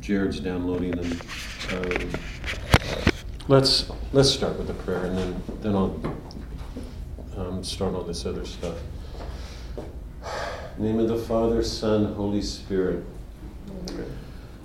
[0.00, 1.20] Jared's downloading them.
[1.72, 2.10] Um,
[3.48, 6.00] let's let's start with the prayer, and then then I'll
[7.36, 8.76] um, start all this other stuff.
[10.78, 13.04] name of the Father, Son, Holy Spirit.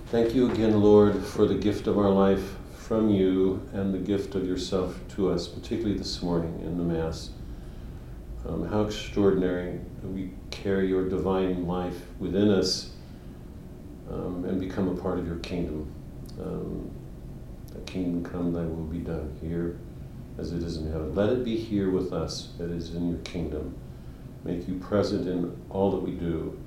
[0.06, 4.34] Thank you again, Lord, for the gift of our life from you and the gift
[4.34, 7.30] of yourself to us, particularly this morning in the Mass.
[8.48, 12.92] Um, how extraordinary we carry your divine life within us
[14.10, 15.92] um, and become a part of your kingdom.
[16.40, 16.90] Um,
[17.72, 19.78] the kingdom come, thy will be done here
[20.38, 21.14] as it is in heaven.
[21.14, 23.74] Let it be here with us that is in your kingdom.
[24.44, 26.58] Make you present in all that we do.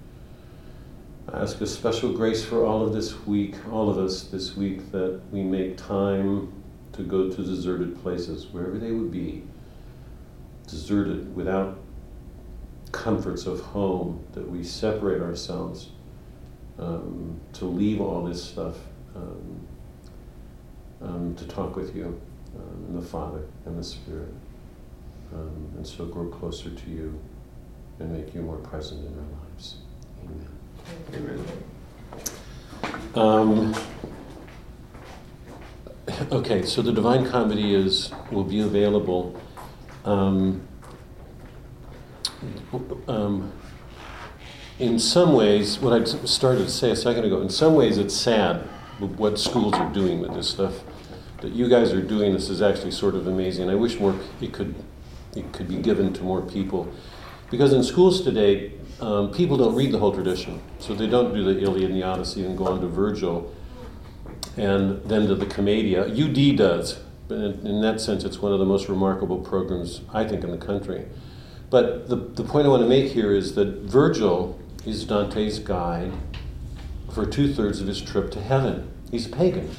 [1.32, 4.92] I ask a special grace for all of this week, all of us this week,
[4.92, 6.52] that we make time
[6.94, 9.44] to go to deserted places, wherever they would be,
[10.68, 11.78] deserted without
[12.92, 15.90] comforts of home, that we separate ourselves
[16.80, 18.76] um, to leave all this stuff
[19.16, 19.68] um,
[21.02, 22.20] um, to talk with you
[22.56, 24.34] um, and the Father and the Spirit,
[25.34, 27.20] um, and so grow closer to you
[28.00, 29.76] and make you more present in our lives.
[30.24, 30.48] Amen.
[31.14, 31.46] Amen.
[33.16, 33.76] Um,
[36.32, 39.40] okay, so the Divine Comedy is will be available.
[40.06, 40.66] Um,
[43.08, 43.52] um,
[44.80, 48.16] in some ways, what I started to say a second ago, in some ways it's
[48.16, 48.64] sad
[49.00, 50.74] what schools are doing with this stuff.
[51.42, 53.70] That you guys are doing this is actually sort of amazing.
[53.70, 54.76] I wish more it could
[55.36, 56.92] it could be given to more people,
[57.52, 61.44] because in schools today, um, people don't read the whole tradition, so they don't do
[61.44, 63.54] the Iliad and the Odyssey and go on to Virgil,
[64.58, 66.08] and then to the Commedia.
[66.08, 70.26] UD does, but in, in that sense, it's one of the most remarkable programs I
[70.26, 71.06] think in the country.
[71.70, 76.14] But the, the point I want to make here is that Virgil is Dante's guide
[77.14, 78.92] for two thirds of his trip to heaven.
[79.12, 79.70] He's a pagan.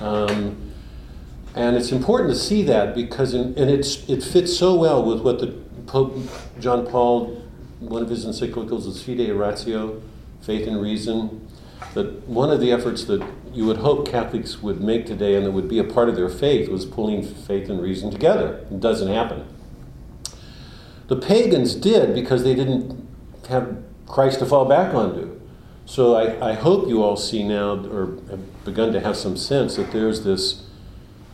[0.00, 0.72] Um,
[1.54, 5.22] and it's important to see that because, in, and it's, it fits so well with
[5.22, 5.48] what the
[5.86, 6.16] Pope
[6.60, 7.42] John Paul,
[7.80, 10.00] one of his encyclicals is Fide Ratio,
[10.40, 11.48] Faith and Reason,
[11.94, 15.52] that one of the efforts that you would hope Catholics would make today and that
[15.52, 18.64] would be a part of their faith was pulling faith and reason together.
[18.70, 19.46] It doesn't happen.
[21.06, 23.08] The pagans did because they didn't
[23.48, 25.40] have Christ to fall back onto.
[25.86, 29.76] So I, I hope you all see now, or have begun to have some sense
[29.76, 30.64] that there's this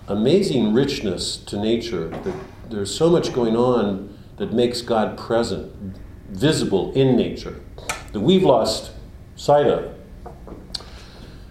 [0.06, 2.34] amazing richness to nature, that
[2.70, 5.72] there's so much going on that makes God present,
[6.28, 7.60] visible in nature,
[8.12, 8.92] that we've lost
[9.36, 9.94] sight of.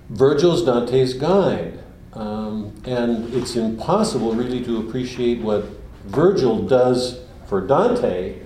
[0.09, 1.79] Virgil's Dante's guide.
[2.13, 5.65] Um, and it's impossible really to appreciate what
[6.05, 8.42] Virgil does for Dante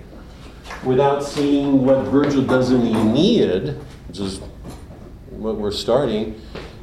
[0.84, 3.76] without seeing what Virgil does in the Aeneid,
[4.08, 4.40] which is
[5.30, 6.40] what we're starting.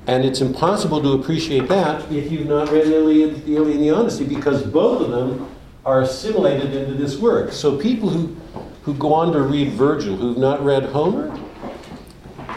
[0.07, 3.89] And it's impossible to appreciate that if you've not read Iliad, the Iliad and the
[3.89, 5.49] Odyssey, because both of them
[5.83, 7.51] are assimilated into this work.
[7.51, 8.35] So people who,
[8.83, 11.35] who go on to read Virgil, who've not read Homer,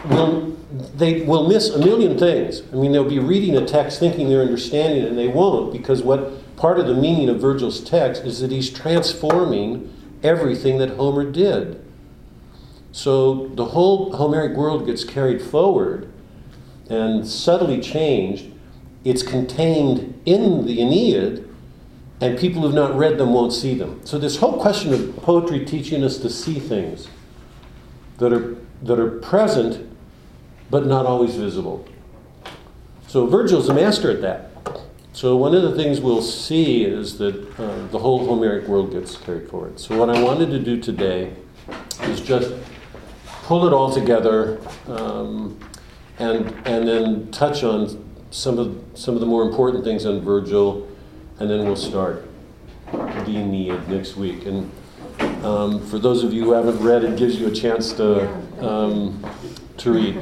[0.07, 0.57] will
[0.95, 2.63] they will miss a million things.
[2.73, 6.03] I mean, they'll be reading a text thinking they're understanding it, and they won't, because
[6.03, 9.93] what part of the meaning of Virgil's text is that he's transforming
[10.23, 11.85] everything that Homer did.
[12.93, 16.11] So the whole Homeric world gets carried forward
[16.89, 18.47] and subtly changed.
[19.05, 21.49] It's contained in the Aeneid,
[22.21, 24.01] and people who've not read them won't see them.
[24.05, 27.09] So this whole question of poetry teaching us to see things
[28.19, 29.89] that are that are present
[30.71, 31.87] but not always visible.
[33.07, 34.48] So Virgil's a master at that.
[35.19, 39.17] So one of the things we'll see is that uh, the whole Homeric world gets
[39.17, 39.81] carried forward.
[39.81, 41.35] So what I wanted to do today
[42.03, 42.55] is just
[43.43, 45.59] pull it all together um,
[46.21, 47.99] and and then touch on
[48.31, 50.87] some of some of the more important things on Virgil,
[51.41, 52.25] and then we'll start
[52.93, 54.47] the Aeneid next week.
[54.47, 54.71] And
[55.45, 58.33] um, for those of you who haven't read, it gives you a chance to
[58.65, 59.21] um,
[59.79, 60.17] to read.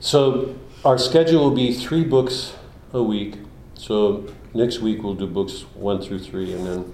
[0.00, 2.54] So our schedule will be three books
[2.94, 3.34] a week.
[3.80, 6.92] So next week we'll do books one through three, and then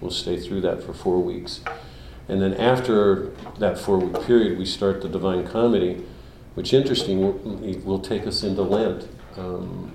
[0.00, 1.60] we'll stay through that for four weeks.
[2.28, 3.26] And then after
[3.58, 6.02] that four week period, we start the Divine Comedy,
[6.54, 9.06] which, interestingly will, take us into Lent,
[9.36, 9.94] um,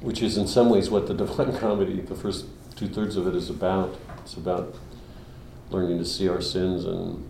[0.00, 2.46] which is in some ways what the Divine Comedy, the first
[2.76, 3.98] two thirds of it, is about.
[4.18, 4.76] It's about
[5.70, 7.28] learning to see our sins and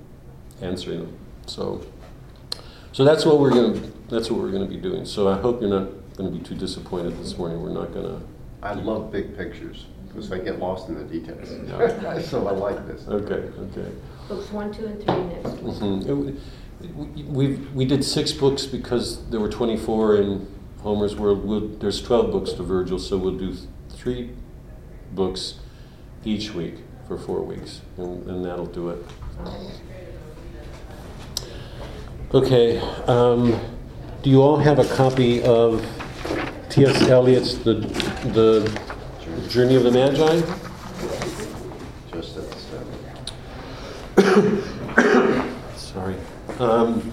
[0.60, 1.18] answering them.
[1.46, 1.86] So,
[2.92, 5.06] so that's what we're going that's what we're going to be doing.
[5.06, 7.62] So I hope you're not going to be too disappointed this morning.
[7.62, 8.26] We're not going to.
[8.62, 11.50] I love big pictures because I get lost in the details.
[11.50, 12.20] Yeah.
[12.22, 13.06] so I like this.
[13.08, 13.90] Okay, okay.
[14.28, 15.74] Books one, two, and three next week.
[15.74, 17.34] Mm-hmm.
[17.34, 20.46] we, we did six books because there were 24 in
[20.82, 21.44] Homer's World.
[21.44, 23.56] We'll, there's 12 books to Virgil, so we'll do
[23.90, 24.30] three
[25.12, 25.54] books
[26.24, 26.76] each week
[27.08, 29.04] for four weeks, and, and that'll do it.
[32.34, 32.78] Okay.
[33.06, 33.58] Um,
[34.22, 35.84] do you all have a copy of
[36.68, 37.02] T.S.
[37.02, 37.74] Eliot's The,
[38.32, 38.68] the
[39.48, 40.40] Journey of the Magi?
[42.12, 42.44] Just at.
[45.76, 46.16] Sorry.
[46.58, 47.12] Um,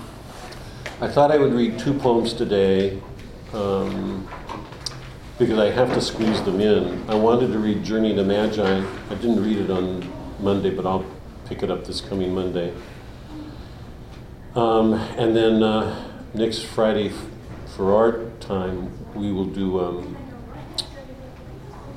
[1.01, 2.99] I thought I would read two poems today
[3.53, 4.27] um,
[5.37, 7.09] because I have to squeeze them in.
[7.09, 8.83] I wanted to read Journey to Magi.
[9.09, 10.07] I didn't read it on
[10.39, 11.05] Monday, but I'll
[11.45, 12.73] pick it up this coming Monday.
[14.55, 17.11] Um, and then uh, next Friday,
[17.75, 20.17] for our time, we will do um,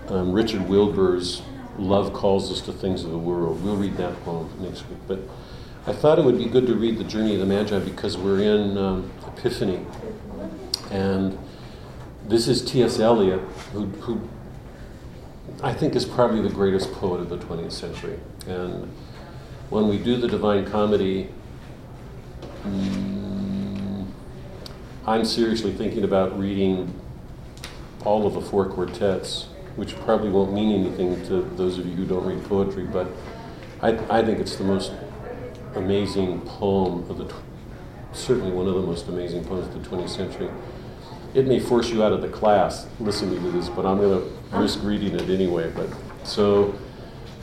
[0.08, 1.42] um, Richard Wilbur's
[1.78, 3.62] Love Calls Us to Things of the World.
[3.64, 4.98] We'll read that poem next week.
[5.06, 5.20] But
[5.86, 8.40] I thought it would be good to read The Journey of the Magi because we're
[8.40, 9.84] in um, Epiphany.
[10.90, 11.38] And
[12.28, 12.98] this is T.S.
[12.98, 13.40] Eliot,
[13.72, 14.28] who, who
[15.62, 18.18] I think is probably the greatest poet of the 20th century.
[18.46, 18.92] And
[19.70, 21.28] when we do the Divine Comedy,
[22.64, 24.06] mm,
[25.06, 26.92] I'm seriously thinking about reading
[28.04, 32.04] all of the four quartets, which probably won't mean anything to those of you who
[32.04, 33.08] don't read poetry, but
[33.80, 34.92] I, I think it's the most
[35.74, 37.42] amazing poem of the, tw-
[38.12, 40.50] certainly one of the most amazing poems of the 20th century.
[41.34, 44.56] It may force you out of the class listening to this, but I'm going to
[44.58, 45.72] risk reading it anyway.
[45.74, 45.88] But
[46.24, 46.74] so,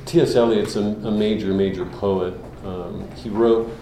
[0.05, 0.35] T.S.
[0.35, 2.35] Eliot's a, a major, major poet.
[2.63, 3.75] Um, he wrote,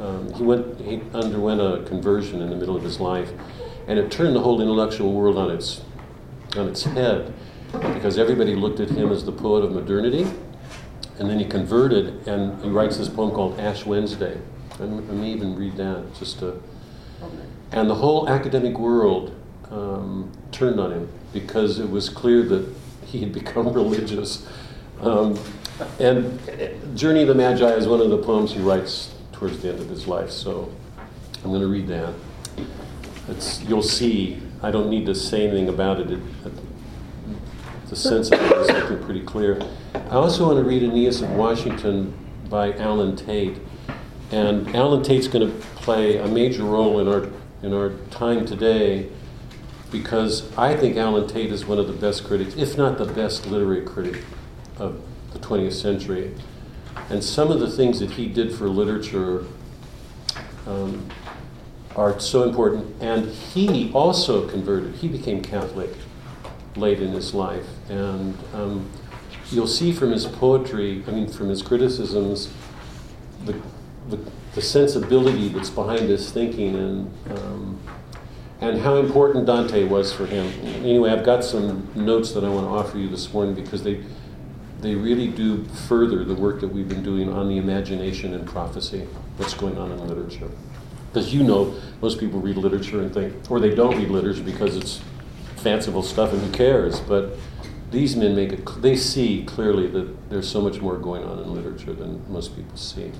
[0.00, 3.30] um, he went, he underwent a conversion in the middle of his life,
[3.86, 5.82] and it turned the whole intellectual world on its,
[6.56, 7.32] on its head,
[7.72, 10.26] because everybody looked at him as the poet of modernity,
[11.18, 14.40] and then he converted, and he writes this poem called Ash Wednesday.
[14.78, 16.60] I, m- I may even read that just to.
[17.72, 19.34] And the whole academic world
[19.70, 22.72] um, turned on him because it was clear that
[23.06, 24.46] he had become religious.
[25.00, 25.38] Um,
[25.98, 26.38] and
[26.96, 29.88] Journey of the Magi is one of the poems he writes towards the end of
[29.88, 30.72] his life, so
[31.42, 32.14] I'm going to read that.
[33.28, 36.10] It's, you'll see, I don't need to say anything about it.
[36.10, 36.52] it, it
[37.90, 39.60] the sense of it is pretty clear.
[39.94, 42.14] I also want to read Aeneas of Washington
[42.48, 43.58] by Allen Tate.
[44.30, 47.28] And Allen Tate's going to play a major role in our,
[47.62, 49.10] in our time today
[49.92, 53.46] because I think Allen Tate is one of the best critics, if not the best
[53.46, 54.24] literary critic
[54.78, 54.98] of
[55.34, 56.34] the 20th century.
[57.10, 59.44] And some of the things that he did for literature
[60.66, 61.10] um,
[61.96, 62.94] are so important.
[63.00, 65.90] And he also converted, he became Catholic
[66.76, 67.66] late in his life.
[67.88, 68.90] And um,
[69.50, 72.52] you'll see from his poetry, I mean, from his criticisms,
[73.44, 73.60] the,
[74.08, 74.18] the,
[74.54, 77.80] the sensibility that's behind his thinking and, um,
[78.60, 80.46] and how important Dante was for him.
[80.84, 84.02] Anyway, I've got some notes that I want to offer you this morning because they,
[84.80, 89.06] they really do further the work that we've been doing on the imagination and prophecy,
[89.36, 90.50] what's going on in literature.
[91.14, 91.72] Because you know,
[92.02, 95.00] most people read literature and think, or they don't read literature because it's
[95.54, 96.98] fanciful stuff and who cares.
[96.98, 97.36] But
[97.92, 101.54] these men make it, they see clearly that there's so much more going on in
[101.54, 103.12] literature than most people see.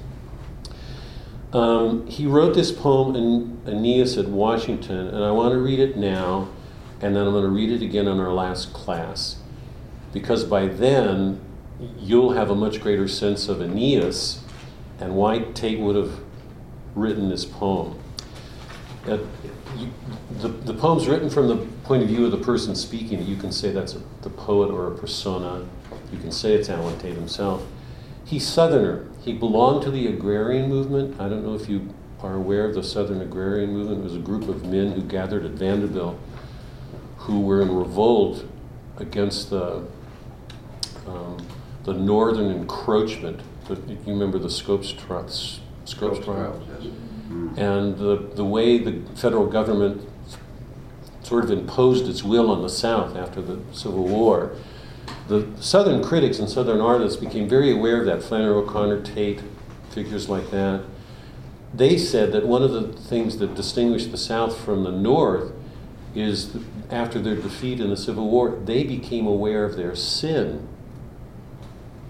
[1.52, 5.96] Um, he wrote this poem in Aeneas at Washington, and I want to read it
[5.96, 6.48] now,
[7.00, 9.36] and then I'm going to read it again in our last class.
[10.12, 11.40] Because by then,
[12.00, 14.40] you'll have a much greater sense of Aeneas
[14.98, 16.23] and why Tate would have
[16.94, 17.98] written this poem.
[19.06, 19.18] Uh,
[19.76, 19.90] you,
[20.40, 23.24] the, the poem's written from the point of view of the person speaking.
[23.26, 25.66] You can say that's a, the poet or a persona.
[26.12, 27.64] You can say it's Allen Tate himself.
[28.24, 29.06] He's Southerner.
[29.22, 31.20] He belonged to the agrarian movement.
[31.20, 34.00] I don't know if you are aware of the Southern agrarian movement.
[34.00, 36.18] It was a group of men who gathered at Vanderbilt
[37.24, 38.44] who were in revolt
[38.98, 39.82] against the,
[41.06, 41.46] um,
[41.84, 43.40] the northern encroachment.
[43.66, 45.24] The, you remember the Scopes, tri-
[45.84, 46.62] Scopes trial?
[46.68, 46.92] yes.
[47.56, 50.08] and the, the way the federal government
[51.22, 54.56] sort of imposed its will on the South after the Civil War,
[55.28, 58.22] the Southern critics and Southern artists became very aware of that.
[58.22, 59.42] Flannery O'Connor, Tate,
[59.90, 60.84] figures like that.
[61.72, 65.52] They said that one of the things that distinguished the South from the North
[66.14, 66.56] is
[66.90, 70.68] after their defeat in the Civil War, they became aware of their sin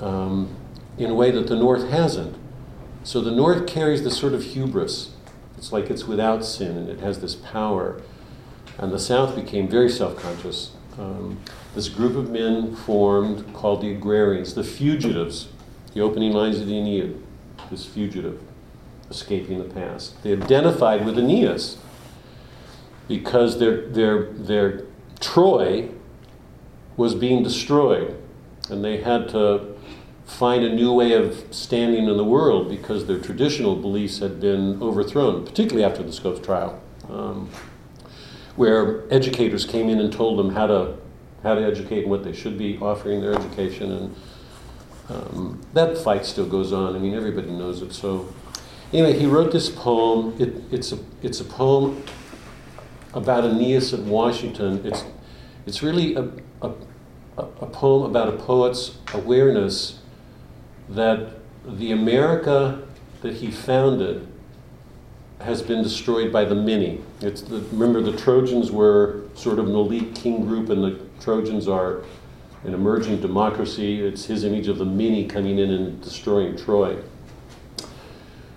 [0.00, 0.54] um,
[0.99, 2.37] in a way that the North hasn't.
[3.04, 5.11] So the North carries this sort of hubris.
[5.58, 8.00] It's like it's without sin and it has this power.
[8.78, 10.73] And the South became very self conscious.
[10.99, 11.38] Um,
[11.75, 15.49] this group of men formed called the Agrarians, the fugitives,
[15.92, 17.23] the opening lines of the Aeneid,
[17.70, 18.40] this fugitive
[19.11, 20.20] escaping the past.
[20.23, 21.78] They identified with Aeneas.
[23.06, 24.87] because their, their, their
[25.20, 25.90] Troy
[26.96, 28.16] was being destroyed,
[28.70, 29.74] and they had to
[30.26, 34.81] find a new way of standing in the world because their traditional beliefs had been
[34.83, 37.49] overthrown, particularly after the Scopes trial, um,
[38.57, 40.97] where educators came in and told them how to
[41.43, 44.16] how to educate and what they should be offering their education, and
[45.11, 46.97] um, that fight still goes on.
[46.97, 47.93] I mean, everybody knows it.
[47.93, 48.33] So,
[48.95, 50.35] anyway, he wrote this poem.
[50.38, 52.02] It, it's a it's a poem
[53.12, 54.81] about Aeneas at Washington.
[54.87, 55.04] It's
[55.66, 56.31] it's really a,
[56.62, 56.73] a,
[57.37, 60.00] a poem about a poet's awareness
[60.88, 62.83] that the America
[63.23, 64.29] that he founded
[65.41, 67.00] has been destroyed by the many.
[67.21, 71.69] It's the, remember, the Trojans were sort of an elite king group, and the Trojans
[71.69, 72.03] are
[72.64, 74.00] an emerging democracy.
[74.00, 76.99] It's his image of the many coming in and destroying Troy.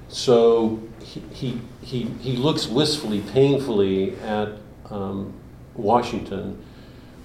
[0.08, 4.54] So he, he, he, he looks wistfully, painfully at
[4.90, 5.34] um,
[5.76, 6.64] Washington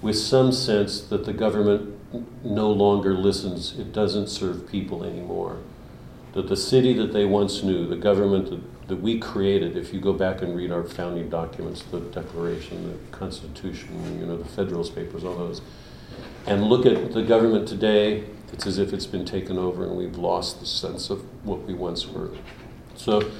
[0.01, 1.92] with some sense that the government
[2.43, 5.57] no longer listens, it doesn't serve people anymore.
[6.33, 9.99] That the city that they once knew, the government that, that we created, if you
[9.99, 14.95] go back and read our founding documents, the Declaration, the Constitution, you know, the Federalist
[14.95, 15.61] Papers, all those,
[16.45, 20.17] and look at the government today, it's as if it's been taken over and we've
[20.17, 22.31] lost the sense of what we once were.
[22.95, 23.31] So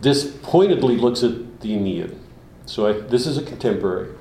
[0.00, 2.16] this pointedly looks at the Aeneid.
[2.64, 4.15] So I, this is a contemporary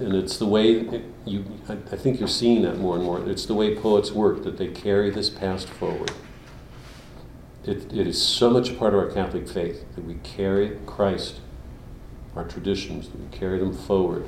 [0.00, 3.28] and it's the way it, you I, I, think you're seeing that more and more.
[3.28, 6.12] It's the way poets work that they carry this past forward.
[7.64, 11.40] It, it is so much a part of our catholic faith that we carry christ
[12.36, 14.24] our traditions that we carry them forward.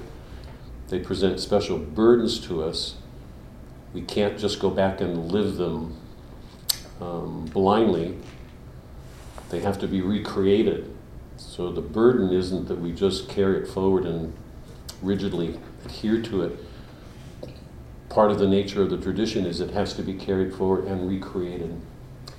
[0.88, 2.96] They present special burdens to us.
[3.92, 5.96] We can't just go back and live them
[7.00, 8.18] um, blindly.
[9.50, 10.94] They have to be recreated.
[11.36, 14.34] So the burden isn't that we just carry it forward and
[15.02, 16.58] rigidly adhere to it.
[18.08, 21.08] Part of the nature of the tradition is it has to be carried forward and
[21.08, 21.80] recreated.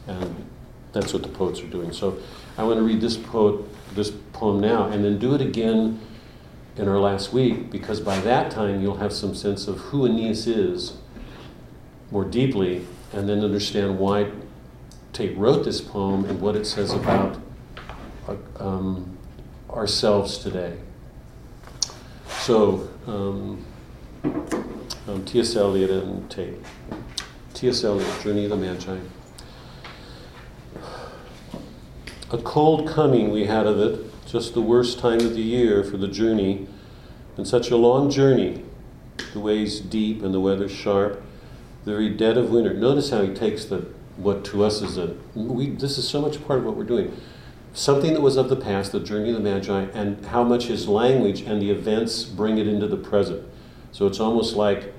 [0.08, 0.50] And
[0.92, 1.92] that's what the poets are doing.
[1.92, 2.20] So
[2.58, 3.66] I want to read this poet,
[3.96, 6.00] this poem now, and then do it again
[6.76, 10.48] in our last week, because by that time you'll have some sense of who Aeneas
[10.48, 10.98] is
[12.10, 14.32] more deeply, and then understand why
[15.14, 17.40] Tate wrote this poem and what it says about
[18.28, 19.18] uh, um,
[19.70, 20.78] ourselves today.
[22.40, 23.66] So, um,
[25.08, 25.56] um, T.S.
[25.56, 26.60] Eliot and Tate.
[27.54, 27.84] T.S.
[27.84, 28.98] Eliot, Journey of the Magi.
[32.32, 35.98] A cold coming we had of it, just the worst time of the year for
[35.98, 36.68] the journey,
[37.38, 38.64] and such a long journey,
[39.34, 41.24] the ways deep and the weather sharp,
[41.86, 42.74] the very dead of winter.
[42.74, 43.88] Notice how he takes the
[44.18, 45.70] what to us is a we.
[45.70, 47.16] This is so much part of what we're doing
[47.74, 50.88] something that was of the past, the journey of the Magi, and how much his
[50.88, 53.48] language and the events bring it into the present.
[53.92, 54.94] So it's almost like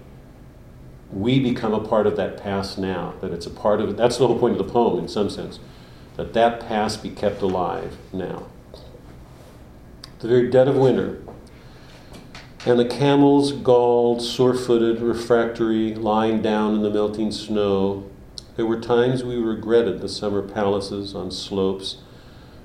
[1.12, 4.26] we become a part of that past now, that it's a part of That's the
[4.26, 5.60] whole point of the poem, in some sense,
[6.16, 8.46] that that past be kept alive now.
[10.18, 11.22] The very dead of winter,
[12.66, 18.10] and the camels, galled, sore footed, refractory, lying down in the melting snow.
[18.56, 21.98] There were times we regretted the summer palaces on slopes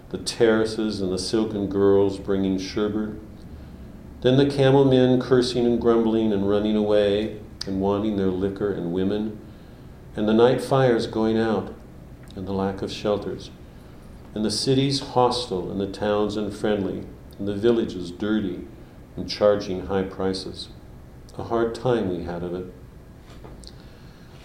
[0.10, 3.16] the terraces and the silken girls bringing sherbet.
[4.22, 8.92] Then the camel men cursing and grumbling and running away and wanting their liquor and
[8.92, 9.40] women,
[10.16, 11.74] and the night fires going out
[12.36, 13.52] and the lack of shelters,
[14.34, 17.06] and the cities hostile and the towns unfriendly,
[17.38, 18.68] and the villages dirty
[19.16, 20.70] and charging high prices.
[21.38, 22.74] A hard time we had of it.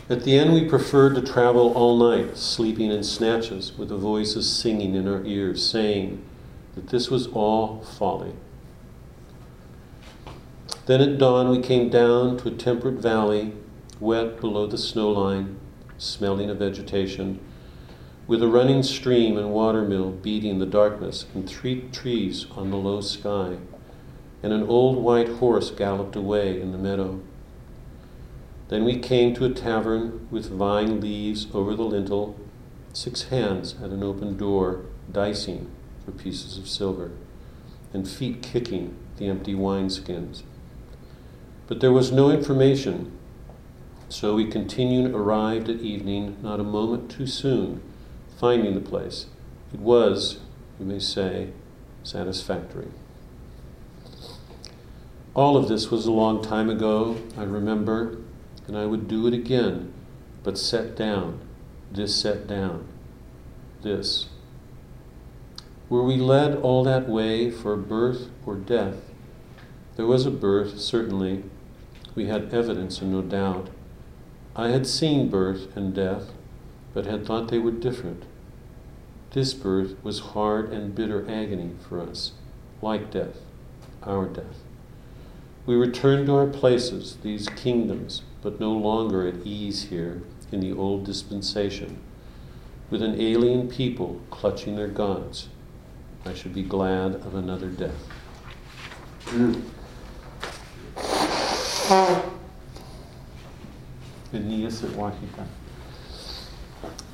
[0.07, 4.51] At the end, we preferred to travel all night, sleeping in snatches, with the voices
[4.51, 6.23] singing in our ears, saying
[6.75, 8.35] that this was all folly.
[10.85, 13.55] Then at dawn, we came down to a temperate valley,
[13.99, 15.59] wet below the snow line,
[15.97, 17.41] smelling of vegetation,
[18.27, 23.01] with a running stream and watermill beating the darkness, and three trees on the low
[23.01, 23.57] sky,
[24.43, 27.23] and an old white horse galloped away in the meadow.
[28.68, 32.38] Then we came to a tavern with vine leaves over the lintel,
[32.92, 35.71] six hands at an open door, dicing
[36.04, 37.11] for pieces of silver,
[37.92, 40.42] and feet kicking the empty wineskins.
[41.66, 43.12] But there was no information,
[44.09, 47.83] so we continued, arrived at evening, not a moment too soon,
[48.38, 49.26] finding the place.
[49.73, 50.38] It was,
[50.78, 51.50] you may say,
[52.02, 52.88] satisfactory.
[55.35, 58.18] All of this was a long time ago, I remember,
[58.66, 59.92] and I would do it again,
[60.42, 61.40] but set down,
[61.92, 62.87] this set down,
[63.83, 64.26] this.
[65.88, 68.97] Were we led all that way for birth or death,
[69.97, 71.44] There was a birth, certainly.
[72.16, 73.68] We had evidence and no doubt.
[74.56, 76.33] I had seen birth and death,
[76.92, 78.25] but had thought they were different.
[79.33, 82.33] This birth was hard and bitter agony for us,
[82.83, 83.38] like death,
[84.02, 84.62] our death.
[85.66, 90.23] We returned to our places, these kingdoms, but no longer at ease here
[90.53, 91.99] in the old dispensation,
[92.91, 95.49] with an alien people clutching their gods.
[96.27, 97.97] I should be glad of another death.
[104.33, 105.49] Aeneas at Washington.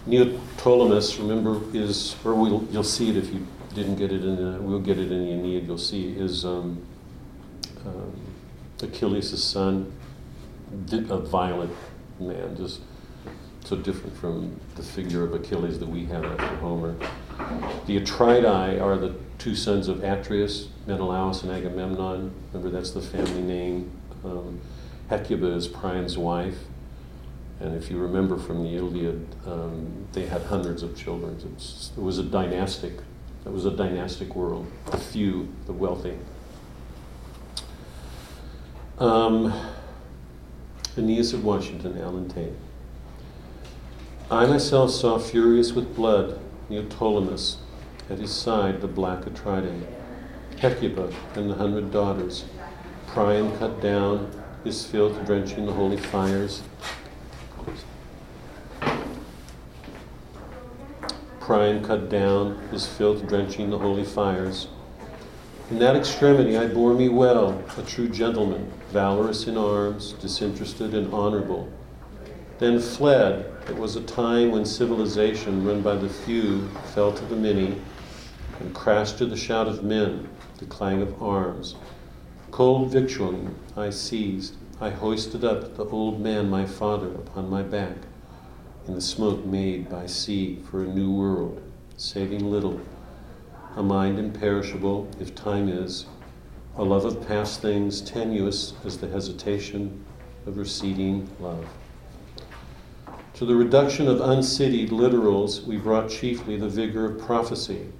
[0.09, 4.61] Neoptolemus, remember, is, or we'll, you'll see it if you didn't get it in the,
[4.61, 6.85] we'll get it in the Aeneid, you'll see, is um,
[7.87, 8.13] um,
[8.83, 9.93] Achilles' son,
[10.73, 11.73] a violent
[12.19, 12.81] man, just
[13.65, 16.95] so different from the figure of Achilles that we have after Homer.
[17.87, 22.33] The Atridae are the two sons of Atreus, Menelaus and Agamemnon.
[22.53, 23.91] Remember, that's the family name.
[24.25, 24.61] Um,
[25.09, 26.59] Hecuba is Priam's wife.
[27.61, 31.39] And if you remember from the Iliad, um, they had hundreds of children.
[31.55, 32.95] It's, it was a dynastic,
[33.45, 34.71] it was a dynastic world.
[34.91, 36.17] The few, the wealthy.
[38.99, 39.53] Um,
[40.97, 42.53] Aeneas of Washington, Allen Tate.
[44.29, 47.57] I myself saw furious with blood Neoptolemus,
[48.09, 49.87] at his side the black Atridae,
[50.59, 52.45] Hecuba and the hundred daughters,
[53.07, 54.31] Priam cut down,
[54.65, 56.63] his filth drenching the holy fires.
[61.41, 64.69] Priam cut down, his filth drenching the holy fires.
[65.71, 71.15] In that extremity I bore me well, a true gentleman, valorous in arms, disinterested and
[71.15, 71.73] honorable.
[72.59, 73.53] Then fled.
[73.69, 77.77] It was a time when civilization, run by the few, fell to the many,
[78.59, 81.77] and crashed to the shout of men, the clang of arms.
[82.50, 84.57] Cold victualling I seized.
[84.81, 87.97] I hoisted up the old man, my father, upon my back,
[88.89, 91.63] in the smoke made by sea for a new world,
[91.97, 92.80] saving little
[93.76, 96.06] a mind imperishable, if time is,
[96.76, 100.04] a love of past things tenuous as the hesitation
[100.47, 101.67] of receding love.
[103.35, 107.93] To the reduction of uncitied littorals, we brought chiefly the vigor of prophecy,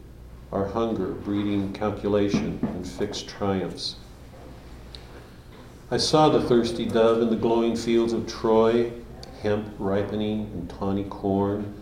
[0.53, 3.97] our hunger breeding calculation and fixed triumphs.
[5.91, 8.93] I saw the thirsty dove in the glowing fields of Troy,
[9.43, 11.80] hemp ripening and tawny corn,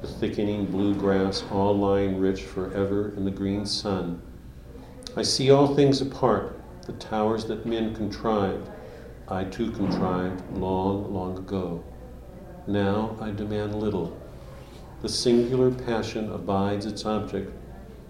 [0.00, 4.20] the thickening blue grass, all lying rich forever in the green sun.
[5.16, 8.70] I see all things apart, the towers that men contrived,
[9.28, 11.84] I too contrived long, long ago.
[12.66, 14.18] Now I demand little.
[15.02, 17.52] The singular passion abides its object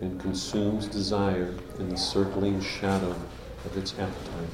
[0.00, 3.14] and consumes desire in the circling shadow
[3.64, 4.50] of its appetite.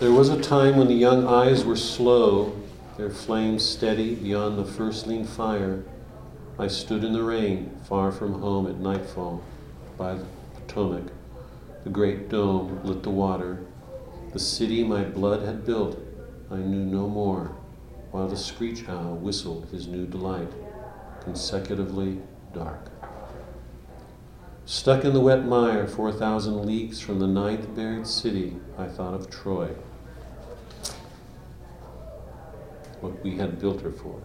[0.00, 2.61] There was a time when the young eyes were slow
[3.02, 5.82] their flames steady beyond the first lean fire,
[6.56, 9.42] I stood in the rain, far from home at nightfall,
[9.98, 11.10] by the Potomac.
[11.82, 13.66] The great dome lit the water.
[14.32, 15.98] The city my blood had built,
[16.48, 17.56] I knew no more,
[18.12, 20.52] while the screech owl whistled his new delight,
[21.22, 22.20] consecutively
[22.54, 22.88] dark.
[24.64, 29.28] Stuck in the wet mire, 4,000 leagues from the ninth buried city, I thought of
[29.28, 29.70] Troy.
[33.02, 34.20] What we had built her for.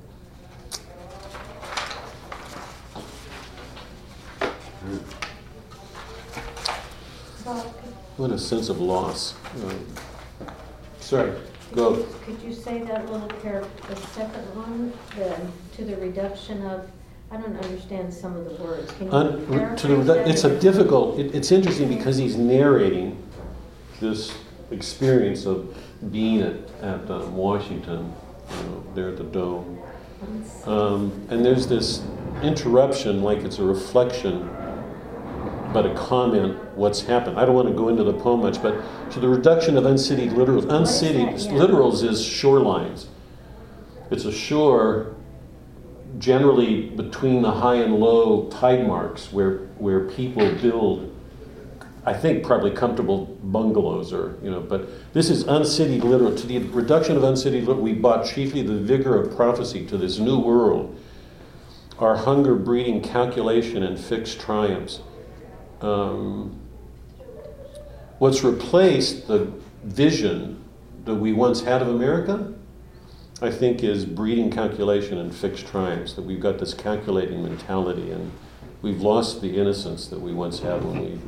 [8.17, 9.35] What a sense of loss.
[10.99, 11.33] Sorry,
[11.73, 12.03] go.
[12.23, 15.35] Could you say that little pair, the second one, the,
[15.77, 16.89] to the reduction of,
[17.31, 18.91] I don't understand some of the words.
[18.93, 23.21] Can Un, to the, it's a difficult, it, it's interesting because he's narrating
[23.99, 24.37] this
[24.71, 25.75] experience of
[26.11, 28.13] being at, at um, Washington
[28.49, 29.79] know, there at the dome.
[30.65, 32.03] Um, and there's this
[32.41, 34.49] interruption, like it's a reflection,
[35.73, 37.39] but a comment, what's happened.
[37.39, 38.81] I don't want to go into the poem much, but
[39.11, 40.63] to the reduction of uncitied littorals.
[40.65, 41.41] Uncitied that?
[41.41, 41.59] Yeah.
[41.59, 43.05] littorals is shorelines.
[44.09, 45.15] It's a shore
[46.17, 51.13] generally between the high and low tide marks where, where people build
[52.07, 56.33] I think probably comfortable bungalows or, you know, but this is uncitied littoral.
[56.33, 60.17] To the reduction of uncitied littoral, we bought chiefly the vigor of prophecy to this
[60.17, 60.97] new world,
[61.99, 65.01] our hunger breeding calculation and fixed triumphs.
[65.81, 66.57] Um,
[68.19, 69.51] what's replaced the
[69.83, 70.63] vision
[71.03, 72.53] that we once had of America,
[73.41, 78.31] I think, is breeding calculation and fixed triumphs, that we've got this calculating mentality and
[78.81, 81.19] we've lost the innocence that we once had when we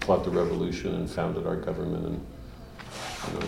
[0.00, 2.26] fought the revolution and founded our government and,
[3.32, 3.46] you know.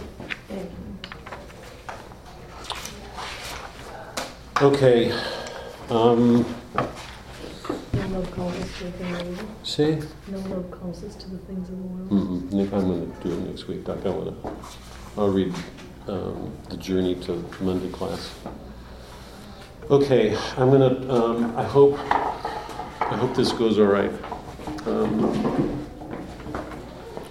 [4.63, 5.11] Okay,
[5.91, 6.45] um,
[7.95, 9.57] No us to the things of the world.
[9.65, 12.09] say, No love calls us to the things of the world.
[12.11, 14.35] mm Nick, I'm gonna do it next week, Doc, I wanna,
[15.19, 15.53] I'll read,
[16.07, 18.33] um, the journey to Monday class.
[19.91, 24.13] Okay, I'm gonna, um, I hope, I hope this goes all right.
[24.87, 25.84] Um,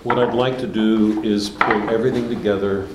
[0.04, 2.90] What I'd like to do is pull everything together,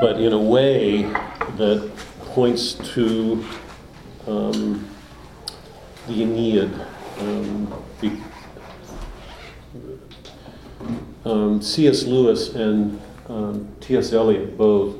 [0.00, 1.88] but in a way that
[2.22, 3.44] points to,
[4.26, 4.90] um,
[6.08, 6.72] the Aeneid.
[7.20, 8.20] Um, be-
[11.24, 12.02] um, C.S.
[12.02, 14.12] Lewis and um, T.S.
[14.12, 14.96] Eliot both,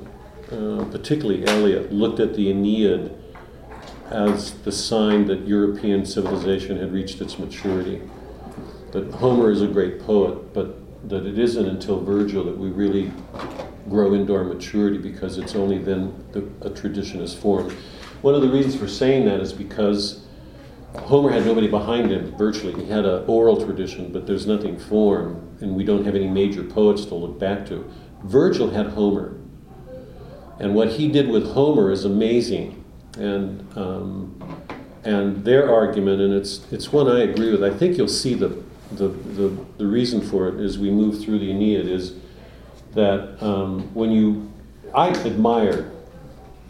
[0.52, 3.10] uh, particularly Eliot, looked at the Aeneid
[4.10, 8.02] as the sign that European civilization had reached its maturity.
[8.92, 10.76] That Homer is a great poet, but
[11.08, 13.12] that it isn't until Virgil that we really
[13.88, 17.72] grow into our maturity because it's only then that a tradition is formed.
[18.22, 20.26] One of the reasons for saying that is because
[20.94, 22.74] Homer had nobody behind him, virtually.
[22.84, 26.62] He had an oral tradition, but there's nothing formed, and we don't have any major
[26.62, 27.90] poets to look back to.
[28.24, 29.36] Virgil had Homer.
[30.58, 32.84] And what he did with Homer is amazing.
[33.16, 34.62] And, um,
[35.04, 38.62] and their argument, and it's, it's one I agree with, I think you'll see the,
[38.92, 42.14] the, the, the reason for it as we move through the Aeneid is
[42.92, 44.50] that um, when you,
[44.94, 45.90] I admire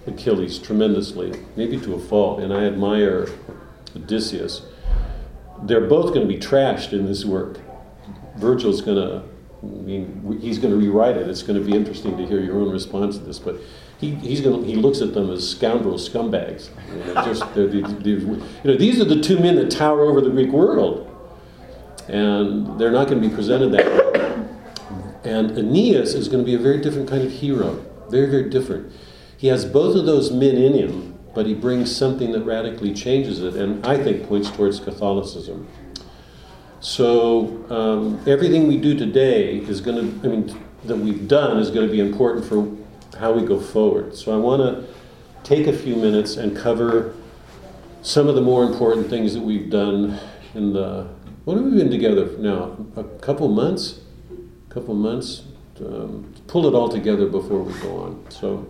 [0.06, 3.28] Achilles tremendously, maybe to a fault, and I admire
[3.96, 4.62] Odysseus.
[5.62, 7.59] They're both going to be trashed in this work.
[8.37, 9.22] Virgil's going to,
[9.62, 11.28] I mean, he's going to rewrite it.
[11.28, 13.56] It's going to be interesting to hear your own response to this, but
[13.98, 16.70] he, he's going to, he looks at them as scoundrels, scumbags.
[16.88, 20.06] You know, just, they're, they're, they're, you know, these are the two men that tower
[20.06, 21.09] over the Greek world,
[22.10, 24.10] and they're not going to be presented that way.
[25.24, 28.92] And Aeneas is going to be a very different kind of hero, very, very different.
[29.36, 33.40] He has both of those men in him, but he brings something that radically changes
[33.40, 35.68] it, and I think points towards Catholicism.
[36.80, 41.70] So um, everything we do today is going to, I mean, that we've done is
[41.70, 42.68] going to be important for
[43.18, 44.16] how we go forward.
[44.16, 44.92] So I want to
[45.44, 47.14] take a few minutes and cover
[48.02, 50.18] some of the more important things that we've done
[50.54, 51.06] in the,
[51.44, 52.76] what have we been together now?
[52.96, 54.00] A couple months?
[54.70, 55.42] A couple months?
[55.85, 58.26] Um, pull it all together before we go on.
[58.29, 58.68] So.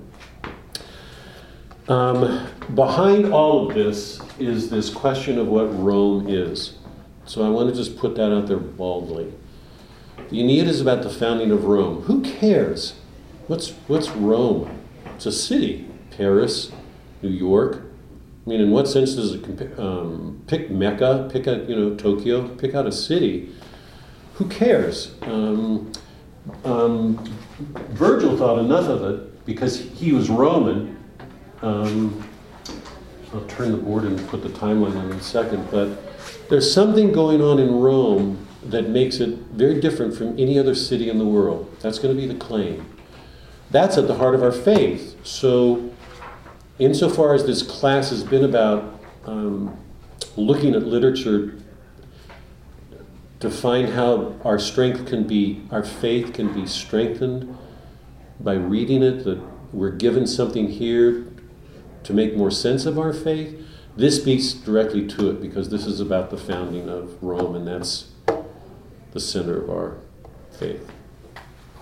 [1.89, 6.79] Um, behind all of this is this question of what Rome is.
[7.27, 9.33] So I want to just put that out there baldly.
[10.31, 12.03] The Aeneid is about the founding of Rome.
[12.03, 12.95] Who cares?
[13.49, 14.81] What's, what's Rome?
[15.17, 15.89] It's a city.
[16.13, 16.71] Paris,
[17.23, 17.90] New York.
[18.47, 19.79] I mean, in what sense does it?
[19.79, 23.51] Um, pick Mecca, pick out, you know, Tokyo, pick out a city.
[24.35, 25.15] Who cares?
[25.23, 25.93] Um,
[26.65, 27.23] um,
[27.91, 30.97] Virgil thought enough of it because he was Roman
[31.63, 32.27] um,
[33.33, 35.99] I'll turn the board and put the timeline on in a second, but
[36.49, 41.09] there's something going on in Rome that makes it very different from any other city
[41.09, 41.75] in the world.
[41.81, 42.85] That's going to be the claim.
[43.71, 45.17] That's at the heart of our faith.
[45.25, 45.93] So,
[46.81, 49.77] insofar as this class has been about um,
[50.37, 51.59] looking at literature
[53.39, 57.57] to find how our strength can be, our faith can be strengthened
[58.41, 59.41] by reading it, that
[59.73, 61.27] we're given something here
[62.03, 63.67] to make more sense of our faith,
[63.97, 68.11] this speaks directly to it because this is about the founding of Rome, and that's
[69.13, 69.99] the center of our
[70.59, 70.91] faith.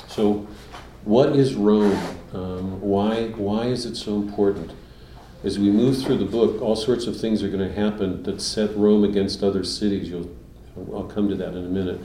[0.08, 0.46] So,
[1.04, 1.96] what is Rome?
[2.32, 4.72] Um, why, why is it so important?
[5.48, 8.42] As we move through the book, all sorts of things are going to happen that
[8.42, 10.10] set Rome against other cities.
[10.10, 10.28] You'll,
[10.94, 12.02] I'll come to that in a minute.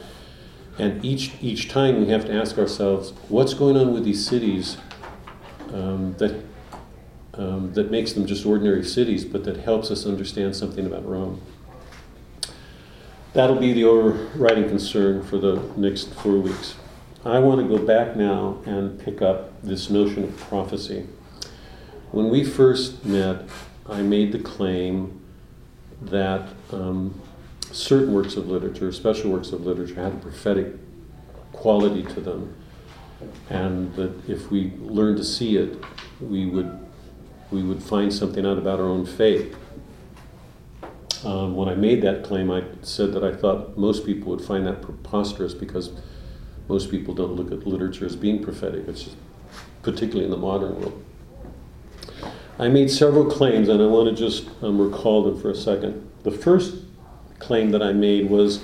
[0.79, 4.77] And each, each time we have to ask ourselves, what's going on with these cities
[5.73, 6.41] um, that
[7.33, 11.41] um, that makes them just ordinary cities, but that helps us understand something about Rome.
[13.33, 16.75] That'll be the overriding concern for the next four weeks.
[17.25, 21.07] I want to go back now and pick up this notion of prophecy.
[22.13, 23.49] When we first met,
[23.89, 25.19] I made the claim
[25.99, 27.19] that um,
[27.71, 30.75] certain works of literature, special works of literature, had a prophetic
[31.53, 32.55] quality to them,
[33.49, 35.83] and that if we learned to see it,
[36.21, 36.85] we would
[37.49, 39.57] we would find something out about our own faith.
[41.25, 44.67] Um, when I made that claim, I said that I thought most people would find
[44.67, 45.89] that preposterous because
[46.67, 48.85] most people don't look at literature as being prophetic,
[49.81, 51.03] particularly in the modern world.
[52.63, 56.09] I made several claims, and I want to just um, recall them for a second.
[56.23, 56.77] The first
[57.37, 58.63] claim that I made was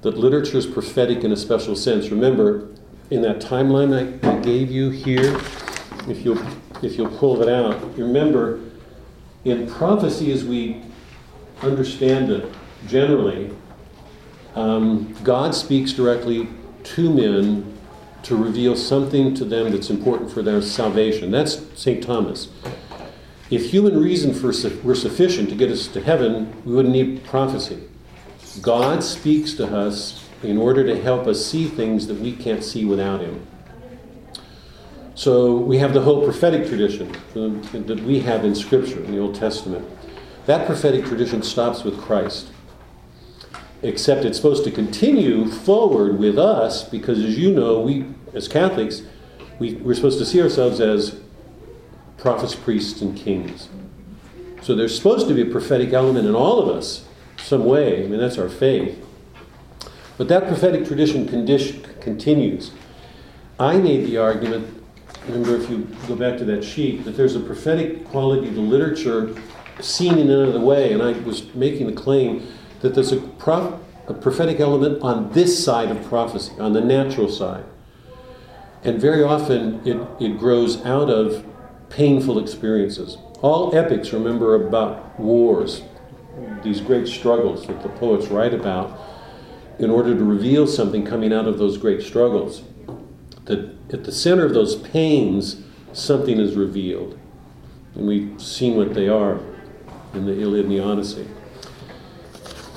[0.00, 2.08] that literature is prophetic in a special sense.
[2.08, 2.70] Remember,
[3.10, 3.92] in that timeline
[4.24, 5.38] I, I gave you here,
[6.08, 6.42] if you'll,
[6.82, 8.58] if you'll pull that out, remember,
[9.44, 10.80] in prophecy as we
[11.60, 12.50] understand it
[12.86, 13.50] generally,
[14.54, 16.48] um, God speaks directly
[16.84, 17.78] to men
[18.22, 21.30] to reveal something to them that's important for their salvation.
[21.30, 22.02] That's St.
[22.02, 22.48] Thomas.
[23.50, 24.30] If human reason
[24.84, 27.82] were sufficient to get us to heaven, we wouldn't need prophecy.
[28.62, 32.84] God speaks to us in order to help us see things that we can't see
[32.84, 33.44] without Him.
[35.16, 39.34] So we have the whole prophetic tradition that we have in Scripture, in the Old
[39.34, 39.86] Testament.
[40.46, 42.48] That prophetic tradition stops with Christ.
[43.82, 49.02] Except it's supposed to continue forward with us because, as you know, we, as Catholics,
[49.58, 51.16] we, we're supposed to see ourselves as
[52.20, 53.68] prophets, priests, and kings.
[54.62, 57.06] So there's supposed to be a prophetic element in all of us,
[57.38, 58.04] some way.
[58.04, 59.02] I mean, that's our faith.
[60.18, 62.72] But that prophetic tradition condition, continues.
[63.58, 64.82] I made the argument,
[65.26, 69.34] remember if you go back to that sheet, that there's a prophetic quality to literature
[69.80, 72.46] seen in another way, and I was making the claim
[72.80, 77.30] that there's a, prof, a prophetic element on this side of prophecy, on the natural
[77.30, 77.64] side.
[78.84, 81.46] And very often it, it grows out of
[81.90, 83.18] painful experiences.
[83.42, 85.82] All epics, remember, about wars,
[86.62, 88.98] these great struggles that the poets write about
[89.78, 92.62] in order to reveal something coming out of those great struggles.
[93.46, 97.18] That at the center of those pains, something is revealed.
[97.94, 99.40] And we've seen what they are
[100.14, 101.26] in the Iliad and the Odyssey.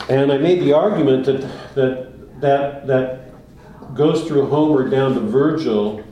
[0.09, 1.41] And I made the argument that
[1.75, 6.03] that, that, that goes through Homer down to Virgil,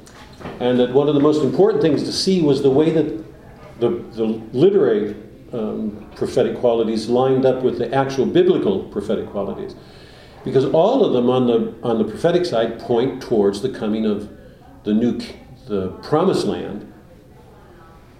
[0.60, 3.24] and that one of the most important things to see was the way that
[3.80, 5.16] the, the literary
[5.54, 9.76] um, prophetic qualities lined up with the actual biblical prophetic qualities.
[10.44, 14.30] Because all of them on the, on the prophetic side point towards the coming of
[14.84, 15.20] the new,
[15.68, 16.92] the promised land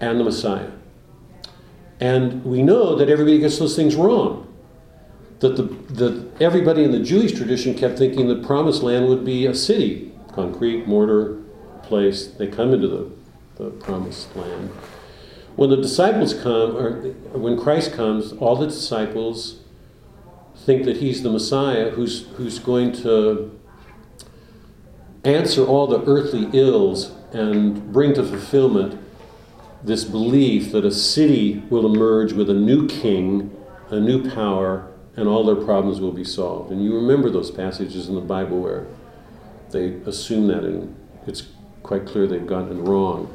[0.00, 0.70] and the Messiah.
[2.00, 4.52] And we know that everybody gets those things wrong.
[5.40, 5.62] That, the,
[5.94, 10.12] that everybody in the Jewish tradition kept thinking the promised land would be a city,
[10.32, 11.41] concrete, mortar,
[11.92, 12.28] place.
[12.28, 13.10] They come into the,
[13.56, 14.70] the promised land.
[15.56, 17.02] When the disciples come, or
[17.36, 19.60] when Christ comes, all the disciples
[20.56, 23.60] think that he's the Messiah who's, who's going to
[25.24, 28.98] answer all the earthly ills and bring to fulfillment
[29.84, 33.54] this belief that a city will emerge with a new king,
[33.90, 36.70] a new power, and all their problems will be solved.
[36.72, 38.86] And you remember those passages in the Bible where
[39.72, 41.48] they assume that, and it's
[41.82, 43.34] quite clear they've gotten wrong.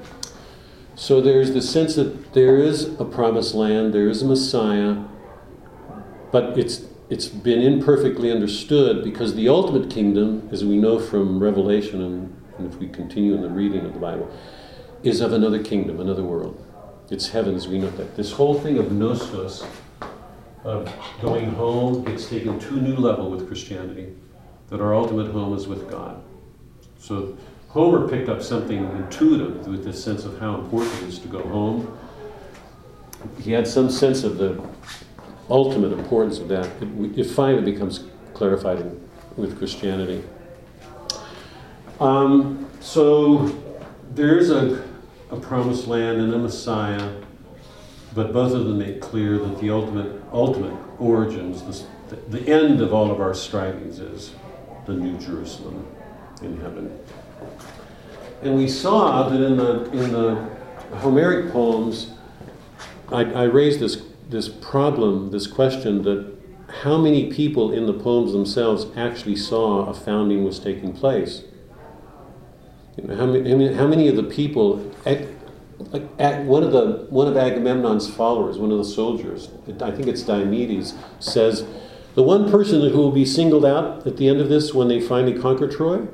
[0.95, 5.03] So there's the sense that there is a promised land, there is a Messiah,
[6.31, 12.01] but it's it's been imperfectly understood because the ultimate kingdom, as we know from Revelation
[12.01, 14.29] and, and if we continue in the reading of the Bible,
[15.03, 16.61] is of another kingdom, another world.
[17.09, 18.17] It's heaven as we know that.
[18.17, 19.65] This whole thing of nostos,
[20.65, 24.13] of going home, gets taken to a new level with Christianity,
[24.67, 26.21] that our ultimate home is with God.
[26.99, 27.37] So
[27.69, 31.41] Homer picked up something intuitive with this sense of how important it is to go
[31.43, 31.97] home.
[33.41, 34.61] He had some sense of the
[35.49, 36.65] ultimate importance of that.
[36.81, 40.23] It, it finally becomes clarified in, with Christianity.
[41.99, 43.53] Um, so
[44.13, 44.87] there is a,
[45.29, 47.21] a promised land and a Messiah,
[48.13, 52.93] but both of them make clear that the ultimate ultimate origins, the, the end of
[52.93, 54.33] all of our strivings, is
[54.85, 55.85] the New Jerusalem
[56.41, 56.99] in heaven.
[58.41, 60.49] And we saw that in the in the
[60.97, 62.11] Homeric poems,
[63.11, 66.37] I, I raised this this problem, this question that
[66.83, 71.43] how many people in the poems themselves actually saw a founding was taking place?
[72.97, 75.27] You know, how, many, how many of the people at,
[76.19, 79.49] at one of the one of Agamemnon's followers, one of the soldiers,
[79.81, 81.65] I think it's Diomedes, says
[82.15, 84.99] the one person who will be singled out at the end of this when they
[84.99, 86.07] finally conquer Troy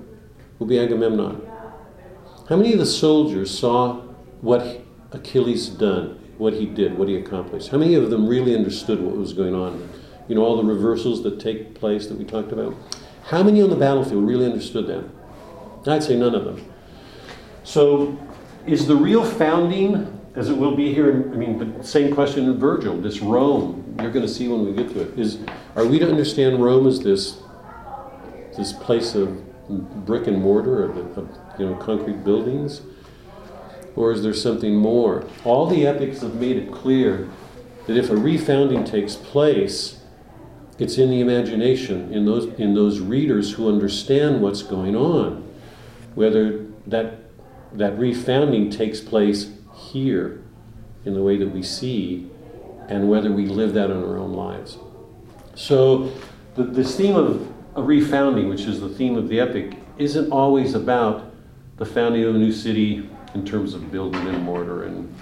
[0.63, 1.41] will be Agamemnon.
[2.47, 3.97] How many of the soldiers saw
[4.39, 6.19] what Achilles done?
[6.37, 7.69] what he did, what he accomplished.
[7.69, 9.87] How many of them really understood what was going on?
[10.27, 12.75] You know, all the reversals that take place that we talked about.
[13.25, 15.05] How many on the battlefield really understood that?
[15.89, 16.65] I'd say none of them.
[17.63, 18.17] So,
[18.65, 22.57] is the real founding, as it will be here, I mean, the same question in
[22.57, 25.37] Virgil, this Rome, you're going to see when we get to it, is
[25.75, 27.37] are we to understand Rome as this,
[28.57, 32.81] this place of brick and mortar, of, of you know, concrete buildings?
[33.95, 35.25] Or is there something more?
[35.43, 37.29] All the epics have made it clear
[37.85, 39.99] that if a refounding takes place,
[40.79, 45.47] it's in the imagination, in those, in those readers who understand what's going on.
[46.15, 47.19] Whether that,
[47.73, 50.41] that refounding takes place here
[51.05, 52.29] in the way that we see,
[52.87, 54.77] and whether we live that in our own lives.
[55.55, 56.11] So,
[56.55, 60.73] the, this theme of a refounding, which is the theme of the epic, isn't always
[60.73, 61.31] about
[61.77, 64.83] the founding of a new city in terms of building and mortar.
[64.83, 65.13] And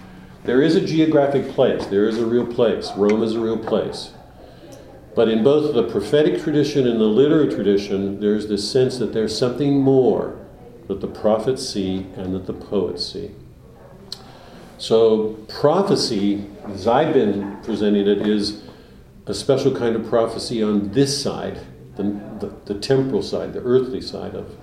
[0.43, 2.91] there is a geographic place, there is a real place.
[2.97, 4.11] Rome is a real place.
[5.15, 9.37] But in both the prophetic tradition and the literary tradition, there's this sense that there's
[9.37, 10.37] something more
[10.87, 13.31] that the prophets see and that the poets see.
[14.77, 18.63] So, prophecy, as I've been presenting it, is
[19.27, 21.61] a special kind of prophecy on this side,
[21.95, 24.55] the, the, temporal side, the earthly side of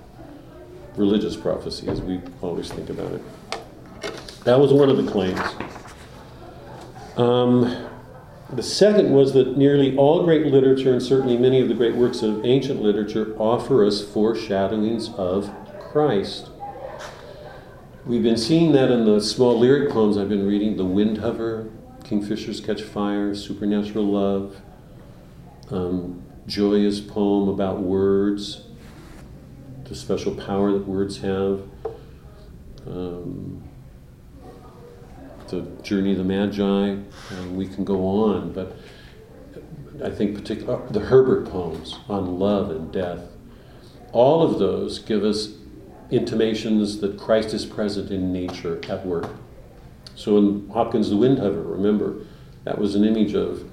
[0.95, 3.21] religious prophecy, as we always think about it.
[4.43, 5.39] That was one of the claims.
[7.17, 7.87] Um,
[8.51, 12.23] the second was that nearly all great literature, and certainly many of the great works
[12.23, 16.49] of ancient literature, offer us foreshadowings of Christ.
[18.05, 21.69] We've been seeing that in the small lyric poems I've been reading The Windhover,
[22.03, 24.61] Kingfishers Catch Fire, Supernatural Love,
[25.69, 28.63] um, Gioia's poem about words,
[29.83, 31.61] the special power that words have.
[32.87, 33.63] Um,
[35.49, 36.63] the Journey of the Magi,
[37.31, 38.77] and we can go on, but
[40.03, 43.31] I think particularly uh, the Herbert poems on love and death,
[44.11, 45.49] all of those give us
[46.11, 49.29] intimations that Christ is present in nature at work.
[50.15, 52.25] So in Hopkins' The Windhover, remember,
[52.63, 53.69] that was an image of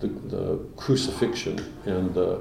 [0.00, 2.40] the, the crucifixion and the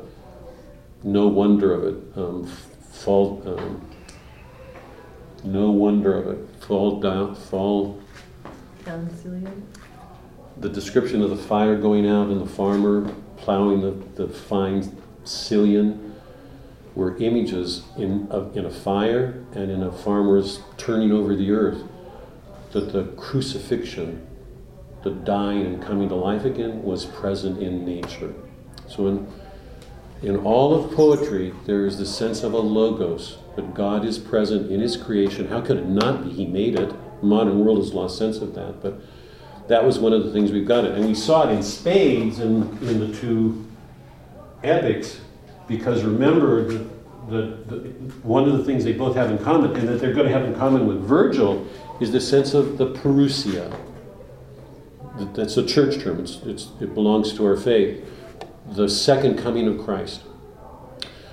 [1.04, 2.46] no wonder of it um,
[2.91, 3.89] fall um,
[5.43, 8.00] no wonder of it fall down fall
[10.58, 16.15] the description of the fire going out and the farmer plowing the, the fine Sicilian
[16.96, 21.84] were images in a, in a fire and in a farmer's turning over the earth.
[22.72, 24.27] That the crucifixion,
[25.04, 28.34] the dying and coming to life again, was present in nature.
[28.88, 29.28] So in,
[30.22, 34.72] in all of poetry, there is the sense of a logos, that God is present
[34.72, 35.48] in his creation.
[35.48, 36.32] How could it not be?
[36.32, 39.00] He made it modern world has lost sense of that, but
[39.68, 40.92] that was one of the things we've got it.
[40.92, 43.66] And we saw it in spades in, in the two
[44.64, 45.20] epics,
[45.68, 46.88] because remember, the,
[47.28, 47.78] the, the,
[48.24, 50.46] one of the things they both have in common, and that they're going to have
[50.46, 51.68] in common with Virgil,
[52.00, 53.76] is the sense of the parousia.
[55.17, 58.06] That's a church term, it's, it's, it belongs to our faith.
[58.67, 60.21] The second coming of Christ.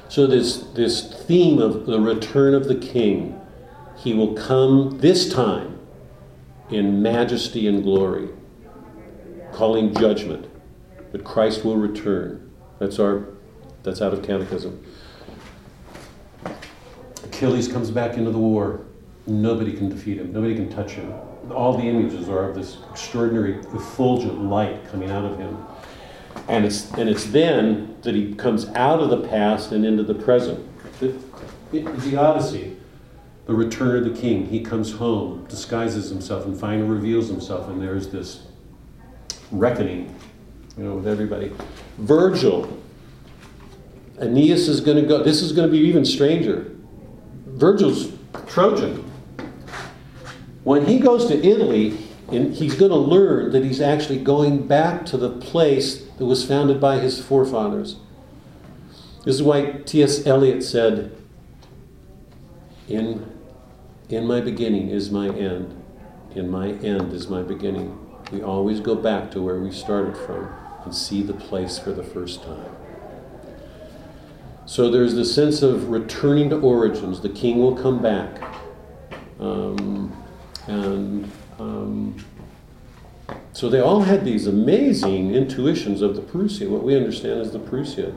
[0.08, 3.40] So, this, this theme of the return of the king,
[3.96, 5.80] he will come this time
[6.70, 8.28] in majesty and glory,
[9.52, 10.46] calling judgment,
[11.12, 12.50] that Christ will return.
[12.78, 13.34] That's our
[13.84, 14.82] that's out of catechism.
[17.24, 18.86] Achilles comes back into the war.
[19.26, 20.32] Nobody can defeat him.
[20.32, 21.12] Nobody can touch him.
[21.50, 25.64] All the images are of this extraordinary effulgent light coming out of him.
[26.48, 30.14] And it's, and it's then that he comes out of the past and into the
[30.14, 30.66] present.
[31.00, 31.14] The,
[31.70, 32.76] the Odyssey
[33.46, 34.46] the return of the king.
[34.46, 38.46] He comes home, disguises himself, and finally reveals himself, and there's this
[39.50, 40.14] reckoning,
[40.76, 41.52] you know, with everybody.
[41.98, 42.80] Virgil,
[44.18, 45.22] Aeneas is going to go.
[45.22, 46.74] This is going to be even stranger.
[47.46, 48.12] Virgil's
[48.46, 49.03] Trojan.
[50.64, 51.90] When he goes to Italy,
[52.30, 56.80] he's going to learn that he's actually going back to the place that was founded
[56.80, 57.96] by his forefathers.
[59.24, 60.26] This is why T.S.
[60.26, 61.16] Eliot said,
[62.88, 63.30] in
[64.10, 65.82] in my beginning is my end.
[66.34, 67.98] In my end is my beginning.
[68.30, 70.50] We always go back to where we started from
[70.84, 72.76] and see the place for the first time.
[74.66, 77.20] So there's the sense of returning to origins.
[77.20, 78.42] The king will come back.
[79.40, 80.23] Um,
[80.66, 82.16] and um,
[83.52, 87.58] so they all had these amazing intuitions of the Parousia, what we understand as the
[87.58, 88.12] Parousia.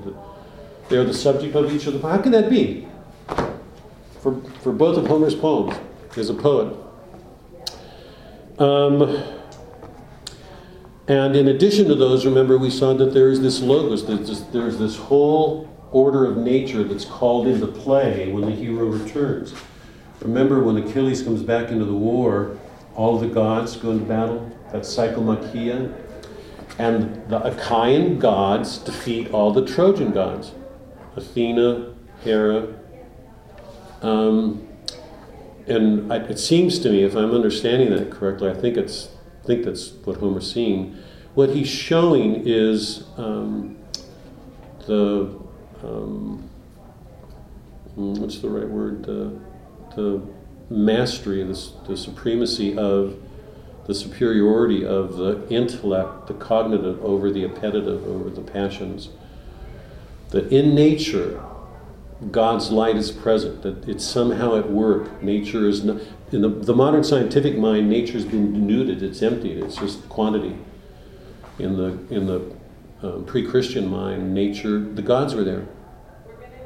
[0.90, 2.00] They are the subject of each of the.
[2.00, 2.88] How can that be?
[4.28, 5.78] for, for both of Homer's poems
[6.16, 6.76] as a poet.
[8.60, 9.24] Um,
[11.08, 14.78] and in addition to those, remember we saw that there is this logos, this, there's
[14.78, 19.54] this whole order of nature that's called into play when the hero returns.
[20.28, 22.60] Remember when Achilles comes back into the war,
[22.96, 25.96] all the gods go into battle, that's psychomachia,
[26.78, 30.52] and the Achaean gods defeat all the Trojan gods.
[31.16, 31.94] Athena,
[32.26, 32.68] Hera,
[34.02, 34.68] um,
[35.66, 39.08] and I, it seems to me, if I'm understanding that correctly, I think it's
[39.44, 40.98] I think that's what Homer's seeing.
[41.36, 43.78] What he's showing is um,
[44.88, 45.40] the
[45.84, 46.50] um,
[47.98, 49.06] mm, what's the right word?
[49.06, 49.47] The,
[49.98, 50.22] the
[50.70, 53.20] mastery, the, the supremacy of
[53.88, 59.10] the superiority of the intellect, the cognitive over the appetitive, over the passions.
[60.30, 61.44] That in nature,
[62.32, 65.24] God's light is present, that it's somehow at work.
[65.24, 65.84] Nature is
[66.32, 70.58] in the, the modern scientific mind, nature's been denuded, it's emptied, it's just quantity.
[71.58, 72.56] In the, in the
[73.02, 75.68] um, pre Christian mind, nature, the gods were there.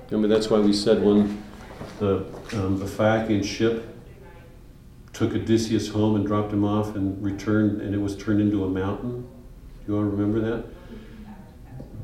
[0.10, 1.42] Remember, that's why we said when
[2.00, 3.88] the, um, the Phaeacian ship
[5.14, 8.70] took Odysseus home and dropped him off and returned, and it was turned into a
[8.70, 9.22] mountain.
[9.22, 10.66] Do you all remember that?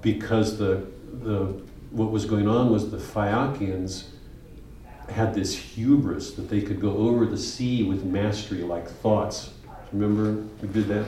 [0.01, 0.85] Because the,
[1.21, 4.11] the, what was going on was the Phaeacians
[5.09, 9.51] had this hubris that they could go over the sea with mastery like thoughts.
[9.93, 11.05] Remember we did that?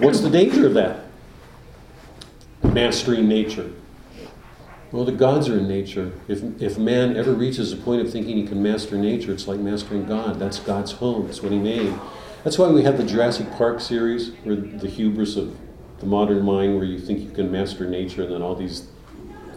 [0.00, 1.04] What's the danger of that?
[2.62, 3.72] Mastering nature.
[4.90, 6.12] Well, the gods are in nature.
[6.28, 9.60] If, if man ever reaches a point of thinking he can master nature, it's like
[9.60, 10.38] mastering God.
[10.38, 11.26] That's God's home.
[11.26, 11.92] That's what he made.
[12.42, 15.54] That's why we have the Jurassic Park series, where the hubris of
[15.98, 18.88] the modern mind, where you think you can master nature, and then all these,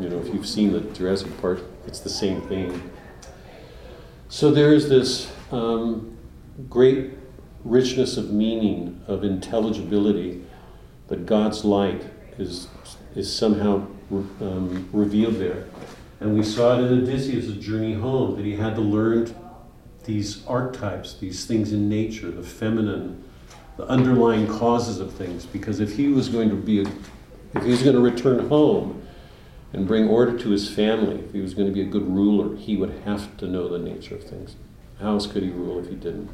[0.02, 2.92] you know, if you've seen the Jurassic Park, it's the same thing.
[4.28, 6.18] So there is this um,
[6.70, 7.12] great
[7.64, 10.44] richness of meaning, of intelligibility,
[11.08, 12.04] that God's light
[12.38, 12.68] is,
[13.16, 15.66] is somehow um, revealed there.
[16.20, 19.34] And we saw it in Odysseus' journey home, that he had to learn
[20.06, 23.24] these archetypes, these things in nature, the feminine,
[23.78, 25.46] the underlying causes of things.
[25.46, 26.86] Because if he was going to be, a,
[27.56, 29.02] if he was going to return home
[29.74, 32.56] and bring order to his family, if he was going to be a good ruler,
[32.56, 34.56] he would have to know the nature of things.
[35.00, 36.30] How else could he rule if he didn't?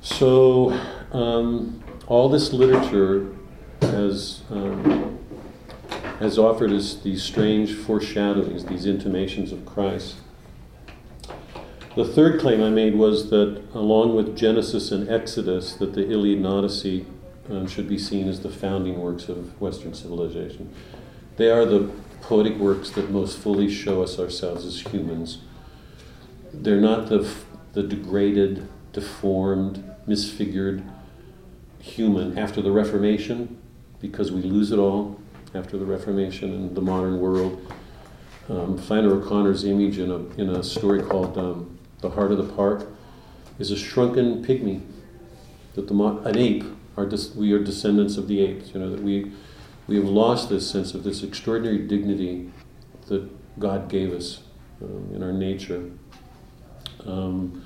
[0.00, 0.72] So,
[1.12, 3.36] um, all this literature
[3.82, 5.18] has um,
[6.20, 10.16] has offered us these strange foreshadowings, these intimations of Christ.
[11.96, 16.36] The third claim I made was that, along with Genesis and Exodus, that the Iliad
[16.36, 17.06] and Odyssey
[17.50, 20.72] um, should be seen as the founding works of Western civilization.
[21.36, 25.38] They are the poetic works that most fully show us ourselves as humans.
[26.52, 27.28] They're not the,
[27.72, 30.84] the degraded, deformed, misfigured
[31.80, 33.59] human after the Reformation,
[34.00, 35.20] because we lose it all
[35.54, 37.72] after the Reformation and the modern world.
[38.48, 42.52] Um, Flannery O'Connor's image in a, in a story called um, The Heart of the
[42.54, 42.88] Park
[43.58, 44.80] is a shrunken pygmy,
[45.74, 46.64] that the, an ape,
[47.08, 49.32] des- we are descendants of the apes, you know, that we,
[49.86, 52.50] we have lost this sense of this extraordinary dignity
[53.06, 53.28] that
[53.58, 54.40] God gave us
[54.82, 55.90] um, in our nature.
[57.06, 57.64] Um,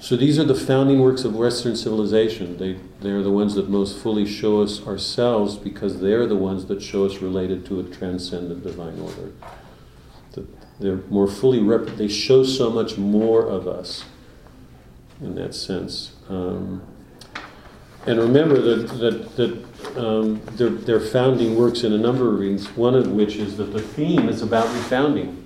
[0.00, 2.56] so these are the founding works of Western civilization.
[2.56, 6.66] They, they are the ones that most fully show us ourselves because they're the ones
[6.66, 9.32] that show us related to a transcendent divine order.
[10.80, 14.04] They're more fully, rep- they show so much more of us
[15.20, 16.12] in that sense.
[16.28, 16.82] Um,
[18.06, 22.74] and remember that, that, that um, they're, they're founding works in a number of reasons,
[22.76, 25.36] one of which is that the theme is about refounding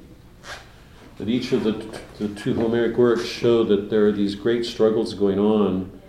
[1.18, 5.14] that each of the, the two Homeric works show that there are these great struggles
[5.14, 6.00] going on.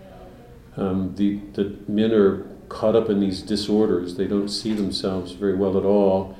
[0.76, 4.16] Um, the, the men are caught up in these disorders.
[4.16, 6.36] They don't see themselves very well at all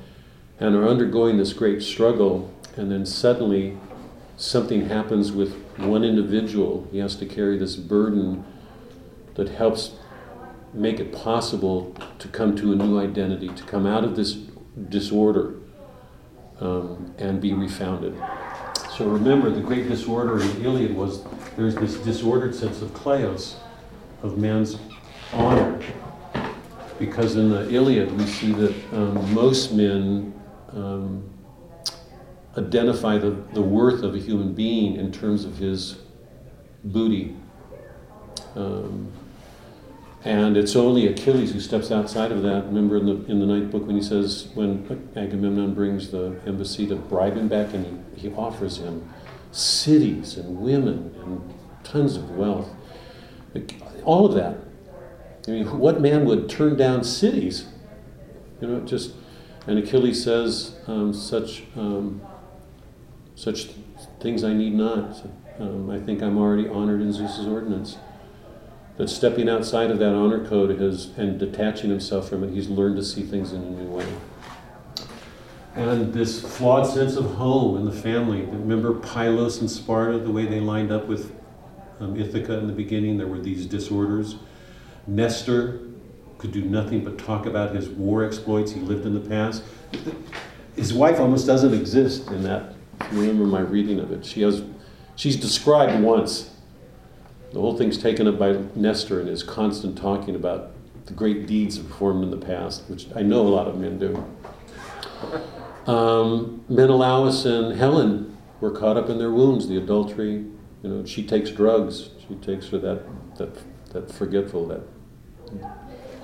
[0.59, 2.53] and are undergoing this great struggle.
[2.75, 3.77] And then suddenly
[4.35, 6.87] something happens with one individual.
[6.91, 8.45] He has to carry this burden
[9.35, 9.91] that helps
[10.73, 14.33] make it possible to come to a new identity, to come out of this
[14.89, 15.55] disorder
[16.59, 18.15] um, and be refounded.
[18.97, 21.23] So remember, the great disorder in the Iliad was
[21.55, 23.53] there's this disordered sense of kleos,
[24.23, 24.79] of man's
[25.31, 25.79] honor.
[26.97, 30.33] Because in the Iliad, we see that um, most men
[30.73, 31.29] um,
[32.57, 35.99] identify the, the worth of a human being in terms of his
[36.83, 37.35] booty.
[38.55, 39.11] Um,
[40.27, 42.65] and it's only Achilles who steps outside of that.
[42.65, 46.85] Remember in the in the ninth book when he says when Agamemnon brings the embassy
[46.87, 49.07] to bribe him back, and he, he offers him
[49.53, 51.53] cities and women and
[51.85, 52.69] tons of wealth,
[54.03, 54.57] all of that.
[55.47, 57.65] I mean, what man would turn down cities?
[58.59, 59.13] You know, just
[59.65, 62.21] and Achilles says um, such um,
[63.35, 63.69] such
[64.19, 65.25] things I need not.
[65.57, 67.97] Um, I think I'm already honored in Zeus's ordinance
[68.97, 72.95] that stepping outside of that honor code has, and detaching himself from it, he's learned
[72.97, 74.07] to see things in a new way.
[75.75, 78.41] And this flawed sense of home and the family.
[78.41, 81.35] Remember Pylos and Sparta, the way they lined up with
[81.99, 83.17] um, Ithaca in the beginning?
[83.17, 84.37] There were these disorders.
[85.05, 85.79] Nestor,
[86.37, 89.63] could do nothing but talk about his war exploits he lived in the past.
[90.75, 92.73] His wife almost doesn't exist in that.
[93.11, 94.63] Remember my reading of it, she has,
[95.15, 96.51] she's described once.
[97.53, 100.71] The whole thing's taken up by Nestor and his constant talking about
[101.05, 104.25] the great deeds performed in the past, which I know a lot of men do.
[105.89, 110.45] Um, Menelaus and Helen were caught up in their wounds, the adultery.
[110.83, 112.09] You know, she takes drugs.
[112.27, 113.03] She takes her that
[113.37, 113.57] that
[113.93, 114.81] that forgetful, that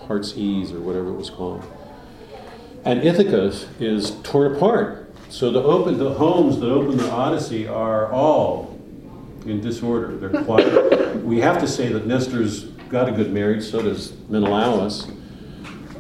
[0.06, 1.64] heart's ease, or whatever it was called.
[2.84, 5.14] And Ithaca is torn apart.
[5.30, 8.73] So the open the homes that open the Odyssey are all
[9.46, 10.18] in disorder.
[10.18, 11.24] They're quiet.
[11.24, 15.08] we have to say that Nestor's got a good marriage, so does Menelaus.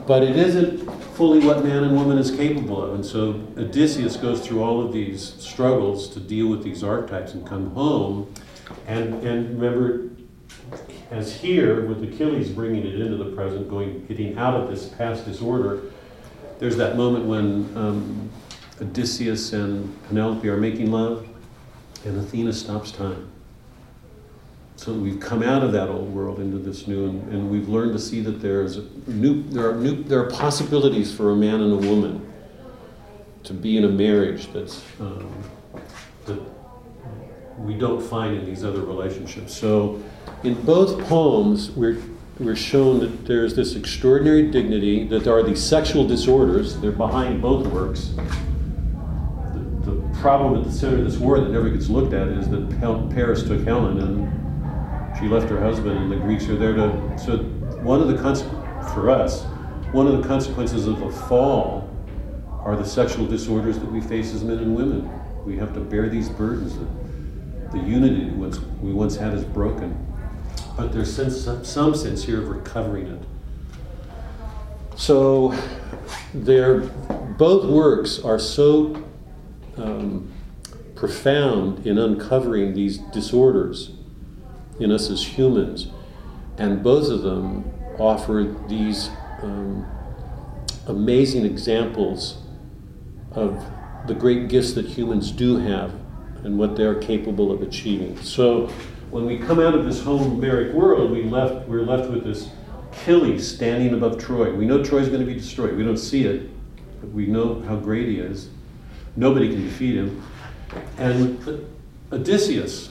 [0.05, 2.95] But it isn't fully what man and woman is capable of.
[2.95, 7.45] And so Odysseus goes through all of these struggles to deal with these archetypes and
[7.47, 8.33] come home.
[8.87, 10.09] And, and remember,
[11.11, 15.25] as here, with Achilles bringing it into the present, going, getting out of this past
[15.25, 15.83] disorder,
[16.59, 18.29] there's that moment when um,
[18.81, 21.27] Odysseus and Penelope are making love,
[22.05, 23.32] and Athena stops time.
[24.75, 27.93] So we've come out of that old world into this new, and, and we've learned
[27.93, 31.73] to see that there's new, there are new, there are possibilities for a man and
[31.73, 32.33] a woman
[33.43, 35.31] to be in a marriage that's um,
[36.25, 36.41] that
[37.59, 39.55] we don't find in these other relationships.
[39.55, 40.01] So,
[40.43, 42.01] in both poems, we're
[42.39, 46.79] we're shown that there's this extraordinary dignity, that there are these sexual disorders.
[46.79, 48.09] They're behind both works.
[49.53, 52.49] The, the problem at the center of this war that never gets looked at is
[52.49, 52.79] that
[53.13, 54.42] Paris took Helen and
[55.19, 57.17] she left her husband, and the Greeks are there to.
[57.17, 57.37] So,
[57.83, 59.43] one of the consequences for us,
[59.91, 61.89] one of the consequences of the fall
[62.61, 65.09] are the sexual disorders that we face as men and women.
[65.45, 66.77] We have to bear these burdens.
[67.71, 68.25] The unity
[68.81, 69.97] we once had is broken.
[70.75, 73.21] But there's some sense here of recovering it.
[74.95, 75.53] So,
[76.33, 76.81] they're,
[77.37, 79.03] both works are so
[79.77, 80.31] um,
[80.95, 83.91] profound in uncovering these disorders
[84.79, 85.87] in us as humans.
[86.57, 89.09] And both of them offer these
[89.41, 89.85] um,
[90.87, 92.37] amazing examples
[93.31, 93.63] of
[94.07, 95.93] the great gifts that humans do have
[96.43, 98.19] and what they're capable of achieving.
[98.21, 98.67] So
[99.09, 102.49] when we come out of this Homeric world, we left, we're left with this
[102.91, 104.53] Achilles standing above Troy.
[104.53, 105.75] We know Troy's going to be destroyed.
[105.75, 106.49] We don't see it,
[106.99, 108.49] but we know how great he is.
[109.15, 110.23] Nobody can defeat him.
[110.97, 111.67] And
[112.11, 112.89] Odysseus,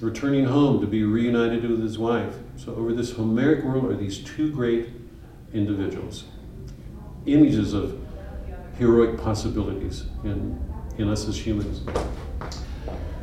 [0.00, 2.34] returning home to be reunited with his wife.
[2.56, 4.88] So, over this Homeric world are these two great
[5.52, 6.24] individuals,
[7.26, 7.98] images of
[8.78, 10.58] heroic possibilities in,
[10.98, 11.82] in us as humans.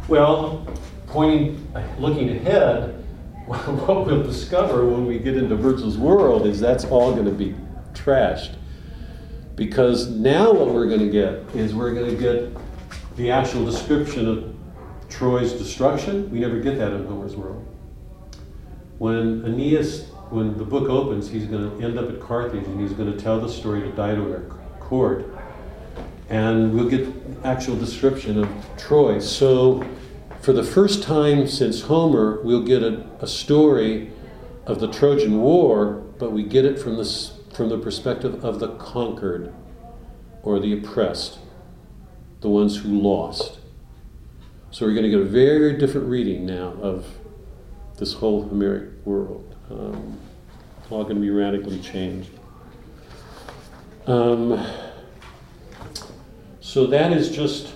[0.08, 0.68] Well,
[1.08, 1.68] pointing,
[1.98, 3.04] looking ahead,
[3.48, 7.56] what we'll discover when we get into Virgil's world is that's all going to be
[7.94, 8.56] trashed.
[9.56, 12.56] Because now what we're going to get is we're going to get
[13.16, 14.57] the actual description of
[15.10, 17.66] Troy's destruction, we never get that in Homer's world.
[18.98, 22.94] When Aeneas, when the book opens, he's going to end up at Carthage and he's
[22.94, 25.26] going to tell the story to Dido at court.
[26.30, 27.08] And we'll get
[27.44, 29.20] actual description of Troy.
[29.20, 29.86] So,
[30.42, 34.12] for the first time since Homer, we'll get a, a story
[34.66, 38.76] of the Trojan War, but we get it from the, from the perspective of the
[38.76, 39.54] conquered
[40.44, 41.40] or the oppressed,
[42.42, 43.57] the ones who lost.
[44.70, 47.08] So we're going to get a very, different reading now of
[47.98, 49.56] this whole Homeric world.
[49.72, 50.20] Um,
[50.90, 52.30] all going to be radically changed.
[54.08, 54.66] Um,
[56.60, 57.74] so that is just,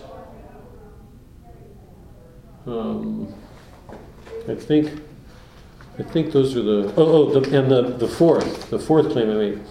[2.65, 3.33] um,
[4.49, 5.01] I think,
[5.97, 9.29] I think those are the, oh, oh the, and the, the fourth, the fourth claim
[9.29, 9.61] I made.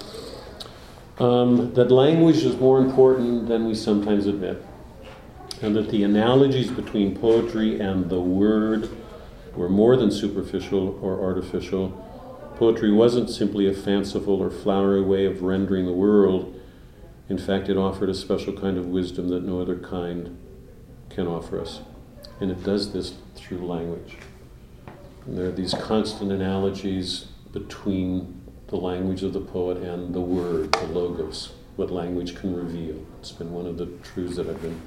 [1.19, 4.65] Um, that language is more important than we sometimes admit
[5.63, 8.89] and that the analogies between poetry and the word
[9.55, 11.91] were more than superficial or artificial.
[12.57, 16.59] Poetry wasn't simply a fanciful or flowery way of rendering the world.
[17.29, 20.39] In fact, it offered a special kind of wisdom that no other kind
[21.11, 21.81] can offer us.
[22.41, 24.17] And it does this through language.
[25.27, 30.73] And there are these constant analogies between the language of the poet and the word,
[30.73, 33.05] the logos, what language can reveal.
[33.19, 34.81] It's been one of the truths that I've been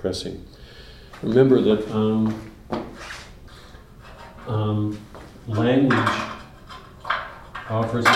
[0.00, 0.44] pressing.
[1.22, 2.50] Remember that um,
[4.46, 4.98] um,
[5.46, 5.98] language
[7.68, 8.06] offers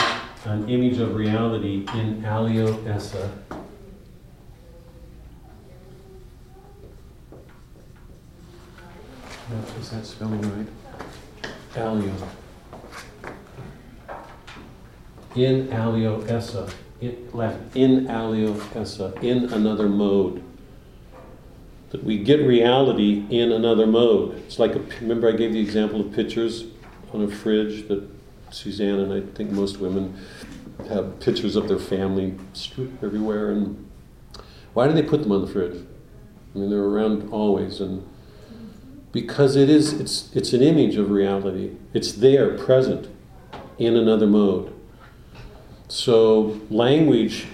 [0.45, 3.15] an image of reality in alio esse.
[9.81, 10.67] Is that spelling right?
[11.77, 12.13] Alio.
[15.35, 16.67] In alio esse.
[17.01, 17.17] In.
[17.75, 19.13] In alio esse.
[19.23, 20.52] In another mode.
[21.93, 24.37] That we get reality in another mode.
[24.39, 26.65] It's like, a, remember I gave the example of pictures
[27.13, 28.09] on a fridge that
[28.51, 30.19] Suzanne and I think most women
[30.89, 32.35] have pictures of their family
[33.03, 33.51] everywhere.
[33.51, 33.89] And
[34.73, 35.85] why do they put them on the fridge?
[36.55, 37.81] I mean, they're around always.
[37.81, 38.09] And
[39.13, 41.73] because it is, it's, it's an image of reality.
[41.93, 43.09] It's there, present,
[43.79, 44.75] in another mode.
[45.89, 47.47] So language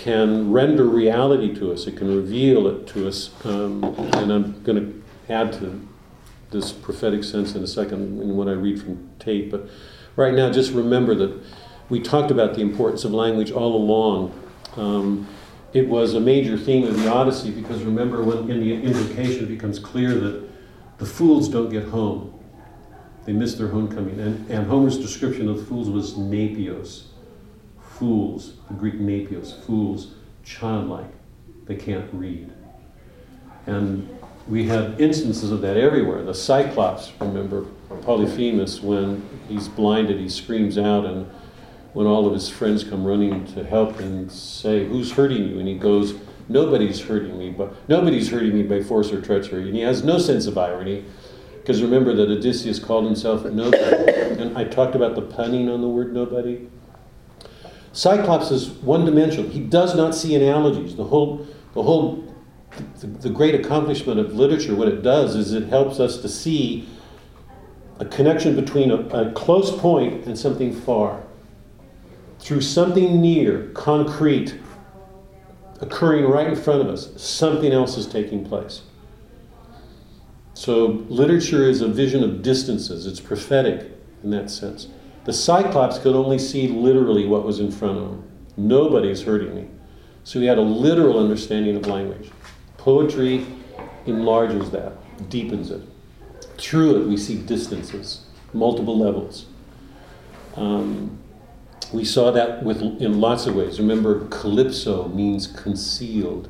[0.00, 1.86] can render reality to us.
[1.86, 3.30] It can reveal it to us.
[3.44, 5.86] Um, and I'm going to add to
[6.50, 9.50] this prophetic sense in a second in what I read from Tate.
[9.50, 9.68] But
[10.16, 11.42] right now, just remember that
[11.90, 14.32] we talked about the importance of language all along.
[14.76, 15.28] Um,
[15.74, 19.48] it was a major theme of the Odyssey because remember, when in the invocation, it
[19.48, 20.48] becomes clear that
[20.96, 22.42] the fools don't get home.
[23.26, 24.18] They miss their homecoming.
[24.18, 27.02] And, and Homer's description of the fools was napios.
[28.00, 31.12] Fools, the Greek napios, fools, childlike.
[31.66, 32.50] They can't read.
[33.66, 34.08] And
[34.48, 36.24] we have instances of that everywhere.
[36.24, 37.66] The Cyclops, remember,
[38.00, 41.30] Polyphemus, when he's blinded, he screams out, and
[41.92, 45.58] when all of his friends come running to help and say, Who's hurting you?
[45.58, 46.14] And he goes,
[46.48, 49.66] Nobody's hurting me, but nobody's hurting me by force or treachery.
[49.66, 51.04] And he has no sense of irony,
[51.58, 54.10] because remember that Odysseus called himself nobody.
[54.40, 56.66] And I talked about the punning on the word nobody.
[57.92, 59.50] Cyclops is one dimensional.
[59.50, 60.96] He does not see analogies.
[60.96, 62.24] The whole, the whole,
[63.00, 66.88] the, the great accomplishment of literature, what it does is it helps us to see
[67.98, 71.22] a connection between a, a close point and something far.
[72.38, 74.58] Through something near, concrete,
[75.80, 78.82] occurring right in front of us, something else is taking place.
[80.54, 83.90] So, literature is a vision of distances, it's prophetic
[84.22, 84.88] in that sense.
[85.24, 88.30] The Cyclops could only see literally what was in front of him.
[88.56, 89.68] Nobody's hurting me.
[90.24, 92.30] So, he had a literal understanding of language.
[92.76, 93.46] Poetry
[94.06, 94.92] enlarges that,
[95.28, 95.82] deepens it.
[96.58, 99.46] Through it, we see distances, multiple levels.
[100.56, 101.18] Um,
[101.92, 103.80] we saw that with, in lots of ways.
[103.80, 106.48] Remember, calypso means concealed.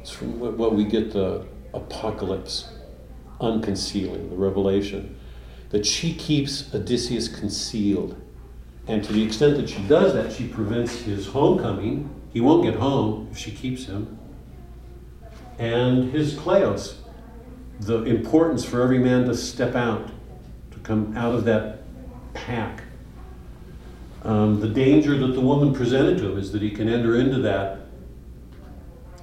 [0.00, 2.68] It's from what we get the apocalypse,
[3.40, 5.17] unconcealing, the revelation.
[5.70, 8.20] That she keeps Odysseus concealed.
[8.86, 12.08] And to the extent that she does that, she prevents his homecoming.
[12.32, 14.18] He won't get home if she keeps him.
[15.58, 16.94] And his kleos,
[17.80, 20.08] the importance for every man to step out,
[20.70, 21.82] to come out of that
[22.32, 22.82] pack
[24.24, 27.38] um, the danger that the woman presented to him is that he can enter into
[27.38, 27.80] that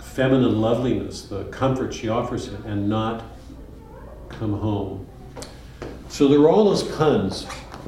[0.02, 3.24] feminine loveliness, the comfort she offers him, and not
[4.30, 5.06] come home.
[6.16, 7.46] So there were all those puns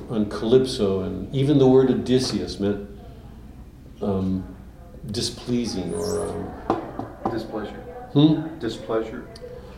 [0.10, 2.90] on Calypso, and even the word Odysseus meant
[4.02, 4.44] um,
[5.12, 6.28] displeasing or.
[6.28, 7.80] Um, Displeasure.
[8.12, 8.60] hmm?
[8.60, 9.26] Displeasure.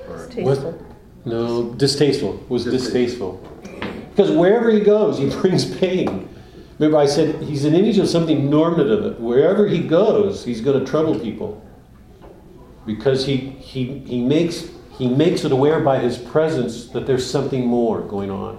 [0.09, 0.83] Or Tasteful.
[1.25, 2.43] No, distasteful.
[2.49, 3.33] Was Distasteful.
[3.33, 4.09] distasteful.
[4.09, 6.27] Because wherever he goes, he brings pain.
[6.79, 9.19] Remember, I said he's an image of something normative.
[9.19, 11.63] Wherever he goes, he's going to trouble people.
[12.87, 14.69] Because he, he, he, makes,
[14.99, 18.57] he makes it aware by his presence that there's something more going on.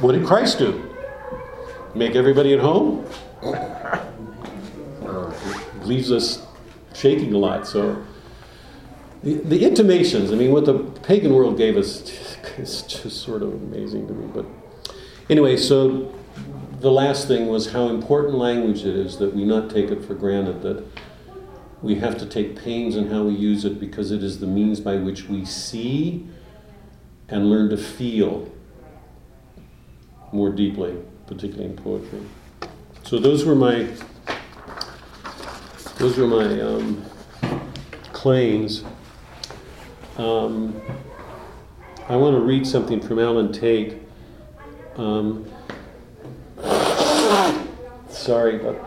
[0.00, 0.94] What did Christ do?
[1.94, 3.04] Make everybody at home?
[5.00, 5.32] Uh,
[5.82, 6.46] leaves us
[6.94, 7.66] shaking a lot.
[7.66, 8.04] So,
[9.24, 12.02] the, the intimations, I mean, what the pagan world gave us
[12.58, 14.30] is just sort of amazing to me.
[14.32, 14.46] But
[15.28, 16.14] anyway, so
[16.78, 20.14] the last thing was how important language it is that we not take it for
[20.14, 20.84] granted, that
[21.82, 24.80] we have to take pains in how we use it because it is the means
[24.80, 26.26] by which we see
[27.28, 28.50] and learn to feel
[30.32, 32.20] more deeply, particularly in poetry.
[33.04, 33.88] So those were my
[35.98, 37.04] those were my um,
[38.12, 38.84] claims.
[40.16, 40.80] Um,
[42.08, 43.98] I want to read something from Allen Tate.
[44.96, 45.46] Um,
[48.08, 48.82] sorry, but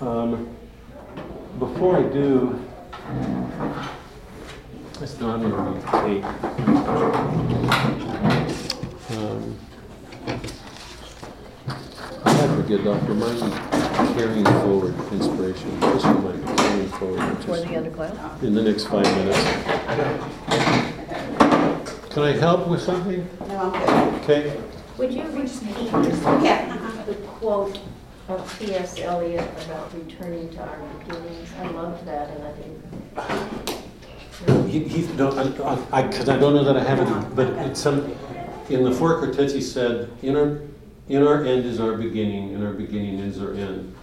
[0.00, 0.48] um,
[1.58, 2.58] before I do,
[5.00, 6.24] I still going to read Tate.
[9.16, 9.58] Um,
[12.24, 13.38] I forget, Doctor, mine
[14.14, 15.80] carrying forward inspiration.
[15.80, 17.36] This one might carrying forward.
[17.36, 18.42] which For is- the underclass?
[18.42, 19.38] in the next five minutes.
[22.12, 23.28] Can I help with something?
[23.48, 24.22] No, I'm good.
[24.22, 24.60] Okay.
[24.98, 27.04] Would you repeat Yeah, uh-huh.
[27.06, 27.78] the quote
[28.28, 28.98] of T.S.
[28.98, 31.48] Eliot about returning to our beginnings?
[31.58, 32.78] I loved that, and I think,
[34.68, 37.80] He, he, no, I, I, cause I don't know that I have it, but it's
[37.80, 38.12] some,
[38.68, 40.60] in the Four Quartets, he said, in our,
[41.08, 43.94] in our end is our beginning, and our beginning is our end.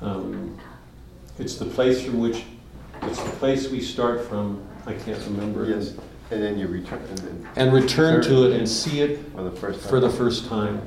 [0.00, 0.58] Um,
[1.38, 2.42] it's the place from which,
[3.02, 4.60] it's the place we start from.
[4.86, 5.64] I can't remember.
[5.68, 5.94] Yes,
[6.32, 9.52] and then you return, and then, And return to it and see it for the
[9.52, 9.88] first time.
[9.88, 10.82] for the first time.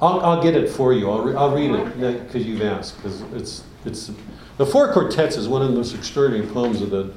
[0.00, 1.10] I'll, I'll get it for you.
[1.10, 2.96] I'll, re- I'll read it because you've asked.
[2.96, 4.10] Because it's it's
[4.56, 7.12] the Four Quartets is one of the most extraordinary poems of the.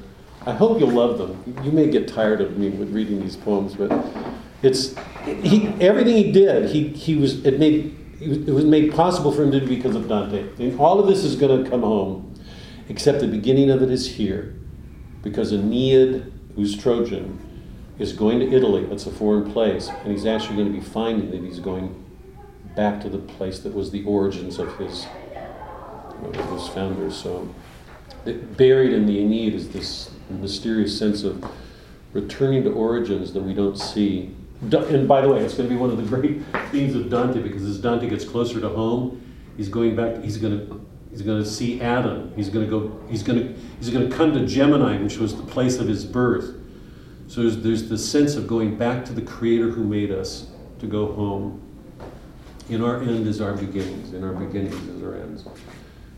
[0.46, 1.56] I hope you'll love them.
[1.64, 3.90] You may get tired of me with reading these poems, but
[4.62, 6.70] it's he everything he did.
[6.70, 10.08] He he was it made it was made possible for him to do because of
[10.08, 10.46] Dante.
[10.58, 12.34] And all of this is going to come home,
[12.88, 14.54] except the beginning of it is here,
[15.22, 17.38] because Aeneid, who's Trojan,
[17.98, 18.84] is going to Italy.
[18.84, 22.03] That's a foreign place, and he's actually going to be finding that he's going
[22.76, 25.06] back to the place that was the origins of his
[26.22, 27.16] of his founders.
[27.16, 27.54] So,
[28.24, 31.44] buried in the Aeneid is this mysterious sense of
[32.12, 34.34] returning to origins that we don't see.
[34.62, 37.42] And by the way, it's going to be one of the great themes of Dante
[37.42, 39.20] because as Dante gets closer to home,
[39.56, 40.22] he's going back.
[40.22, 42.32] He's going to he's going to see Adam.
[42.34, 43.00] He's going to go.
[43.08, 46.04] He's going to he's going to come to Gemini, which was the place of his
[46.04, 46.54] birth.
[47.26, 50.48] So there's, there's the sense of going back to the Creator who made us
[50.78, 51.60] to go home.
[52.68, 54.14] In our end is our beginnings.
[54.14, 55.44] In our beginnings is our ends.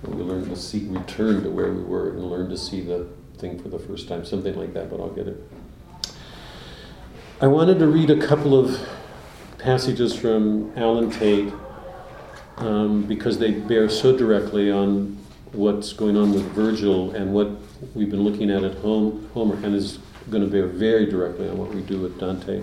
[0.02, 3.08] And we learn to see, return to where we were and learn to see the
[3.38, 4.24] thing for the first time.
[4.24, 5.42] Something like that, but I'll get it.
[7.40, 8.80] I wanted to read a couple of
[9.58, 11.52] passages from Allen Tate
[12.58, 15.18] um, because they bear so directly on
[15.52, 17.50] what's going on with Virgil and what
[17.94, 19.98] we've been looking at at home, Homer, and is
[20.30, 22.62] going to bear very directly on what we do with Dante.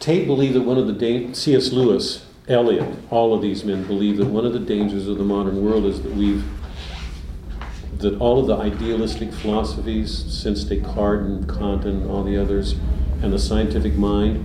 [0.00, 1.72] Tate believed that one of the da- C.S.
[1.72, 5.62] Lewis, Eliot, all of these men believe that one of the dangers of the modern
[5.62, 6.42] world is that we've
[7.98, 12.72] that all of the idealistic philosophies since Descartes and Kant and all the others
[13.20, 14.42] and the scientific mind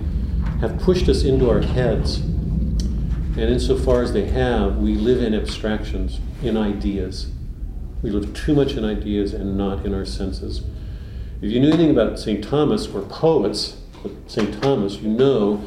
[0.60, 2.18] have pushed us into our heads.
[2.18, 7.28] And insofar as they have, we live in abstractions, in ideas.
[8.02, 10.62] We live too much in ideas and not in our senses.
[11.40, 12.44] If you knew anything about St.
[12.44, 13.78] Thomas or poets,
[14.26, 14.62] St.
[14.62, 15.62] Thomas, you know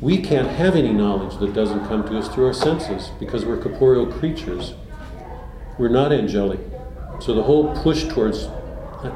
[0.00, 3.60] we can't have any knowledge that doesn't come to us through our senses because we're
[3.60, 4.72] corporeal creatures.
[5.78, 6.60] We're not angelic.
[7.20, 9.14] So the whole push towards uh,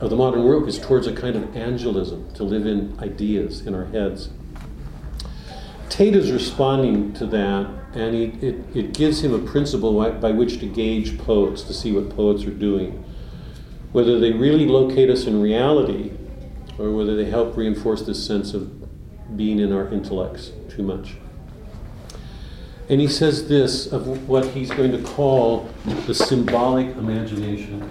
[0.00, 3.74] of the modern world is towards a kind of angelism, to live in ideas in
[3.74, 4.30] our heads.
[5.88, 10.58] Tate is responding to that, and he, it, it gives him a principle by which
[10.58, 13.04] to gauge poets, to see what poets are doing.
[13.92, 16.12] Whether they really locate us in reality,
[16.78, 21.14] or whether they help reinforce this sense of being in our intellects too much.
[22.88, 25.68] And he says this of what he's going to call
[26.06, 27.88] the symbolic imagination.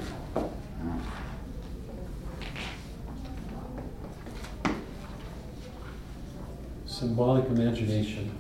[6.85, 8.31] Symbolic imagination.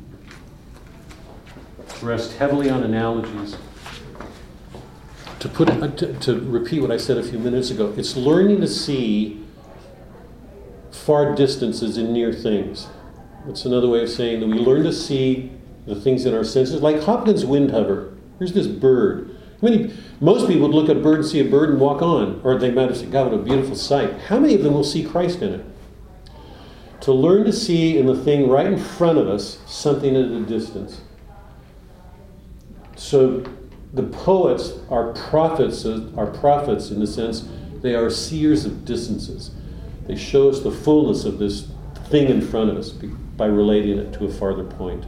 [2.01, 3.57] rests heavily on analogies.
[5.39, 5.67] To put
[5.97, 9.44] to, to repeat what I said a few minutes ago, it's learning to see
[11.05, 12.87] far distances in near things.
[13.45, 15.51] That's another way of saying that we learn to see
[15.85, 18.17] the things in our senses, like Hopkins Windhover.
[18.39, 19.37] Here's this bird.
[19.61, 22.01] How many, most people would look at a bird and see a bird and walk
[22.01, 24.19] on, or they might have said, God, what a beautiful sight.
[24.21, 25.65] How many of them will see Christ in it?
[27.01, 30.39] To learn to see in the thing right in front of us something at a
[30.41, 31.01] distance.
[32.95, 33.45] So
[33.93, 37.47] the poets are prophets, uh, are prophets in the sense
[37.81, 39.51] they are seers of distances.
[40.07, 41.67] They show us the fullness of this
[42.05, 45.05] thing in front of us by relating it to a farther point.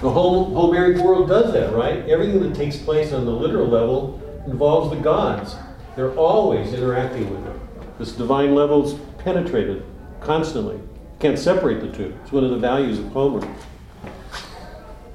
[0.00, 2.08] The whole Homeric world does that, right?
[2.08, 5.56] Everything that takes place on the literal level involves the gods.
[5.96, 7.98] They're always interacting with it.
[7.98, 9.84] This divine level is penetrated
[10.20, 10.80] constantly.
[11.18, 12.14] Can't separate the two.
[12.22, 13.46] It's one of the values of Homer.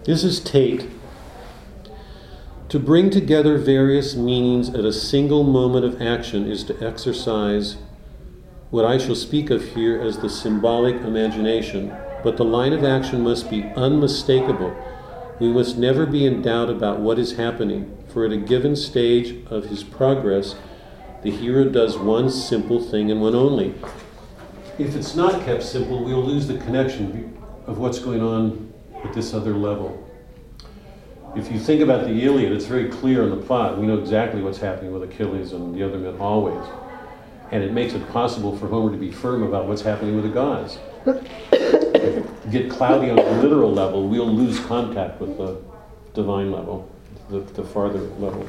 [0.04, 0.88] This is Tate.
[2.70, 7.78] To bring together various meanings at a single moment of action is to exercise
[8.72, 13.22] what I shall speak of here as the symbolic imagination, but the line of action
[13.22, 14.76] must be unmistakable.
[15.40, 19.46] We must never be in doubt about what is happening, for at a given stage
[19.48, 20.56] of his progress,
[21.22, 23.76] the hero does one simple thing and one only.
[24.78, 27.38] If it's not kept simple, we'll lose the connection
[27.68, 30.02] of what's going on at this other level.
[31.36, 33.78] If you think about the Iliad, it's very clear in the plot.
[33.78, 36.66] We know exactly what's happening with Achilles and the other men always.
[37.56, 40.30] And it makes it possible for Homer to be firm about what's happening with the
[40.30, 40.78] gods.
[42.52, 45.62] Get cloudy on the literal level, we'll lose contact with the
[46.14, 46.94] divine level,
[47.30, 48.46] the, the farther level.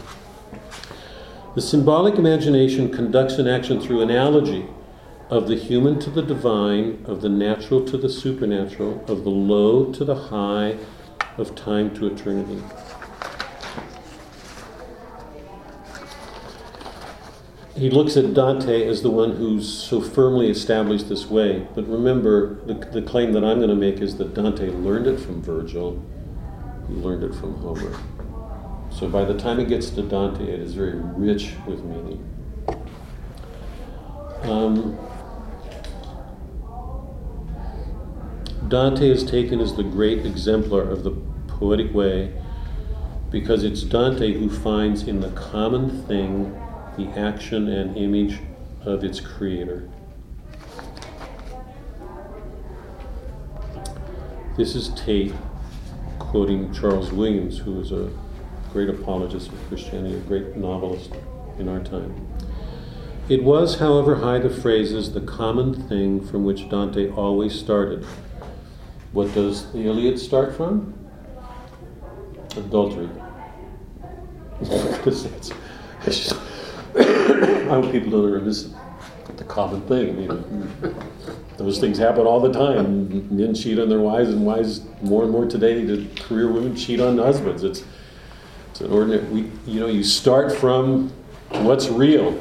[1.54, 4.66] The symbolic imagination conducts an action through analogy,
[5.30, 9.92] of the human to the divine, of the natural to the supernatural, of the low
[9.92, 10.78] to the high,
[11.38, 12.60] of time to eternity.
[17.76, 21.66] He looks at Dante as the one who's so firmly established this way.
[21.74, 25.20] But remember, the, the claim that I'm going to make is that Dante learned it
[25.20, 26.02] from Virgil,
[26.88, 27.94] he learned it from Homer.
[28.90, 32.24] So by the time it gets to Dante, it is very rich with meaning.
[34.44, 34.98] Um,
[38.68, 41.10] Dante is taken as the great exemplar of the
[41.46, 42.32] poetic way
[43.30, 46.58] because it's Dante who finds in the common thing
[46.96, 48.40] the action and image
[48.82, 49.88] of its creator.
[54.56, 55.34] This is Tate
[56.18, 58.10] quoting Charles Williams, who was a
[58.72, 61.12] great apologist of Christianity, a great novelist
[61.58, 62.26] in our time.
[63.28, 68.04] It was, however, high the phrases, the common thing from which Dante always started.
[69.12, 70.94] What does the Iliad start from?
[72.56, 73.08] Adultery.
[74.60, 75.24] because
[76.04, 76.34] just,
[76.98, 78.70] I hope people don't miss
[79.36, 80.22] the common thing.
[80.22, 80.94] You know,
[81.56, 83.36] those things happen all the time.
[83.36, 85.84] Men cheat on their wives, and wives more and more today.
[85.84, 87.64] The career women cheat on husbands.
[87.64, 87.84] It's
[88.70, 89.24] it's an ordinary.
[89.24, 91.10] We, you know, you start from
[91.50, 92.38] what's real.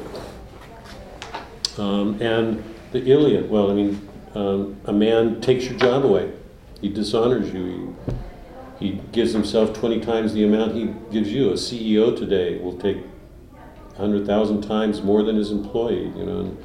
[1.78, 3.50] Um, and the Iliad.
[3.50, 6.32] Well, I mean, um, a man takes your job away.
[6.80, 7.96] He dishonors you.
[8.78, 11.50] He, he gives himself 20 times the amount he gives you.
[11.50, 12.98] A CEO today will take
[13.96, 16.56] 100,000 times more than his employee, you know.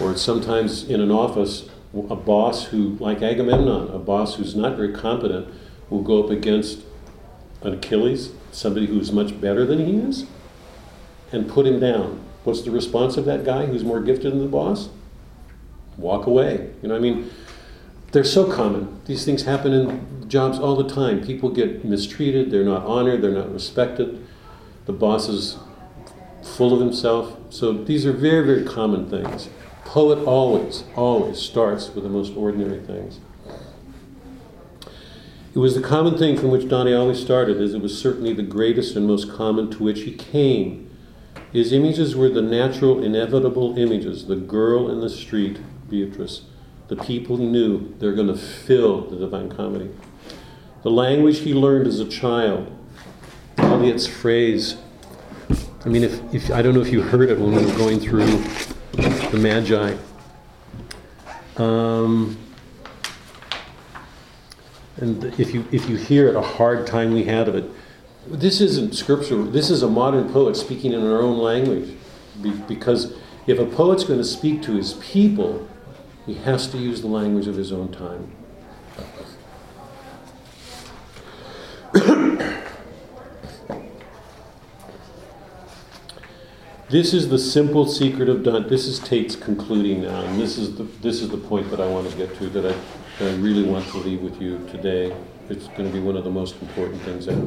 [0.00, 4.92] Or sometimes in an office, a boss who, like Agamemnon, a boss who's not very
[4.92, 5.48] competent,
[5.90, 6.80] will go up against
[7.62, 10.26] an Achilles, somebody who's much better than he is,
[11.30, 12.20] and put him down.
[12.44, 14.88] What's the response of that guy who's more gifted than the boss?
[15.96, 16.70] Walk away.
[16.82, 17.30] You know, I mean,
[18.10, 19.00] they're so common.
[19.04, 21.24] These things happen in jobs all the time.
[21.24, 24.26] People get mistreated, they're not honored, they're not respected.
[24.86, 25.58] The boss is
[26.42, 27.36] full of himself.
[27.50, 29.48] So these are very, very common things.
[29.84, 33.20] Poet always, always starts with the most ordinary things.
[35.54, 38.42] It was the common thing from which Dante always started, as it was certainly the
[38.42, 40.88] greatest and most common to which he came.
[41.52, 46.46] His images were the natural, inevitable images the girl in the street, Beatrice,
[46.88, 49.90] the people he knew, they're going to fill the Divine Comedy.
[50.82, 52.74] The language he learned as a child,
[53.58, 54.76] Eliot's phrase,
[55.84, 57.98] I mean, if, if I don't know if you heard it when we were going
[57.98, 58.26] through
[59.30, 59.96] the Magi.
[61.56, 62.38] Um,
[64.98, 67.64] and if you if you hear it, a hard time we had of it.
[68.28, 69.42] This isn't scripture.
[69.42, 71.96] This is a modern poet speaking in our own language,
[72.68, 73.14] because
[73.48, 75.68] if a poet's going to speak to his people,
[76.26, 78.30] he has to use the language of his own time.
[86.92, 88.68] This is the simple secret of Dante.
[88.68, 91.88] This is Tate's concluding now, and this is the this is the point that I
[91.88, 92.76] want to get to that I,
[93.18, 95.16] that I really want to leave with you today.
[95.48, 97.38] It's going to be one of the most important things that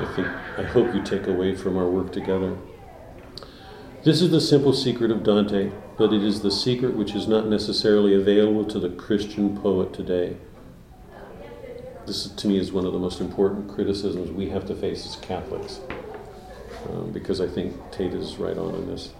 [0.00, 0.26] I think
[0.58, 2.58] I hope you take away from our work together.
[4.02, 7.46] This is the simple secret of Dante, but it is the secret which is not
[7.46, 10.38] necessarily available to the Christian poet today.
[12.06, 15.14] This, to me, is one of the most important criticisms we have to face as
[15.14, 15.78] Catholics
[16.90, 19.12] um, because I think Tate is right on in this.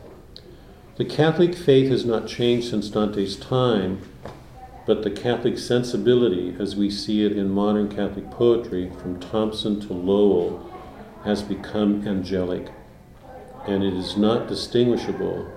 [0.96, 4.02] The Catholic faith has not changed since Dante's time,
[4.86, 9.92] but the Catholic sensibility, as we see it in modern Catholic poetry, from Thompson to
[9.92, 10.70] Lowell,
[11.24, 12.68] has become angelic,
[13.66, 15.50] and it is not distinguishable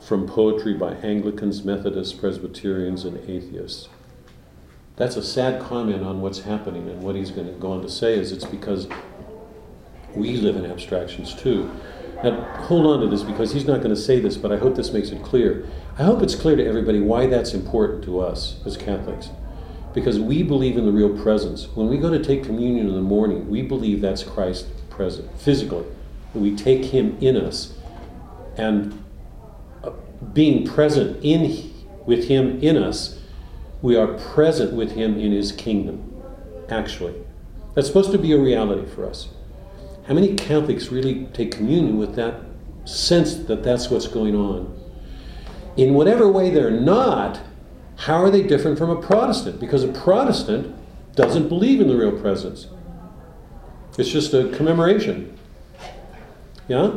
[0.00, 3.88] from poetry by Anglicans, Methodists, Presbyterians, and atheists.
[4.96, 7.88] That's a sad comment on what's happening, and what he's going to go on to
[7.88, 8.86] say is it's because
[10.16, 11.70] we live in abstractions too.
[12.24, 14.74] Now, hold on to this because he's not going to say this, but I hope
[14.74, 15.68] this makes it clear.
[15.98, 19.28] I hope it's clear to everybody why that's important to us as Catholics.
[19.92, 21.68] Because we believe in the real presence.
[21.74, 25.84] When we go to take communion in the morning, we believe that's Christ present, physically.
[26.34, 27.74] We take him in us.
[28.56, 29.02] And
[29.84, 29.90] uh,
[30.32, 31.72] being present in
[32.06, 33.20] with him in us,
[33.82, 36.14] we are present with him in his kingdom,
[36.70, 37.14] actually.
[37.74, 39.28] That's supposed to be a reality for us.
[40.06, 42.40] How many Catholics really take communion with that
[42.84, 44.72] sense that that's what's going on?
[45.76, 47.40] In whatever way they're not,
[47.96, 49.58] how are they different from a Protestant?
[49.58, 50.74] Because a Protestant
[51.16, 52.68] doesn't believe in the real presence.
[53.98, 55.36] It's just a commemoration.
[56.68, 56.92] Yeah?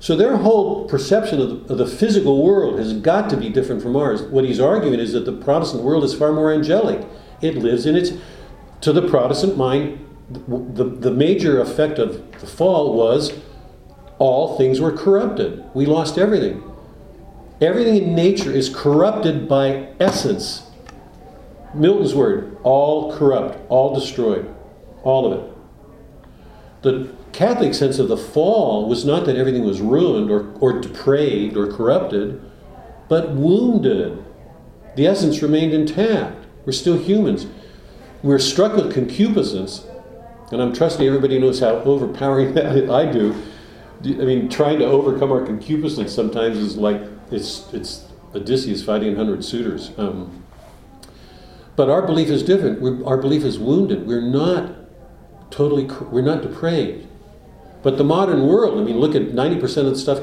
[0.00, 3.82] So their whole perception of the, of the physical world has got to be different
[3.82, 4.22] from ours.
[4.22, 7.06] What he's arguing is that the Protestant world is far more angelic.
[7.40, 8.12] It lives in its,
[8.80, 13.32] to the Protestant mind, the, the major effect of the fall was
[14.18, 15.64] all things were corrupted.
[15.74, 16.62] We lost everything.
[17.60, 20.62] Everything in nature is corrupted by essence.
[21.74, 24.52] Milton's word, all corrupt, all destroyed,
[25.02, 25.54] all of it.
[26.82, 31.56] The Catholic sense of the fall was not that everything was ruined or, or depraved
[31.56, 32.40] or corrupted,
[33.08, 34.24] but wounded.
[34.96, 36.46] The essence remained intact.
[36.64, 37.46] We're still humans.
[38.22, 39.86] We're struck with concupiscence,
[40.50, 43.34] and I'm trusting everybody knows how overpowering that I do.
[44.04, 49.16] I mean, trying to overcome our concupiscence sometimes is like it's it's Odysseus fighting a
[49.16, 49.90] hundred suitors.
[49.98, 50.44] Um,
[51.76, 52.80] but our belief is different.
[52.80, 54.06] We're, our belief is wounded.
[54.06, 54.74] We're not
[55.50, 55.84] totally.
[55.84, 57.06] We're not depraved.
[57.82, 60.20] But the modern world, I mean, look at 90% of the stuff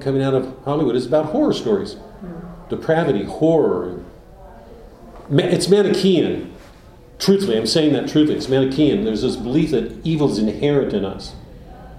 [0.00, 1.96] coming out of Hollywood is about horror stories.
[2.68, 4.04] Depravity, horror.
[5.30, 6.54] It's Manichaean.
[7.20, 8.38] Truthfully, I'm saying that truthfully.
[8.38, 9.04] It's Manichaean.
[9.04, 11.34] There's this belief that evil is inherent in us.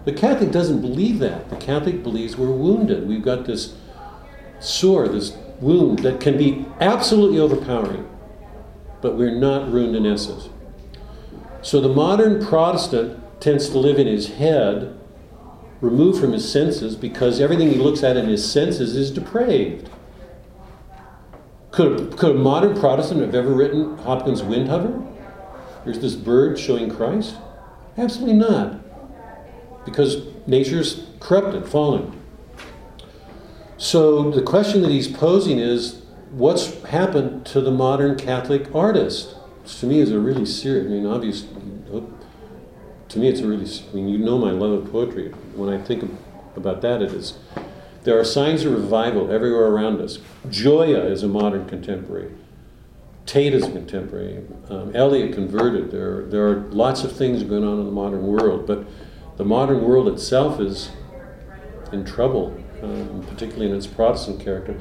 [0.03, 1.51] The Catholic doesn't believe that.
[1.51, 3.07] The Catholic believes we're wounded.
[3.07, 3.75] We've got this
[4.59, 8.09] sore, this wound that can be absolutely overpowering,
[9.01, 10.49] but we're not ruined in essence.
[11.61, 14.97] So the modern Protestant tends to live in his head,
[15.81, 19.87] removed from his senses, because everything he looks at in his senses is depraved.
[21.69, 25.09] Could could a modern Protestant have ever written Hopkins' Windhover?
[25.83, 27.35] There's this bird showing Christ?
[27.97, 28.79] Absolutely not.
[29.85, 32.19] Because nature's corrupted, fallen.
[33.77, 39.35] So the question that he's posing is what's happened to the modern Catholic artist?
[39.63, 41.49] Which to me is a really serious, I mean, obviously,
[41.91, 42.07] oh,
[43.09, 45.29] to me, it's a really, I mean, you know my love of poetry.
[45.55, 46.09] When I think
[46.55, 47.37] about that, it is,
[48.03, 50.19] there are signs of revival everywhere around us.
[50.47, 52.31] Gioia is a modern contemporary.
[53.31, 54.43] Tate is a contemporary.
[54.67, 55.89] Um, Eliot converted.
[55.89, 58.85] There, there are lots of things going on in the modern world, but
[59.37, 60.89] the modern world itself is
[61.93, 64.77] in trouble, um, particularly in its Protestant character.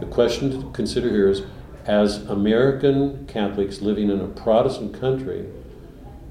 [0.00, 1.42] The question to consider here is
[1.86, 5.46] as American Catholics living in a Protestant country,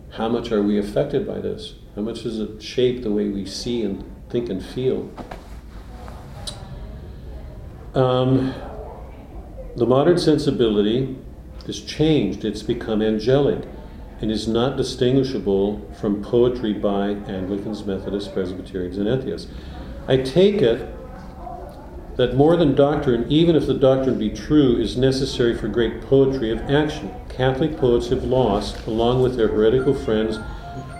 [0.09, 1.75] how much are we affected by this?
[1.95, 5.09] How much does it shape the way we see and think and feel?
[7.95, 8.53] Um,
[9.77, 11.17] the modern sensibility
[11.67, 12.45] has changed.
[12.45, 13.67] It's become angelic
[14.21, 19.51] and is not distinguishable from poetry by Anglicans, Methodists, Presbyterians, and atheists.
[20.07, 20.87] I take it
[22.17, 26.51] that more than doctrine, even if the doctrine be true, is necessary for great poetry
[26.51, 27.11] of action.
[27.29, 30.37] Catholic poets have lost, along with their heretical friends,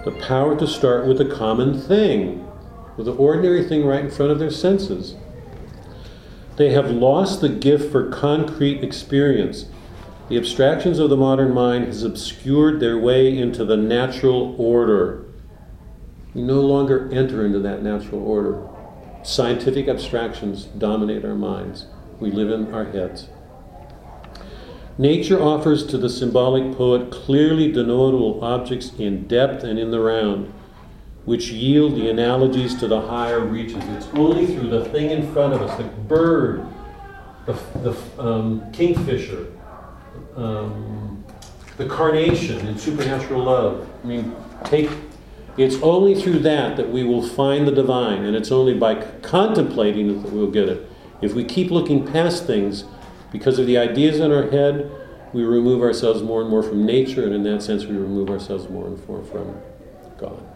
[0.03, 2.47] the power to start with the common thing,
[2.97, 5.15] with the ordinary thing right in front of their senses.
[6.55, 9.65] They have lost the gift for concrete experience.
[10.31, 15.25] The abstractions of the modern mind has obscured their way into the natural order.
[16.33, 18.65] We no longer enter into that natural order.
[19.23, 21.87] Scientific abstractions dominate our minds.
[22.21, 23.27] We live in our heads.
[24.97, 30.53] Nature offers to the symbolic poet clearly denotable objects in depth and in the round,
[31.25, 33.83] which yield the analogies to the higher reaches.
[33.83, 36.65] It's only through the thing in front of us, the bird,
[37.45, 39.47] the, the um, kingfisher,
[40.41, 41.23] um,
[41.77, 43.89] the carnation and supernatural love.
[44.03, 44.35] I mean,
[44.65, 44.89] take
[45.57, 50.09] it's only through that that we will find the divine, and it's only by contemplating
[50.09, 50.89] it that we'll get it.
[51.21, 52.85] If we keep looking past things
[53.31, 54.89] because of the ideas in our head,
[55.33, 58.69] we remove ourselves more and more from nature, and in that sense, we remove ourselves
[58.69, 59.61] more and more from
[60.17, 60.50] God.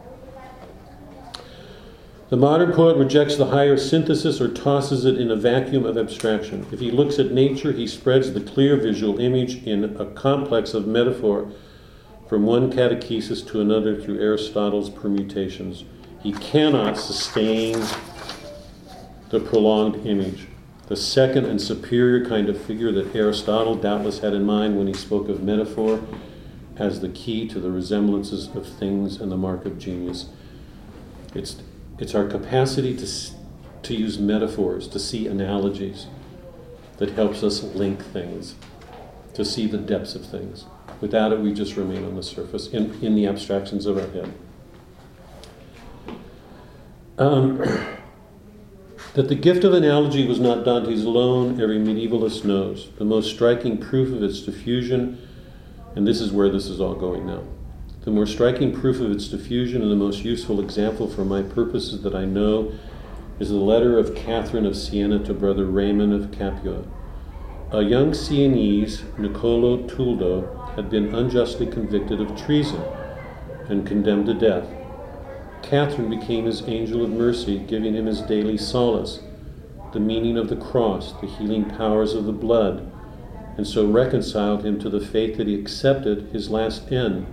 [2.28, 6.66] The modern poet rejects the higher synthesis or tosses it in a vacuum of abstraction.
[6.72, 10.88] If he looks at nature, he spreads the clear visual image in a complex of
[10.88, 11.52] metaphor
[12.28, 15.84] from one catachresis to another through Aristotle's permutations.
[16.24, 17.74] He cannot sustain
[19.30, 20.48] the prolonged image,
[20.88, 24.94] the second and superior kind of figure that Aristotle doubtless had in mind when he
[24.94, 26.02] spoke of metaphor
[26.78, 30.30] as the key to the resemblances of things and the mark of genius.
[31.36, 31.58] It's,
[31.98, 33.08] it's our capacity to,
[33.84, 36.08] to use metaphors, to see analogies,
[36.98, 38.56] that helps us link things,
[39.34, 40.66] to see the depths of things.
[41.02, 44.34] Without it, we just remain on the surface, in, in the abstractions of our head.
[47.18, 47.58] Um,
[49.14, 52.90] that the gift of analogy was not Dante's alone, every medievalist knows.
[52.98, 55.26] The most striking proof of its diffusion,
[55.96, 57.44] and this is where this is all going now.
[58.06, 62.04] The more striking proof of its diffusion and the most useful example for my purposes
[62.04, 62.72] that I know
[63.40, 66.84] is the letter of Catherine of Siena to Brother Raymond of Capua.
[67.72, 72.80] A young Sienese, Niccolo Tuldo, had been unjustly convicted of treason
[73.70, 74.68] and condemned to death.
[75.64, 79.22] Catherine became his angel of mercy, giving him his daily solace,
[79.94, 82.88] the meaning of the cross, the healing powers of the blood,
[83.58, 87.26] and so reconciled him to the faith that he accepted his last end.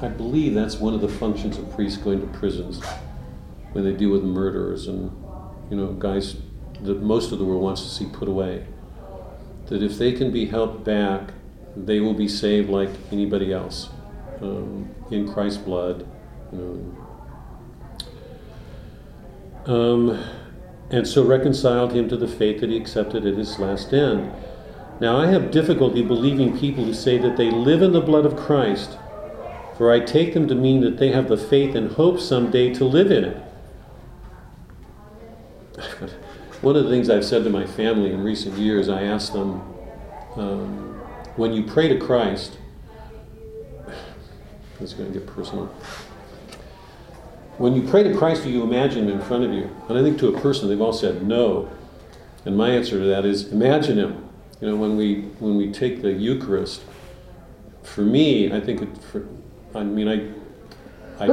[0.00, 2.80] I believe that's one of the functions of priests going to prisons
[3.72, 5.10] when they deal with murderers and
[5.70, 6.36] you know guys
[6.82, 8.66] that most of the world wants to see put away.
[9.66, 11.32] That if they can be helped back,
[11.76, 13.90] they will be saved like anybody else
[14.40, 16.06] um, in Christ's blood.
[16.52, 16.58] You
[19.66, 19.72] know.
[19.72, 20.24] Um,
[20.90, 24.32] and so reconciled him to the faith that he accepted at his last end.
[25.00, 28.36] Now, I have difficulty believing people who say that they live in the blood of
[28.36, 28.98] Christ,
[29.78, 32.84] for I take them to mean that they have the faith and hope someday to
[32.84, 33.36] live in it.
[36.62, 39.62] One of the things I've said to my family in recent years, I ask them,
[40.34, 41.00] um,
[41.36, 42.58] when you pray to Christ,
[44.80, 45.66] it's going to get personal.
[47.58, 49.70] When you pray to Christ, do you imagine him in front of you?
[49.88, 51.70] And I think to a person, they've all said no.
[52.44, 54.28] And my answer to that is imagine him.
[54.60, 56.82] You know, when we when we take the Eucharist,
[57.84, 58.98] for me, I think it.
[59.04, 59.24] For,
[59.74, 61.26] I mean, I I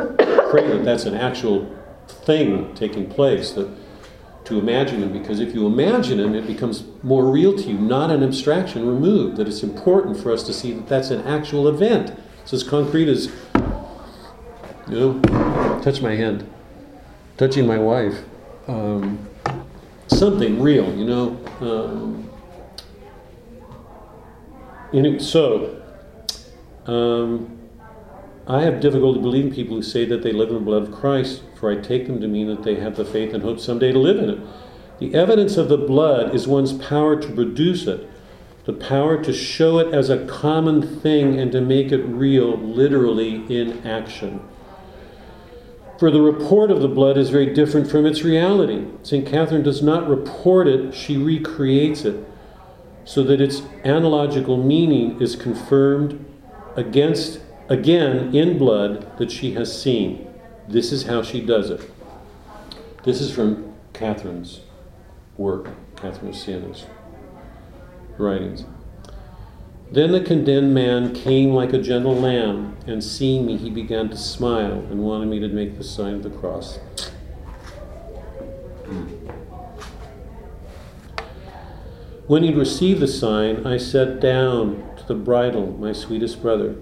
[0.49, 1.71] pray that that's an actual
[2.07, 3.51] thing taking place.
[3.51, 3.69] That
[4.45, 8.11] to imagine him, because if you imagine him, it becomes more real to you, not
[8.11, 9.37] an abstraction removed.
[9.37, 12.13] That it's important for us to see that that's an actual event.
[12.43, 13.31] It's as concrete as
[14.87, 16.47] you know, touch my hand,
[17.37, 18.23] touching my wife,
[18.67, 19.27] um,
[20.07, 21.39] something real, you know.
[21.59, 22.29] Um,
[24.93, 25.81] and so,
[26.85, 27.54] um,
[28.47, 31.41] I have difficulty believing people who say that they live in the blood of Christ,
[31.55, 33.97] for I take them to mean that they have the faith and hope someday to
[33.97, 34.39] live in it.
[34.99, 38.07] The evidence of the blood is one's power to produce it,
[38.65, 43.43] the power to show it as a common thing and to make it real, literally
[43.53, 44.41] in action.
[45.97, 48.85] For the report of the blood is very different from its reality.
[49.01, 49.25] St.
[49.25, 52.23] Catherine does not report it, she recreates it,
[53.05, 56.23] so that its analogical meaning is confirmed
[56.75, 57.39] against
[57.69, 60.27] again in blood that she has seen.
[60.67, 61.89] This is how she does it.
[63.03, 64.61] This is from Catherine's
[65.37, 66.85] work, Catherine of Siena's
[68.17, 68.65] writings.
[69.91, 74.17] Then the condemned man came like a gentle lamb, and seeing me, he began to
[74.17, 76.79] smile and wanted me to make the sign of the cross.
[82.27, 86.75] When he'd received the sign, I sat down to the bridal, my sweetest brother.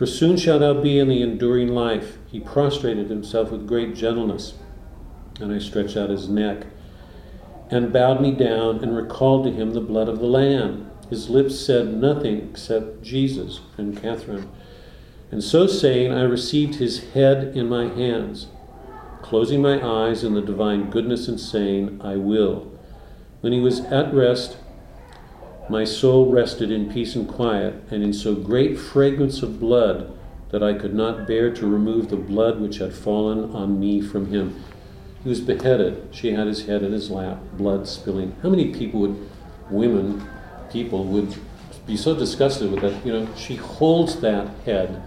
[0.00, 2.16] For soon shalt thou be in the enduring life.
[2.26, 4.54] He prostrated himself with great gentleness,
[5.38, 6.68] and I stretched out his neck,
[7.70, 10.90] and bowed me down, and recalled to him the blood of the Lamb.
[11.10, 14.48] His lips said nothing except Jesus and Catherine.
[15.30, 18.46] And so saying, I received his head in my hands,
[19.20, 22.72] closing my eyes in the divine goodness and saying, I will.
[23.42, 24.56] When he was at rest,
[25.70, 30.18] my soul rested in peace and quiet, and in so great fragrance of blood
[30.50, 34.26] that I could not bear to remove the blood which had fallen on me from
[34.32, 34.64] him.
[35.22, 36.08] He was beheaded.
[36.10, 38.34] She had his head in his lap, blood spilling.
[38.42, 39.30] How many people would,
[39.70, 40.28] women,
[40.72, 41.36] people would
[41.86, 43.06] be so disgusted with that?
[43.06, 45.00] You know, she holds that head,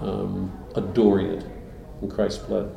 [0.00, 1.44] um, adoring it
[2.02, 2.76] in Christ's blood.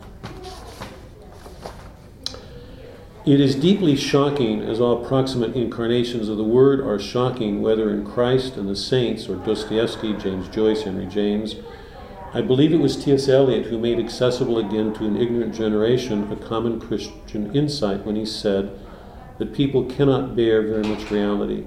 [3.28, 8.06] It is deeply shocking, as all proximate incarnations of the Word are shocking, whether in
[8.06, 11.58] Christ and the saints or Dostoevsky, James Joyce, Henry James.
[12.34, 13.28] I believe it was T.S.
[13.28, 18.26] Eliot who made accessible again to an ignorant generation a common Christian insight when he
[18.26, 18.80] said
[19.40, 21.66] that people cannot bear very much reality.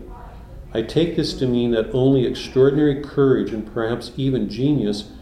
[0.72, 5.12] I take this to mean that only extraordinary courage and perhaps even genius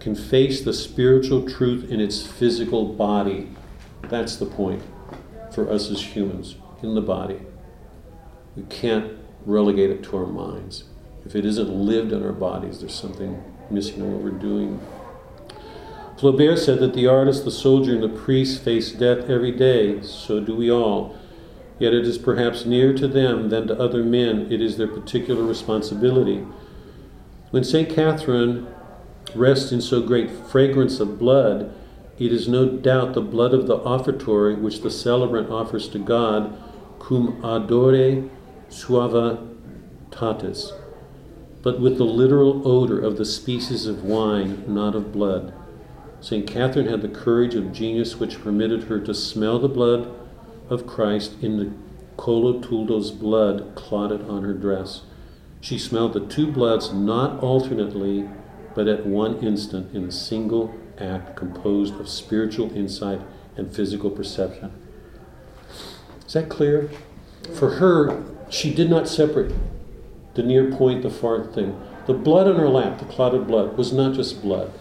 [0.00, 3.50] can face the spiritual truth in its physical body.
[4.08, 4.82] That's the point
[5.54, 7.40] for us as humans in the body.
[8.56, 9.12] We can't
[9.46, 10.84] relegate it to our minds.
[11.24, 14.80] If it isn't lived in our bodies, there's something missing in what we're doing.
[16.18, 20.00] Flaubert said that the artist, the soldier, and the priest face death every day.
[20.02, 21.18] So do we all.
[21.78, 24.46] Yet it is perhaps nearer to them than to other men.
[24.50, 26.46] It is their particular responsibility.
[27.50, 27.88] When St.
[27.88, 28.68] Catherine
[29.34, 31.74] rests in so great fragrance of blood,
[32.18, 36.56] it is no doubt the blood of the offertory which the celebrant offers to God,
[37.00, 38.28] cum odore
[38.68, 40.70] suavitatis,
[41.62, 45.52] but with the literal odor of the species of wine, not of blood.
[46.20, 46.46] St.
[46.46, 50.08] Catherine had the courage of genius which permitted her to smell the blood
[50.70, 51.72] of Christ in the
[52.16, 55.02] Colotuldo's blood clotted on her dress.
[55.60, 58.28] She smelled the two bloods not alternately,
[58.74, 63.20] but at one instant in a single act composed of spiritual insight
[63.56, 64.72] and physical perception.
[66.26, 66.90] Is that clear?
[67.54, 69.54] For her, she did not separate
[70.34, 71.80] the near point, the far thing.
[72.06, 74.72] The blood on her lap, the clotted blood, was not just blood.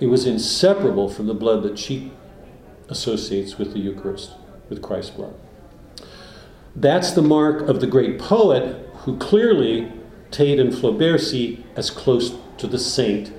[0.00, 2.12] It was inseparable from the blood that she
[2.88, 4.32] associates with the Eucharist,
[4.68, 5.34] with Christ's blood.
[6.74, 9.90] That's the mark of the great poet who clearly
[10.30, 13.32] Tate and Flaubert see as close to the saint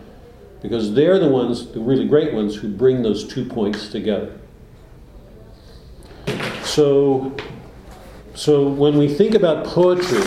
[0.62, 4.38] because they're the ones, the really great ones, who bring those two points together.
[6.64, 7.36] So,
[8.36, 10.24] so when we think about poetry,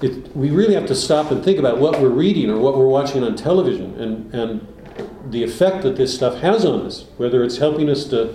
[0.00, 2.86] it, we really have to stop and think about what we're reading or what we're
[2.86, 7.58] watching on television and, and the effect that this stuff has on us, whether it's
[7.58, 8.34] helping us to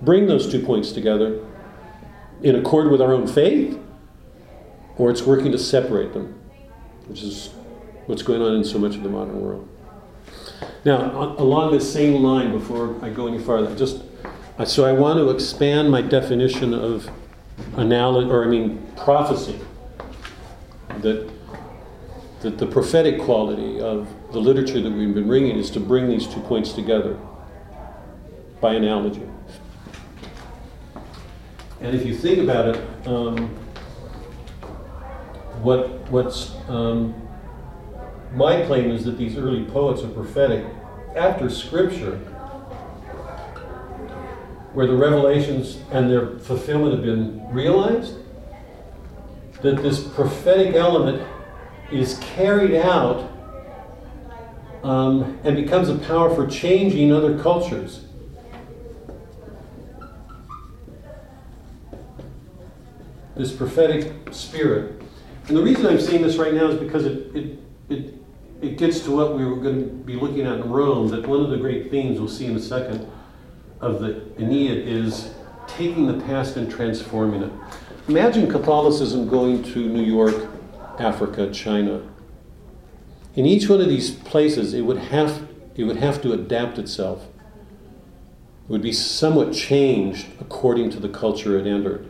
[0.00, 1.44] bring those two points together
[2.42, 3.78] in accord with our own faith
[4.96, 6.38] or it's working to separate them,
[7.06, 7.50] which is
[8.06, 9.68] what's going on in so much of the modern world.
[10.84, 14.02] Now, along this same line, before I go any farther, just
[14.66, 17.08] so I want to expand my definition of
[17.76, 19.58] analogy, or I mean prophecy.
[21.00, 21.30] That
[22.42, 26.26] that the prophetic quality of the literature that we've been reading is to bring these
[26.26, 27.16] two points together
[28.60, 29.22] by analogy.
[31.80, 33.48] And if you think about it, um,
[35.62, 37.14] what what's um,
[38.34, 40.64] my claim is that these early poets are prophetic
[41.14, 42.16] after Scripture,
[44.72, 48.16] where the revelations and their fulfillment have been realized,
[49.60, 51.26] that this prophetic element
[51.90, 53.30] is carried out
[54.82, 58.04] um, and becomes a power for changing other cultures.
[63.36, 65.02] This prophetic spirit.
[65.48, 68.21] And the reason I'm seeing this right now is because it, it, it,
[68.62, 71.40] it gets to what we were going to be looking at in Rome, that one
[71.40, 73.10] of the great themes we'll see in a second
[73.80, 75.34] of the Aeneid is
[75.66, 77.52] taking the past and transforming it.
[78.06, 80.48] Imagine Catholicism going to New York,
[80.98, 82.02] Africa, China.
[83.34, 87.26] In each one of these places, it would have, it would have to adapt itself.
[88.64, 92.06] It would be somewhat changed according to the culture it entered.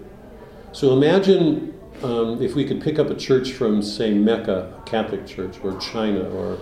[0.73, 1.72] So imagine
[2.03, 5.79] um, if we could pick up a church from, say, Mecca, a Catholic church, or
[5.79, 6.59] China, or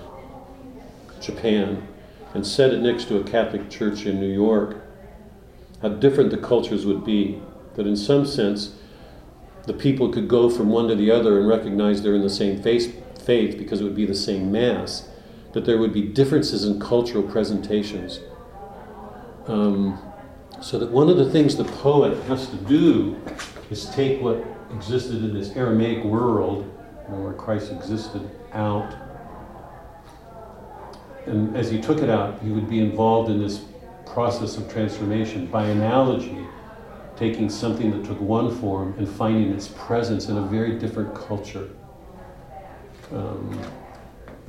[1.20, 1.86] Japan,
[2.34, 4.76] and set it next to a Catholic church in New York,
[5.82, 7.40] how different the cultures would be.
[7.74, 8.76] That in some sense,
[9.66, 12.62] the people could go from one to the other and recognize they're in the same
[12.62, 12.96] faith,
[13.26, 15.08] because it would be the same Mass,
[15.52, 18.18] but there would be differences in cultural presentations.
[19.46, 20.00] Um,
[20.60, 23.16] so that one of the things the poet has to do
[23.70, 24.44] is take what
[24.74, 26.64] existed in this Aramaic world,
[27.08, 28.94] where Christ existed, out.
[31.26, 33.62] And as he took it out, he would be involved in this
[34.06, 36.46] process of transformation by analogy,
[37.16, 41.68] taking something that took one form and finding its presence in a very different culture.
[43.12, 43.60] Um,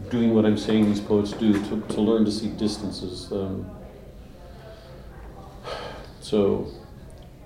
[0.10, 3.32] doing what I'm saying these poets do, to, to learn to see distances.
[3.32, 3.70] Um,
[6.22, 6.68] so,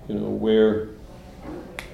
[0.08, 0.90] you know, where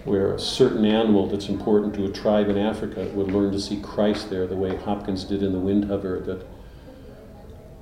[0.04, 3.80] where a certain animal that's important to a tribe in Africa would learn to see
[3.80, 6.24] Christ there, the way Hopkins did in the Windhover.
[6.24, 6.46] That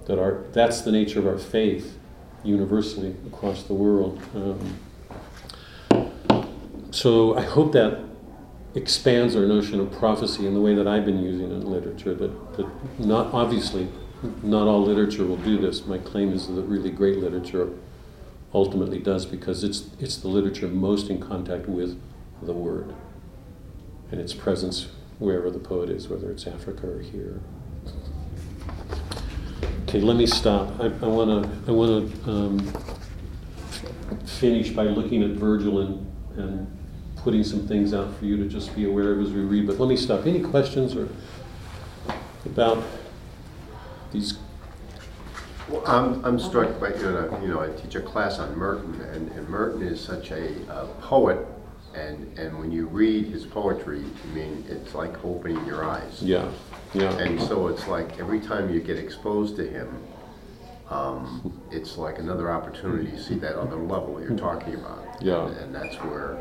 [0.06, 1.98] that our that's the nature of our faith,
[2.42, 4.20] universally across the world.
[4.34, 4.78] Um,
[6.90, 8.04] so I hope that
[8.74, 12.14] expands our notion of prophecy in the way that I've been using it in literature.
[12.14, 12.68] That, that
[12.98, 13.88] not obviously
[14.42, 15.86] not all literature will do this.
[15.86, 17.70] My claim is that really great literature
[18.52, 22.00] ultimately does because it's it's the literature most in contact with
[22.42, 22.94] the word
[24.10, 24.88] and its presence
[25.18, 27.40] wherever the poet is, whether it's Africa or here.
[29.82, 30.80] Okay, let me stop.
[30.80, 32.72] I want to I want to um,
[34.24, 36.06] finish by looking at Virgil and
[36.36, 36.78] and
[37.16, 39.66] putting some things out for you to just be aware of as we read.
[39.66, 40.26] But let me stop.
[40.26, 41.08] Any questions or
[42.46, 42.82] about
[44.12, 44.38] these?
[45.68, 49.00] Well, I'm, I'm struck by, you know, you know, I teach a class on Merton,
[49.02, 51.46] and, and Merton is such a uh, poet,
[51.94, 56.22] and, and when you read his poetry, I mean, it's like opening your eyes.
[56.22, 56.50] Yeah,
[56.94, 57.16] yeah.
[57.18, 60.02] And so it's like every time you get exposed to him,
[60.88, 65.22] um, it's like another opportunity to see that other level you're talking about.
[65.22, 65.46] Yeah.
[65.46, 66.38] And, and that's where,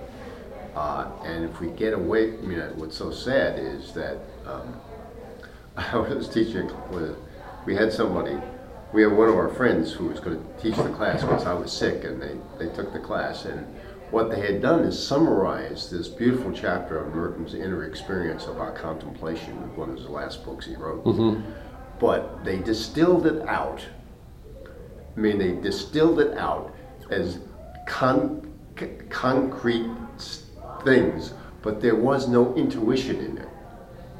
[0.75, 4.79] uh, and if we get away, I mean, what's so sad is that um,
[5.77, 7.15] I was teaching with,
[7.65, 8.37] we had somebody
[8.91, 11.53] we have one of our friends who was going to teach the class because I
[11.53, 13.45] was sick, and they, they took the class.
[13.45, 13.67] And
[14.11, 19.53] what they had done is summarize this beautiful chapter of Merton's inner experience about contemplation,
[19.75, 21.03] one of the last books he wrote.
[21.05, 21.41] Mm-hmm.
[21.99, 23.85] But they distilled it out.
[25.15, 26.73] I mean, they distilled it out
[27.11, 27.39] as
[27.87, 29.91] con- c- concrete
[30.83, 33.49] things, but there was no intuition in it.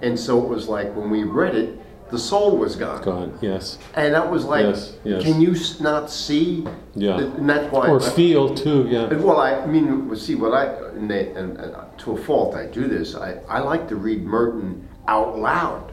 [0.02, 1.80] And so it was like when we read it,
[2.12, 3.02] the soul was gone.
[3.04, 3.78] Gone, yes.
[3.96, 5.24] And that was like, Yes, yes.
[5.24, 6.66] can you not see?
[6.96, 7.20] Yeah.
[7.20, 7.88] And that's why.
[7.88, 9.14] Or feel too, yeah.
[9.14, 12.88] Well, I mean, see, what I, and, they, and, and to a fault, I do
[12.88, 13.16] this.
[13.16, 15.92] I, I like to read Merton out loud.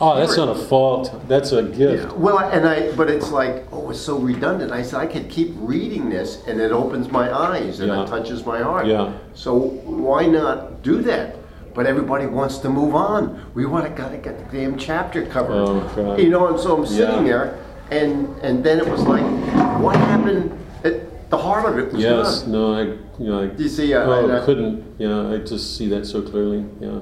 [0.00, 1.12] Oh, that's not a fault.
[1.26, 2.16] That's a gift.
[2.16, 4.70] Well, and I, but it's like, oh, it's so redundant.
[4.70, 8.04] I said I could keep reading this, and it opens my eyes and Yeah.
[8.04, 8.86] it touches my heart.
[8.86, 9.12] Yeah.
[9.34, 11.37] So why not do that?
[11.78, 13.40] But everybody wants to move on.
[13.54, 15.52] We want to gotta get the damn chapter covered.
[15.54, 17.30] Oh, You know, and so I'm sitting Yeah.
[17.30, 17.58] there,
[17.92, 19.22] and and then it was like,
[19.80, 20.58] what happened?
[20.82, 22.50] At the heart of it was Yes, gone.
[22.50, 22.82] no, I,
[23.22, 23.50] you know, I.
[23.56, 26.98] You see, uh, Oh, I- I couldn't, yeah, I just see that so clearly, yeah.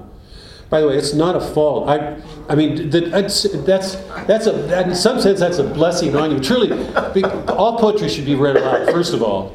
[0.68, 1.88] By the way, it's not a fault.
[1.88, 2.16] I,
[2.50, 3.94] I mean, that, that's, that's,
[4.26, 6.38] that's a, that- in some sense, that's a blessing on you.
[6.38, 6.68] Truly,
[7.48, 9.54] all poetry should be read aloud, first of all.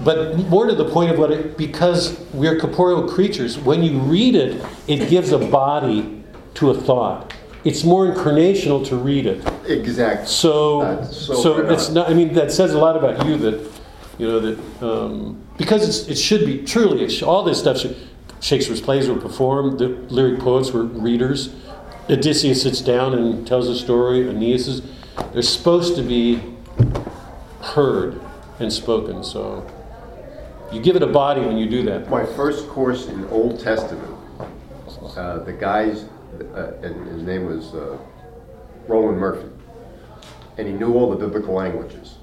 [0.00, 4.34] But more to the point of what it, because we're corporeal creatures, when you read
[4.34, 6.22] it, it gives a body
[6.54, 7.34] to a thought.
[7.64, 9.44] It's more incarnational to read it.
[9.66, 10.26] Exactly.
[10.26, 12.08] So, That's so so it's not.
[12.08, 13.36] I mean, that says a lot about you.
[13.38, 13.72] That
[14.18, 17.04] you know that um, because it's, it should be truly.
[17.04, 17.96] It sh- all this stuff should.
[18.40, 19.78] Shakespeare's plays were performed.
[19.78, 21.54] The lyric poets were readers.
[22.08, 24.28] Odysseus sits down and tells a story.
[24.28, 24.82] Aeneas is.
[25.32, 26.40] They're supposed to be
[27.62, 28.20] heard
[28.60, 29.24] and spoken.
[29.24, 29.66] So
[30.72, 32.08] you give it a body when you do that.
[32.10, 34.16] My first course in Old Testament,
[35.16, 36.06] uh, the guys,
[36.54, 37.98] uh, and his name was uh,
[38.88, 39.48] Roland Murphy,
[40.58, 42.16] and he knew all the biblical languages.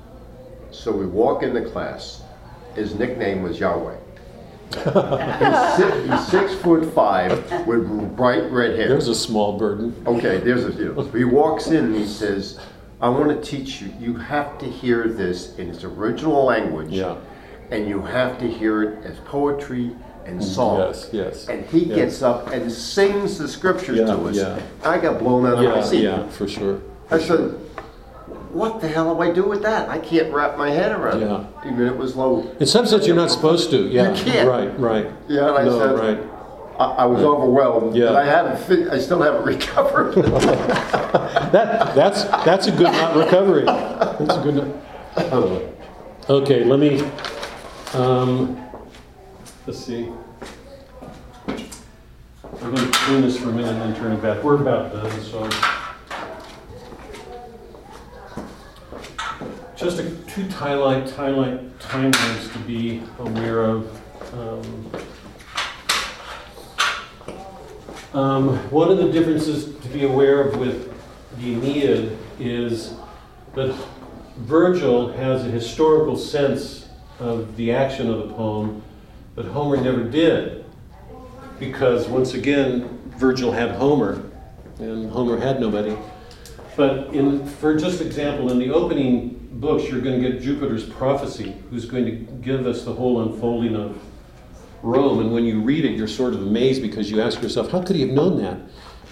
[0.72, 2.24] So we walk into class.
[2.76, 3.98] His nickname was Yahweh.
[4.74, 8.90] he's, six, he's six foot five with bright red hair.
[8.90, 9.96] There's a small burden.
[10.08, 11.04] Okay, there's a deal.
[11.12, 12.60] He walks in and he says,
[13.00, 16.90] I want to teach you, you have to hear this in its original language.
[16.90, 17.18] Yeah.
[17.72, 19.96] And you have to hear it as poetry
[20.26, 20.80] and song.
[20.80, 21.96] Yes, yes, And he yes.
[21.96, 24.36] gets up and sings the scriptures Yeah, to us.
[24.36, 24.60] yeah.
[24.84, 26.04] I got blown out of my Yeah, seat.
[26.04, 26.82] yeah, for sure.
[27.12, 27.52] I said,
[28.54, 29.90] what the hell do I do with that?
[29.90, 31.26] I can't wrap my head around it.
[31.26, 31.46] Yeah.
[31.66, 31.74] it.
[31.74, 32.50] Even it was low.
[32.60, 33.88] In some sense, you're not supposed to.
[33.88, 34.14] Yeah.
[34.14, 34.48] You can't.
[34.48, 34.80] Right.
[34.80, 35.08] Right.
[35.28, 36.30] Yeah, and I no, said, right.
[36.80, 37.96] I, I was overwhelmed.
[37.96, 38.10] Yeah.
[38.10, 40.16] And I haven't, I still haven't recovered.
[41.54, 43.64] That, that's, that's a good not recovery.
[43.66, 44.68] That's a good not.
[45.32, 45.70] oh.
[46.28, 46.98] Okay, let me,
[47.94, 48.64] um,
[49.66, 50.10] let's see.
[51.48, 54.44] I'm going to clean this for a minute and then turn it back.
[54.44, 55.50] We're about done, so.
[59.76, 64.34] Just a, two timeline, timeline, timelines to be aware of.
[64.34, 64.92] Um,
[68.14, 70.94] Um, one of the differences to be aware of with
[71.40, 72.94] the Aeneid is
[73.56, 73.74] that
[74.38, 76.83] Virgil has a historical sense
[77.24, 78.84] of the action of the poem
[79.36, 80.66] that Homer never did.
[81.58, 84.30] Because once again, Virgil had Homer,
[84.80, 85.96] and Homer had nobody.
[86.76, 91.56] But in, for just example, in the opening books, you're going to get Jupiter's prophecy,
[91.70, 93.98] who's going to give us the whole unfolding of
[94.82, 97.82] Rome, and when you read it, you're sort of amazed because you ask yourself, how
[97.82, 98.60] could he have known that?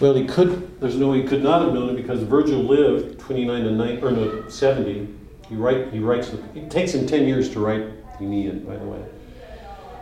[0.01, 0.81] Well, he could.
[0.81, 4.03] There's no way he could not have known it because Virgil lived 29 to 9,
[4.03, 5.07] or no, 70.
[5.47, 5.93] He write.
[5.93, 6.33] He writes.
[6.55, 7.85] It takes him 10 years to write
[8.21, 9.03] the Aeneid, by the way.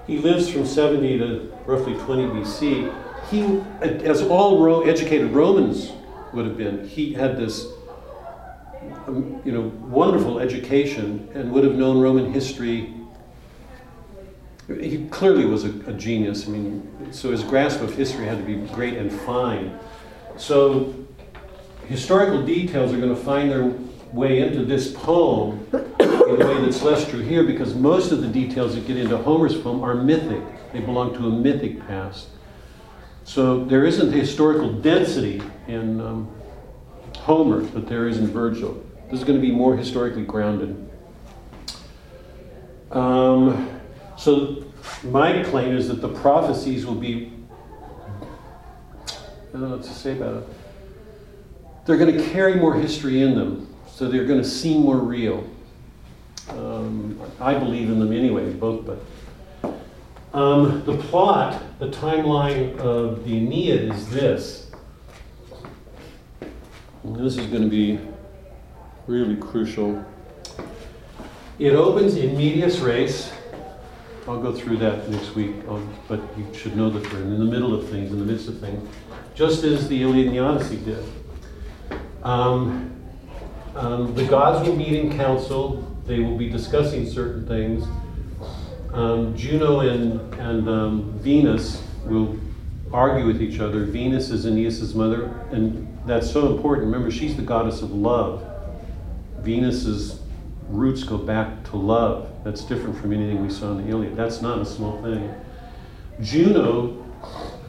[0.08, 2.94] He lives from 70 to roughly 20 BC.
[3.30, 5.92] He, as all Ro- educated Romans
[6.34, 7.68] would have been, he had this,
[9.08, 12.94] um, you know, wonderful education and would have known Roman history
[14.78, 16.48] he clearly was a, a genius.
[16.48, 19.78] I mean, so his grasp of history had to be great and fine.
[20.38, 20.94] So
[21.88, 23.74] historical details are going to find their
[24.14, 25.68] way into this poem
[26.36, 29.18] in a way that's less true here because most of the details that get into
[29.18, 30.44] Homer's poem are mythic.
[30.72, 32.28] They belong to a mythic past.
[33.24, 36.30] So there isn't historical density in um,
[37.18, 38.84] Homer but there is in Virgil.
[39.10, 40.90] This is going to be more historically grounded.
[42.92, 43.80] Um,
[44.18, 44.66] so
[45.04, 47.32] my claim is that the prophecies will be,
[48.20, 50.50] I don't know what to say about it.
[51.86, 55.48] They're going to carry more history in them, so they're going to seem more real.
[56.50, 59.00] Um, I believe in them anyway, both, but.
[60.32, 64.70] Um, the plot, the timeline of the Aeneid is this.
[67.04, 68.00] And this is going to be
[69.08, 70.06] really crucial.
[71.58, 73.32] It opens in medias res.
[74.28, 77.46] I'll go through that next week, um, but you should know that we're in the
[77.46, 78.88] middle of things, in the midst of things,
[79.34, 81.04] just as the Iliad and the Odyssey did.
[82.22, 82.96] Um,
[83.76, 85.89] um, the gods will meet in council.
[86.10, 87.88] They will be discussing certain things.
[88.94, 92.36] Um, Juno and, and um, Venus will
[92.92, 93.86] argue with each other.
[93.86, 96.88] Venus is Aeneas' mother, and that's so important.
[96.88, 98.44] Remember, she's the goddess of love.
[99.42, 100.20] Venus's
[100.68, 102.28] roots go back to love.
[102.44, 104.18] That's different from anything we saw in the Iliad.
[104.18, 105.32] That's not a small thing.
[106.22, 107.06] Juno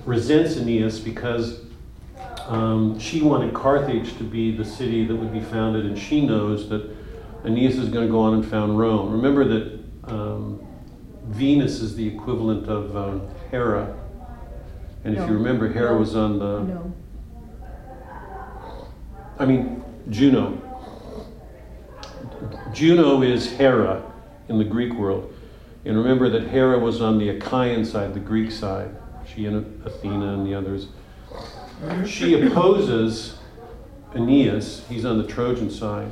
[0.06, 1.60] resents Aeneas because
[2.46, 6.70] um, she wanted Carthage to be the city that would be founded, and she knows
[6.70, 6.99] that
[7.44, 9.12] Aeneas is going to go on and found Rome.
[9.12, 10.66] Remember that um,
[11.26, 13.96] Venus is the equivalent of um, Hera.
[15.04, 16.60] And if you remember, Hera was on the.
[16.60, 16.94] No.
[19.38, 20.60] I mean, Juno.
[22.74, 24.02] Juno is Hera
[24.48, 25.34] in the Greek world.
[25.84, 28.94] And remember that Hera was on the Achaean side, the Greek side.
[29.26, 30.88] She and Athena and the others.
[32.06, 33.38] She opposes
[34.14, 36.10] Aeneas, he's on the Trojan side.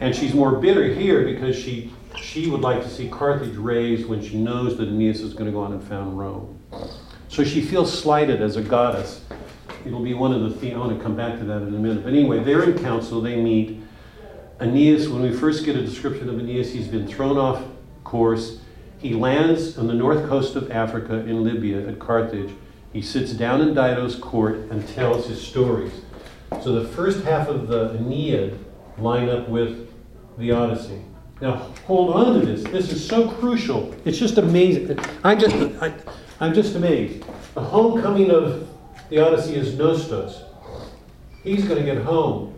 [0.00, 4.22] And she's more bitter here because she, she would like to see Carthage raised when
[4.22, 6.60] she knows that Aeneas is going to go on and found Rome.
[7.28, 9.22] So she feels slighted as a goddess.
[9.84, 10.74] It'll be one of the themes.
[10.74, 12.04] I want to come back to that in a minute.
[12.04, 13.80] But anyway, they're in council, they meet.
[14.60, 17.62] Aeneas, when we first get a description of Aeneas, he's been thrown off
[18.04, 18.60] course.
[18.98, 22.52] He lands on the north coast of Africa in Libya at Carthage.
[22.92, 25.92] He sits down in Dido's court and tells his stories.
[26.62, 28.58] So the first half of the Aeneid
[28.98, 29.90] line up with
[30.38, 31.02] the Odyssey.
[31.40, 31.56] Now
[31.86, 32.62] hold on to this.
[32.64, 33.94] This is so crucial.
[34.04, 34.98] It's just amazing.
[35.22, 35.92] I'm just, I,
[36.40, 37.24] I'm just amazed.
[37.54, 38.68] The homecoming of
[39.10, 40.42] the Odyssey is Nostos.
[41.42, 42.54] He's going to get home.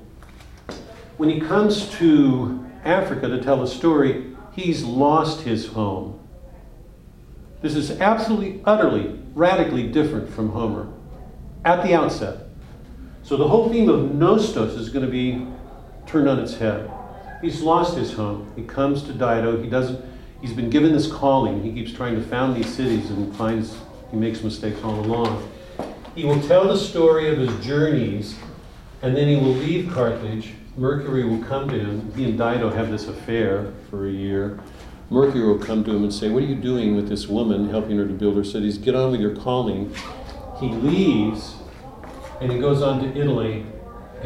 [1.16, 6.20] When he comes to Africa to tell a story, he's lost his home.
[7.62, 10.88] This is absolutely, utterly, radically different from Homer
[11.64, 12.46] at the outset.
[13.22, 15.46] So the whole theme of Nostos is going to be
[16.06, 16.90] turned on its head.
[17.42, 18.50] He's lost his home.
[18.56, 19.62] He comes to Dido.
[19.62, 20.04] He doesn't.
[20.40, 21.62] He's been given this calling.
[21.62, 23.76] He keeps trying to found these cities and finds
[24.10, 25.50] he makes mistakes all along.
[26.14, 28.36] He will tell the story of his journeys,
[29.02, 30.54] and then he will leave Carthage.
[30.76, 32.12] Mercury will come to him.
[32.14, 34.60] He and Dido have this affair for a year.
[35.08, 37.96] Mercury will come to him and say, What are you doing with this woman, helping
[37.96, 38.76] her to build her cities?
[38.78, 39.94] Get on with your calling.
[40.58, 41.54] He leaves
[42.40, 43.64] and he goes on to Italy,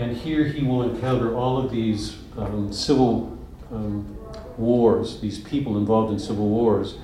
[0.00, 3.38] and here he will encounter all of these um, civil
[3.70, 4.16] um,
[4.56, 6.96] wars, these people involved in civil wars,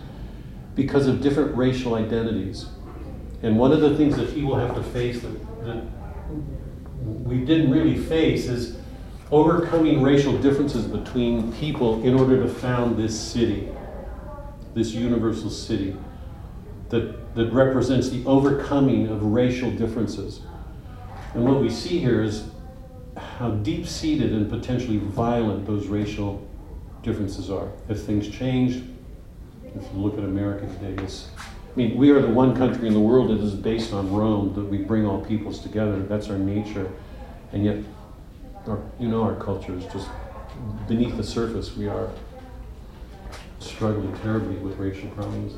[0.75, 2.67] because of different racial identities.
[3.43, 5.85] And one of the things that he will have to face that, that
[7.05, 8.79] we didn't really face is
[9.31, 13.69] overcoming racial differences between people in order to found this city,
[14.73, 15.95] this universal city
[16.89, 20.41] that, that represents the overcoming of racial differences.
[21.35, 22.49] And what we see here is
[23.39, 26.47] how deep seated and potentially violent those racial
[27.03, 27.71] differences are.
[27.89, 28.83] If things changed,
[29.63, 32.95] if you look at America today, it's, I mean, we are the one country in
[32.95, 36.03] the world that is based on Rome, that we bring all peoples together.
[36.05, 36.91] That's our nature.
[37.53, 37.77] And yet,
[38.67, 40.09] our, you know, our culture is just
[40.89, 41.77] beneath the surface.
[41.77, 42.09] We are
[43.59, 45.53] struggling terribly with racial problems.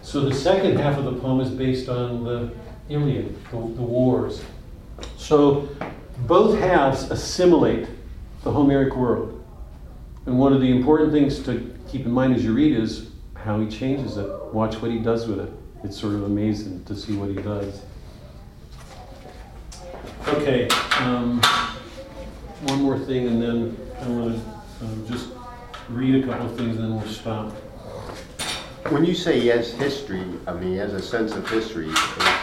[0.00, 2.50] So the second half of the poem is based on the
[2.88, 4.42] Iliad, the, the wars.
[5.18, 5.68] So
[6.26, 7.88] both halves assimilate
[8.42, 9.44] the Homeric world.
[10.26, 13.60] And one of the important things to keep in mind as you read is how
[13.60, 14.28] he changes it.
[14.52, 15.52] Watch what he does with it.
[15.84, 17.82] It's sort of amazing to see what he does.
[20.26, 20.68] Okay,
[20.98, 21.40] um,
[22.62, 25.30] one more thing, and then I want to um, just
[25.88, 27.52] read a couple of things, and then we'll stop.
[28.90, 31.90] When you say he has history, I mean, he has a sense of history.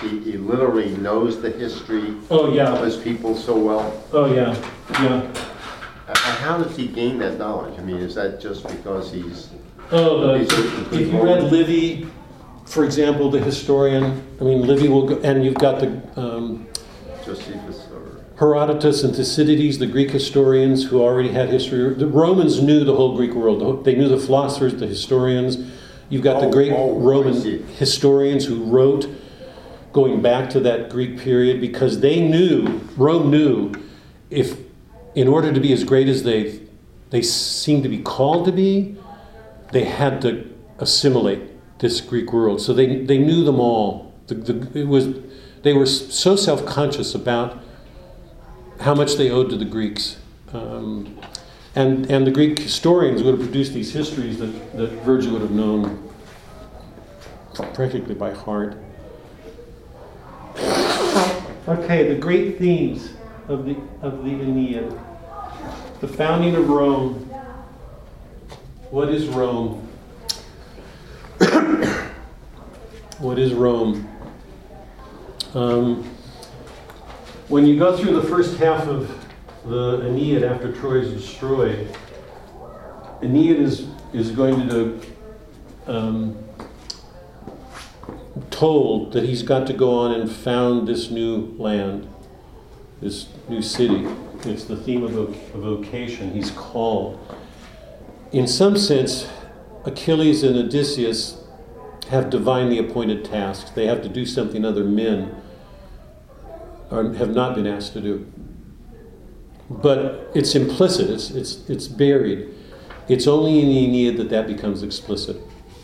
[0.02, 2.78] He, he literally knows the history Oh, of yeah.
[2.84, 4.04] his people so well.
[4.14, 4.54] Oh, yeah.
[5.02, 5.32] Yeah.
[6.08, 7.80] Uh, How does he gain that knowledge?
[7.80, 9.50] I mean, is that just because he's,
[9.92, 12.08] Oh, the, Is it- if you read Livy,
[12.66, 16.68] for example, the historian, I mean, Livy will go, and you've got the um,
[17.26, 18.22] Josephus or?
[18.38, 21.94] Herodotus and Thucydides, the Greek historians who already had history.
[21.94, 23.86] The Romans knew the whole Greek world.
[23.86, 25.58] They knew the philosophers, the historians.
[26.10, 27.34] You've got the Oh, great oh, Roman
[27.76, 29.08] historians who wrote
[29.94, 33.74] going back to that Greek period because they knew, Rome knew,
[34.30, 34.58] if
[35.16, 36.60] in order to be as great as they
[37.10, 38.96] they seemed to be called to be,
[39.72, 41.42] they had to assimilate
[41.80, 42.62] this Greek world.
[42.62, 44.14] So they, they knew them all.
[44.28, 45.10] The, the, it was,
[45.62, 47.60] they were so self conscious about
[48.82, 50.18] how much they owed to the Greeks.
[50.52, 51.20] Um,
[51.76, 55.52] And, and the Greek historians would have produced these histories that, that Virgil would have
[55.52, 56.10] known
[57.74, 58.78] practically by heart.
[61.68, 63.12] Okay, the great themes
[63.50, 64.98] of the, of the Aeneid.
[66.00, 67.16] The founding of Rome.
[68.92, 69.82] What is Rome?
[73.18, 74.08] what is Rome?
[75.54, 76.04] Um,
[77.50, 79.25] when you go through the first half of
[79.66, 81.88] the Aeneid after Troy is destroyed,
[83.22, 85.02] Aeneid is, is going to
[85.88, 86.38] um,
[88.52, 92.08] told that he's got to go on and found this new land,
[93.02, 94.08] this new city.
[94.44, 95.26] It's the theme of a,
[95.58, 96.32] vocation.
[96.32, 97.20] He's called.
[98.32, 99.28] In some sense,
[99.86, 101.44] Achilles and Odysseus
[102.10, 103.72] have divinely appointed tasks.
[103.72, 105.42] They have to do something other men
[106.92, 108.32] are, have not been asked to do.
[109.70, 112.54] But it's implicit, it's, it's, it's buried.
[113.08, 115.38] It's only in the Aeneid that that becomes explicit.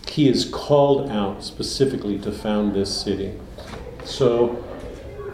[0.07, 3.39] He is called out specifically to found this city.
[4.03, 4.49] So,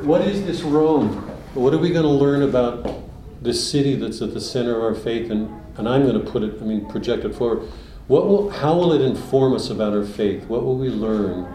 [0.01, 1.13] what is this Rome?
[1.53, 3.03] What are we going to learn about
[3.41, 5.31] this city that's at the center of our faith?
[5.31, 7.67] And, and I'm going to put it, I mean, project it forward.
[8.07, 10.45] What will, how will it inform us about our faith?
[10.45, 11.53] What will we learn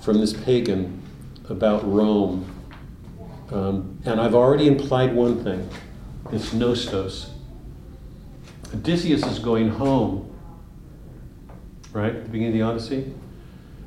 [0.00, 1.02] from this pagan
[1.48, 2.48] about Rome?
[3.50, 5.68] Um, and I've already implied one thing
[6.30, 7.30] it's nostos.
[8.72, 10.34] Odysseus is going home,
[11.92, 12.14] right?
[12.14, 13.14] At the beginning of the Odyssey.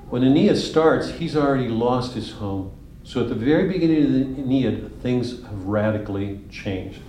[0.10, 2.72] When Aeneas starts, he's already lost his home.
[3.04, 7.00] So at the very beginning of the Aeneid, things have radically changed.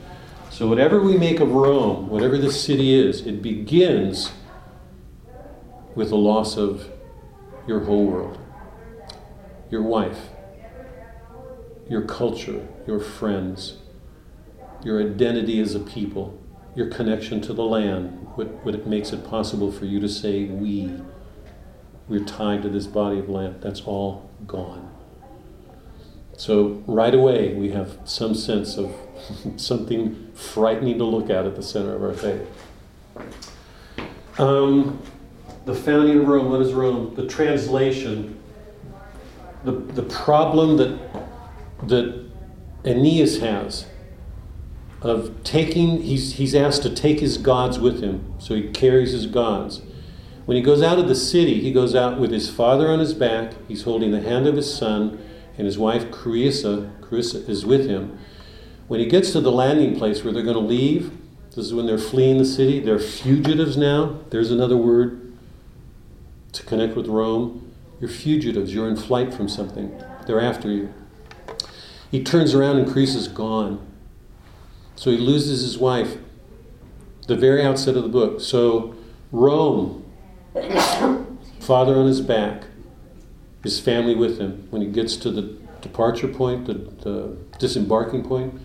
[0.50, 4.32] So whatever we make of Rome, whatever this city is, it begins
[5.94, 6.88] with the loss of
[7.66, 8.38] your whole world.
[9.70, 10.28] Your wife,
[11.88, 13.78] your culture, your friends,
[14.86, 16.40] your identity as a people,
[16.76, 20.94] your connection to the land, what, what makes it possible for you to say, we.
[22.08, 23.62] We're tied to this body of land.
[23.62, 24.94] That's all gone.
[26.36, 28.94] So, right away, we have some sense of
[29.56, 32.46] something frightening to look at at the center of our faith.
[34.38, 35.02] Um,
[35.64, 37.12] the founding of Rome, what is Rome?
[37.16, 38.40] The translation,
[39.64, 40.96] the, the problem that,
[41.88, 42.24] that
[42.84, 43.86] Aeneas has
[45.02, 49.26] of taking, he's, he's asked to take his gods with him, so he carries his
[49.26, 49.82] gods.
[50.46, 53.14] When he goes out of the city, he goes out with his father on his
[53.14, 55.22] back, he's holding the hand of his son,
[55.58, 58.18] and his wife Creusa, Creusa is with him.
[58.88, 61.12] When he gets to the landing place where they're going to leave,
[61.50, 64.20] this is when they're fleeing the city, they're fugitives now.
[64.30, 65.32] There's another word
[66.52, 67.72] to connect with Rome.
[68.00, 69.90] You're fugitives, you're in flight from something.
[70.26, 70.92] They're after you.
[72.10, 73.84] He turns around and Creusa's gone.
[74.96, 76.16] So he loses his wife.
[77.28, 78.40] The very outset of the book.
[78.40, 78.94] So
[79.30, 80.04] Rome,
[81.60, 82.64] father on his back,
[83.62, 84.66] his family with him.
[84.70, 85.42] When he gets to the
[85.80, 88.60] departure point, the, the disembarking point,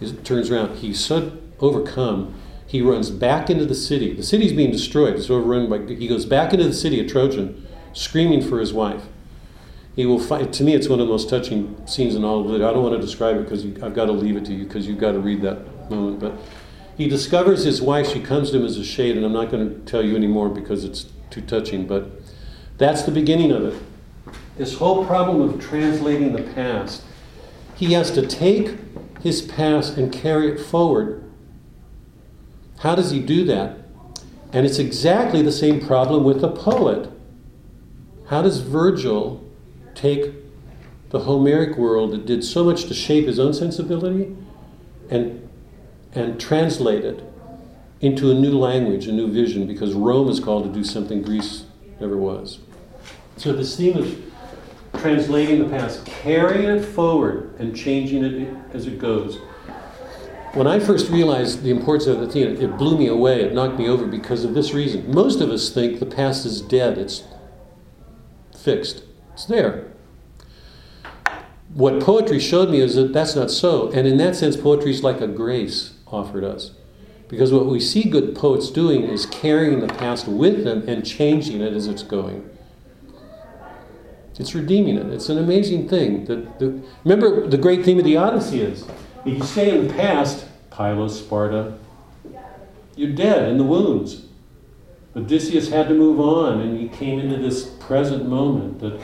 [0.00, 0.76] he turns around.
[0.76, 2.34] He's so overcome,
[2.66, 4.14] he runs back into the city.
[4.14, 5.14] The city's being destroyed.
[5.14, 5.94] It's overrun by.
[5.94, 9.04] He goes back into the city of Trojan, screaming for his wife.
[9.94, 10.52] He will fight.
[10.54, 12.64] To me, it's one of the most touching scenes in all of it.
[12.64, 14.88] I don't want to describe it because I've got to leave it to you because
[14.88, 15.58] you've got to read that
[15.90, 16.20] moment.
[16.20, 16.34] But
[16.96, 18.08] he discovers his wife.
[18.08, 20.48] She comes to him as a shade, and I'm not going to tell you anymore
[20.48, 21.86] because it's too touching.
[21.86, 22.10] But
[22.78, 23.82] that's the beginning of it.
[24.56, 27.02] This whole problem of translating the past.
[27.74, 28.76] He has to take
[29.22, 31.24] his past and carry it forward.
[32.80, 33.78] How does he do that?
[34.52, 37.10] And it's exactly the same problem with a poet.
[38.28, 39.42] How does Virgil
[39.94, 40.32] take
[41.10, 44.36] the Homeric world that did so much to shape his own sensibility
[45.10, 45.43] and,
[46.14, 47.22] and translate it
[48.00, 51.64] into a new language, a new vision, because Rome is called to do something Greece
[52.00, 52.58] never was.
[53.36, 54.22] So this theme of
[55.00, 59.38] translating the past, carrying it forward and changing it as it goes.
[60.52, 63.40] When I first realized the importance of the theme, it blew me away.
[63.40, 65.12] It knocked me over because of this reason.
[65.12, 66.96] Most of us think the past is dead.
[66.96, 67.24] It's
[68.56, 69.02] fixed.
[69.32, 69.90] It's there.
[71.70, 73.90] What poetry showed me is that that's not so.
[73.90, 76.72] And in that sense, poetry is like a grace offered us.
[77.28, 81.60] Because what we see good poets doing is carrying the past with them and changing
[81.60, 82.48] it as it's going.
[84.38, 85.06] It's redeeming it.
[85.06, 86.24] It's an amazing thing.
[86.26, 88.84] That the, remember, the great theme of the Odyssey is
[89.24, 91.78] if you stay in the past, Pylos, Sparta,
[92.96, 94.26] you're dead in the wounds.
[95.16, 99.00] Odysseus had to move on, and he came into this present moment that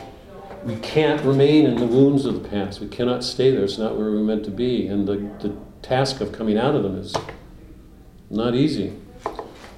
[0.65, 2.81] we can't remain in the wounds of the past.
[2.81, 3.63] We cannot stay there.
[3.63, 4.87] It's not where we're meant to be.
[4.87, 7.15] And the, the task of coming out of them is
[8.29, 8.93] not easy.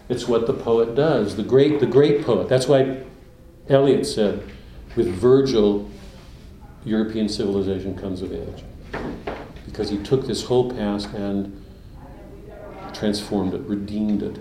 [0.09, 2.49] It's what the poet does, the great, the great poet.
[2.49, 3.03] That's why
[3.69, 4.43] Eliot said,
[4.95, 5.89] with Virgil,
[6.85, 8.63] European civilization comes of age.
[9.65, 11.63] Because he took this whole past and
[12.93, 14.39] transformed it, redeemed it,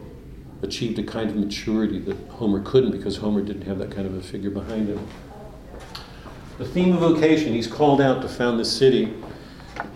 [0.63, 4.15] achieved a kind of maturity that Homer couldn't because Homer didn't have that kind of
[4.15, 5.07] a figure behind him.
[6.59, 9.15] The theme of vocation, he's called out to found this city.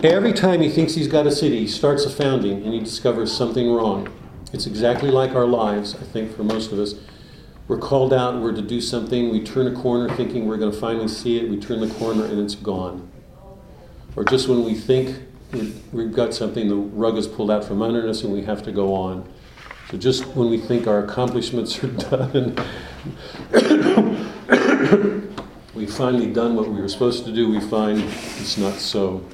[0.03, 3.35] Every time he thinks he's got a city, he starts a founding and he discovers
[3.35, 4.11] something wrong.
[4.53, 6.95] It's exactly like our lives, I think, for most of us.
[7.67, 10.79] We're called out, we're to do something, we turn a corner thinking we're going to
[10.79, 13.11] finally see it, we turn the corner and it's gone.
[14.15, 15.19] Or just when we think
[15.91, 18.71] we've got something, the rug is pulled out from under us and we have to
[18.71, 19.31] go on.
[19.91, 21.87] So just when we think our accomplishments are
[22.17, 22.55] done,
[25.75, 29.25] we've finally done what we were supposed to do, we find it's not so.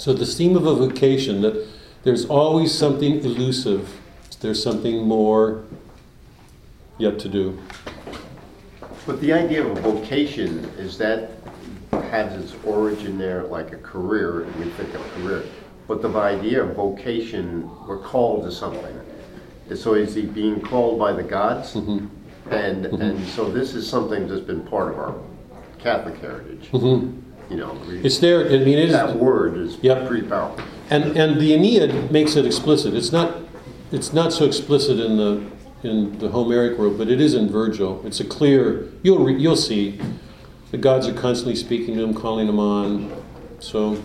[0.00, 1.68] So the theme of a vocation that
[2.04, 4.00] there's always something elusive,
[4.40, 5.62] there's something more
[6.96, 7.58] yet to do.
[9.06, 11.32] But the idea of a vocation, is that
[11.92, 15.42] has its origin there like a career, and we think of career.
[15.86, 18.98] But the idea of vocation, we're called to something.
[19.74, 21.74] So is he being called by the gods?
[21.74, 22.08] Mhm.
[22.50, 25.14] And, and so this is something that's been part of our
[25.78, 26.70] Catholic heritage.
[26.72, 27.20] Mhm.
[27.50, 30.06] You know, It's there, I mean, it that is, word is Yep.
[30.06, 30.64] pretty powerful.
[30.88, 32.94] and, and the Aeneid makes it explicit.
[32.94, 33.38] It's not,
[33.90, 35.42] it's not so explicit in the,
[35.82, 38.00] in the Homeric world, but it is in Virgil.
[38.06, 40.00] It's a clear, you'll, re- you'll see,
[40.70, 43.10] the gods are constantly speaking to him, calling him on.
[43.58, 44.00] So,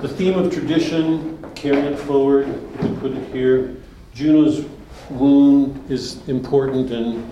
[0.00, 2.46] the theme of tradition, carrying it forward,
[2.82, 3.76] we put it here.
[4.12, 4.64] Juno's
[5.08, 7.30] wound is important, and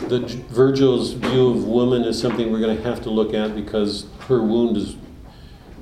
[0.00, 0.20] the
[0.50, 4.42] Virgil's view of woman is something we're going to have to look at because her
[4.42, 4.96] wound is,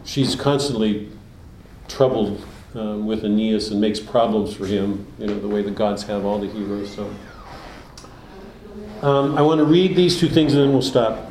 [0.04, 1.10] she's constantly
[1.88, 6.04] troubled um, with Aeneas and makes problems for him, you know, the way the gods
[6.04, 6.94] have all the heroes.
[6.94, 7.12] So,
[9.02, 11.30] um, I want to read these two things and then we'll stop.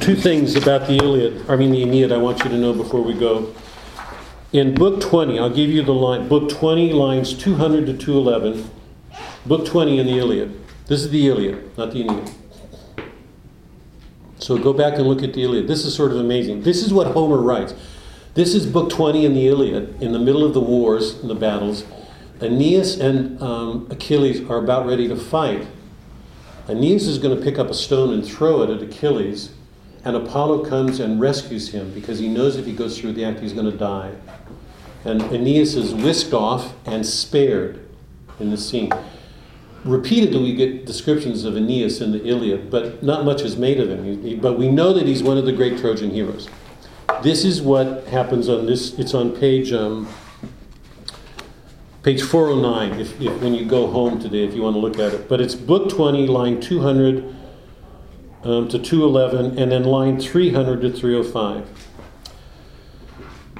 [0.00, 3.00] Two things about the Iliad, I mean the Aeneid, I want you to know before
[3.00, 3.52] we go.
[4.52, 8.70] In Book 20, I'll give you the line, Book 20, lines 200 to 211.
[9.46, 10.60] Book 20 in the Iliad.
[10.86, 12.30] This is the Iliad, not the Aeneid.
[14.38, 15.68] So go back and look at the Iliad.
[15.68, 16.62] This is sort of amazing.
[16.62, 17.72] This is what Homer writes.
[18.34, 21.34] This is Book 20 in the Iliad, in the middle of the wars and the
[21.36, 21.84] battles.
[22.40, 25.66] Aeneas and um, Achilles are about ready to fight.
[26.68, 29.52] Aeneas is going to pick up a stone and throw it at Achilles,
[30.04, 33.38] and Apollo comes and rescues him because he knows if he goes through the act,
[33.38, 34.12] he's going to die.
[35.04, 37.88] And Aeneas is whisked off and spared
[38.40, 38.90] in the scene.
[39.86, 43.88] Repeatedly, we get descriptions of Aeneas in the Iliad, but not much is made of
[43.88, 44.40] him.
[44.40, 46.48] But we know that he's one of the great Trojan heroes.
[47.22, 48.98] This is what happens on this.
[48.98, 50.08] It's on page um,
[52.02, 53.00] page 409.
[53.00, 55.40] If, if when you go home today, if you want to look at it, but
[55.40, 57.34] it's book 20, line 200
[58.44, 61.68] um, to 211, and then line 300 to 305.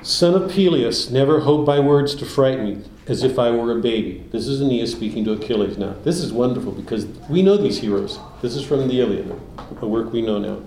[0.03, 3.81] Son of Peleus, never hope by words to frighten me, as if I were a
[3.81, 4.25] baby.
[4.33, 5.95] This is Aeneas speaking to Achilles now.
[6.03, 8.19] This is wonderful because we know these heroes.
[8.43, 9.41] This is from the Iliad,
[9.81, 10.61] a work we know now.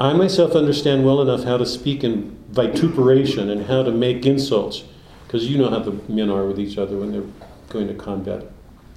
[0.00, 4.82] I myself understand well enough how to speak in vituperation and how to make insults,
[5.26, 7.22] because you know how the men are with each other when they're
[7.68, 8.44] going to combat.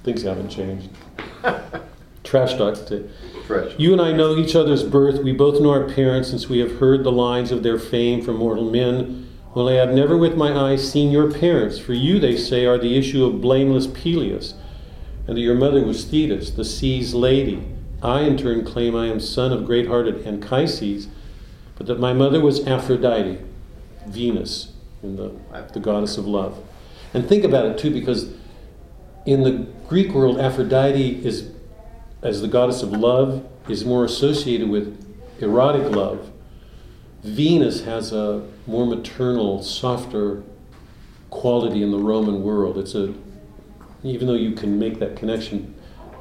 [0.02, 0.88] Things haven't changed.
[2.24, 2.74] Trash talk.
[2.86, 3.08] to-
[3.46, 3.74] Fresh.
[3.78, 5.22] you and I know each other's birth.
[5.22, 8.36] We both know our parents, since we have heard the lines of their fame from
[8.36, 9.27] mortal men.
[9.58, 11.80] Only I have never with my eyes seen your parents.
[11.80, 14.54] For you, they say, are the issue of blameless Peleus,
[15.26, 17.66] and that your mother was Thetis, the sea's lady.
[18.00, 21.08] I, in turn, claim I am son of great hearted Anchises,
[21.74, 23.40] but that my mother was Aphrodite,
[24.06, 25.34] Venus, the,
[25.72, 26.62] the goddess of love.
[27.12, 28.32] And think about it, too, because
[29.26, 31.50] in the Greek world, Aphrodite is
[32.22, 35.04] as the goddess of love, is more associated with
[35.40, 36.30] erotic love.
[37.24, 40.42] Venus has a more maternal, softer
[41.30, 42.78] quality in the Roman world.
[42.78, 43.14] It's a,
[44.04, 45.74] even though you can make that connection,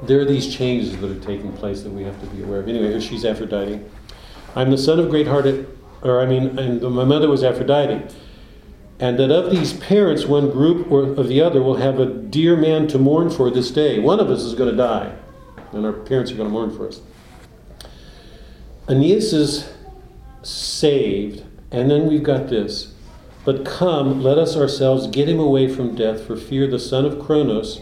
[0.03, 2.67] there are these changes that are taking place that we have to be aware of.
[2.67, 3.81] Anyway, here she's Aphrodite.
[4.55, 5.67] I'm the son of great-hearted,
[6.01, 8.15] or I mean, and my mother was Aphrodite.
[8.99, 12.55] And that of these parents, one group or of the other will have a dear
[12.55, 13.99] man to mourn for this day.
[13.99, 15.15] One of us is going to die
[15.73, 17.01] and our parents are going to mourn for us.
[18.87, 19.69] Aeneas is
[20.43, 22.93] saved, and then we've got this.
[23.45, 27.19] But come, let us ourselves get him away from death, for fear the son of
[27.19, 27.81] Cronos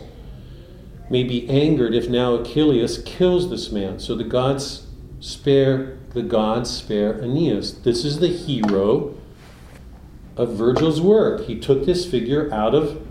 [1.10, 4.00] may be angered if now Achilles kills this man.
[4.00, 4.88] So the gods
[5.20, 7.74] spare the gods spare Aeneas.
[7.84, 9.16] This is the hero
[10.38, 11.46] of Virgil's work.
[11.46, 13.06] He took this figure out of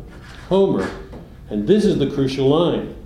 [0.48, 0.90] Homer.
[1.50, 2.96] And this is the crucial line.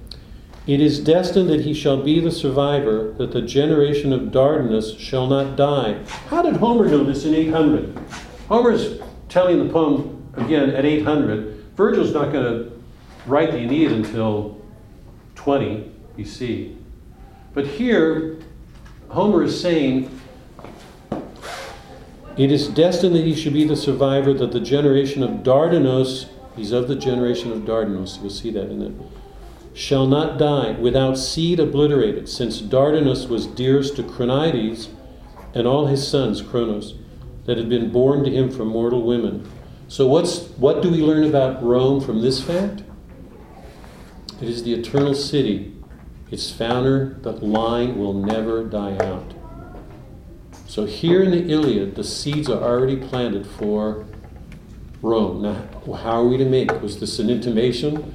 [0.68, 5.26] It is destined that he shall be the survivor, that the generation of Dardanus shall
[5.26, 6.04] not die.
[6.28, 7.98] How did Homer know this in 800?
[8.48, 9.00] Homer's
[9.30, 11.64] telling the poem again at 800.
[11.74, 12.72] Virgil's not going to
[13.24, 14.60] write the Aeneid until
[15.36, 16.76] 20 BC.
[17.54, 18.36] But here,
[19.08, 20.20] Homer is saying,
[22.36, 26.26] It is destined that he should be the survivor, that the generation of Dardanus,
[26.56, 28.92] he's of the generation of Dardanus, you'll see that in it,
[29.78, 34.88] shall not die without seed obliterated, since Dardanus was dearest to Cronides
[35.54, 36.94] and all his sons, Cronos,
[37.44, 39.48] that had been born to him from mortal women.
[39.86, 42.82] So, what's, what do we learn about Rome from this fact?
[44.42, 45.76] It is the eternal city.
[46.28, 49.32] Its founder, the line will never die out.
[50.66, 54.06] So, here in the Iliad, the seeds are already planted for
[55.02, 55.42] Rome.
[55.42, 56.82] Now, how are we to make?
[56.82, 58.12] Was this an intimation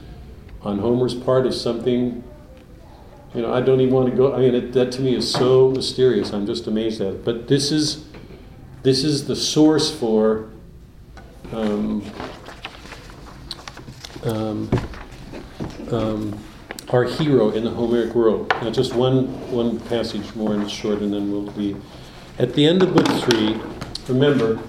[0.64, 2.24] on Homer's part of something?
[3.34, 4.34] You know, I don't even want to go.
[4.34, 6.32] I mean, it, that to me is so mysterious.
[6.32, 7.26] I'm just amazed at it.
[7.26, 8.06] But this is
[8.84, 10.50] this is the source for
[11.52, 12.04] um,
[14.24, 14.70] um,
[15.92, 16.40] um,
[16.90, 18.50] our hero in the Homeric world.
[18.62, 21.76] Now, just one one passage more and it's short, and then we'll be
[22.38, 23.60] at the end of book three.
[24.08, 24.60] Remember,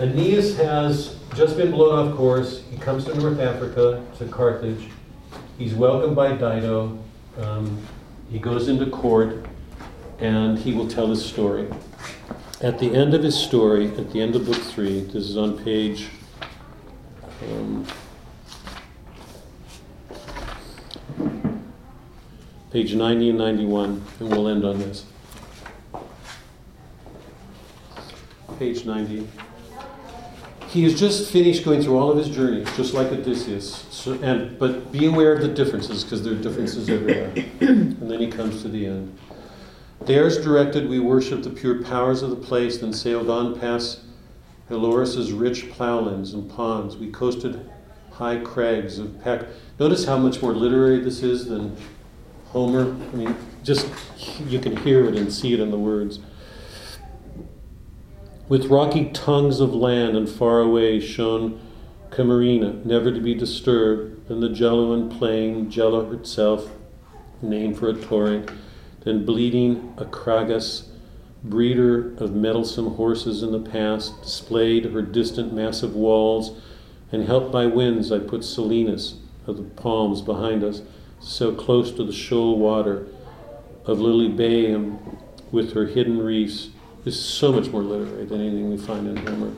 [0.00, 2.62] Aeneas has just been blown off course.
[2.70, 4.88] He comes to North Africa, to Carthage.
[5.58, 6.98] He's welcomed by Dido.
[7.38, 7.78] Um,
[8.30, 9.46] he goes into court,
[10.18, 11.68] and he will tell his story.
[12.60, 15.62] At the end of his story, at the end of book three, this is on
[15.64, 16.08] page.
[17.50, 17.86] Um,
[22.70, 25.06] page 90 and 91, and we'll end on this.
[28.58, 29.26] Page 90.
[30.72, 33.84] He has just finished going through all of his journeys, just like Odysseus.
[33.90, 37.30] So, and, but be aware of the differences, because there are differences everywhere.
[37.60, 39.18] and then he comes to the end.
[40.06, 44.00] Theirs directed, we worship the pure powers of the place, then sailed on past
[44.70, 46.96] Helorus's rich plowlands and ponds.
[46.96, 47.70] We coasted
[48.10, 49.46] high crags of Peck.
[49.78, 51.76] Notice how much more literary this is than
[52.46, 52.92] Homer.
[53.12, 53.86] I mean, just
[54.48, 56.20] you can hear it and see it in the words.
[58.52, 61.58] With rocky tongues of land and far away shone
[62.10, 66.70] Camarina, never to be disturbed, and the Geloan plain, Gela itself,
[67.40, 68.50] named for a torrent,
[69.04, 70.88] then bleeding Acragas,
[71.42, 76.60] breeder of mettlesome horses in the past, displayed her distant massive walls,
[77.10, 79.14] and helped by winds I put Selinus
[79.46, 80.82] of the palms behind us,
[81.20, 83.06] so close to the shoal water
[83.86, 85.16] of Lilybaeum
[85.50, 86.68] with her hidden reefs,
[87.04, 89.52] is so much more literary than anything we find in Homer.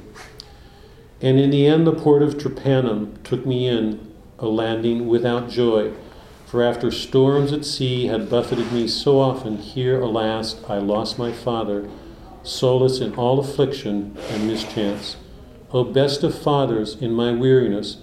[1.20, 5.92] And in the end, the port of Drepanum took me in, a landing without joy.
[6.46, 11.32] For after storms at sea had buffeted me so often, here, alas, I lost my
[11.32, 11.88] father,
[12.42, 15.16] solace in all affliction and mischance.
[15.72, 17.98] O best of fathers, in my weariness,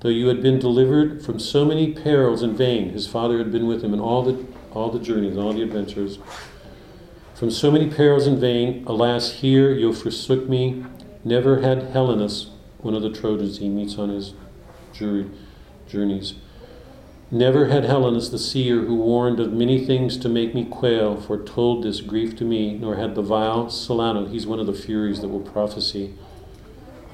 [0.00, 3.66] though you had been delivered from so many perils in vain, his father had been
[3.66, 6.18] with him in all the, all the journeys, all the adventures.
[7.36, 10.86] From so many perils in vain, alas, here you forsook me.
[11.22, 12.46] Never had Helenus,
[12.78, 14.32] one of the Trojans he meets on his
[14.94, 16.34] journeys.
[17.30, 21.84] Never had Helenus the seer, who warned of many things to make me quail, foretold
[21.84, 25.28] this grief to me, nor had the vile Celaeno, he's one of the Furies that
[25.28, 26.14] will prophesy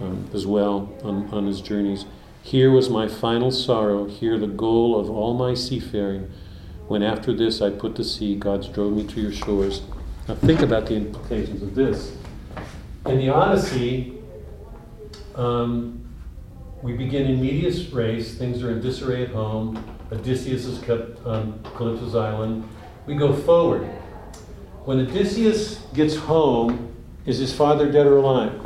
[0.01, 2.05] um, as well on, on his journeys.
[2.45, 6.31] Here was my final sorrow, here the goal of all my seafaring.
[6.87, 9.83] When after this I put to sea, gods drove me to your shores.
[10.29, 12.17] Now think about the implications of this.
[13.07, 14.19] In the Odyssey,
[15.35, 16.05] um,
[16.81, 19.85] we begin in medias res, things are in disarray at home.
[20.13, 22.69] Odysseus is kept on Calypso's island.
[23.07, 23.85] We go forward.
[24.85, 26.95] When Odysseus gets home,
[27.27, 28.61] is his father dead or alive?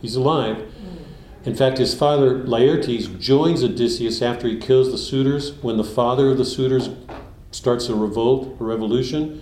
[0.00, 0.72] He's alive.
[1.44, 5.52] In fact, his father Laertes joins Odysseus after he kills the suitors.
[5.62, 6.88] When the father of the suitors
[7.54, 9.40] starts a revolt, a revolution,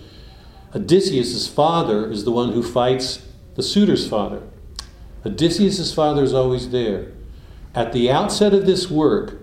[0.75, 4.43] Odysseus' father is the one who fights the suitor's father.
[5.25, 7.11] Odysseus' father is always there.
[7.73, 9.39] At the outset of this work,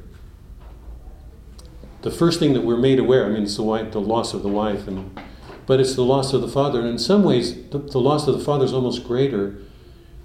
[2.02, 4.42] the first thing that we're made aware, I mean, it's the, wife, the loss of
[4.42, 5.20] the wife, and,
[5.66, 6.80] but it's the loss of the father.
[6.80, 9.58] And in some ways, the, the loss of the father is almost greater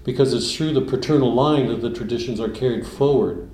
[0.04, 3.50] because it's through the paternal line that the traditions are carried forward.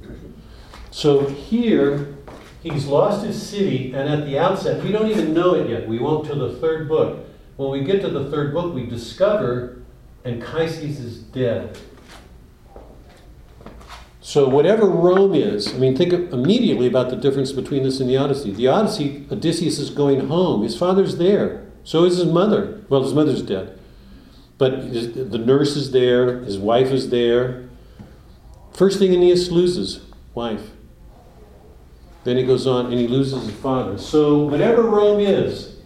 [0.90, 2.14] So here,
[2.62, 5.89] he's lost his city, and at the outset, we don't even know it yet.
[5.89, 7.26] We won't till the third book.
[7.56, 9.82] When we get to the third book, we discover
[10.24, 11.78] Anchises is dead.
[14.20, 18.16] So whatever Rome is, I mean, think immediately about the difference between this and the
[18.16, 18.52] Odyssey.
[18.52, 20.62] The Odyssey, Odysseus is going home.
[20.62, 21.66] His father's there.
[21.82, 22.84] So is his mother.
[22.89, 23.78] Well, his mother's dead.
[24.59, 26.39] But his, the nurse is there.
[26.40, 27.68] His wife is there.
[28.72, 30.01] First thing Aeneas loses,
[30.34, 30.70] wife.
[32.24, 33.98] Then he goes on and he loses his father.
[33.98, 35.76] So whatever Rome is,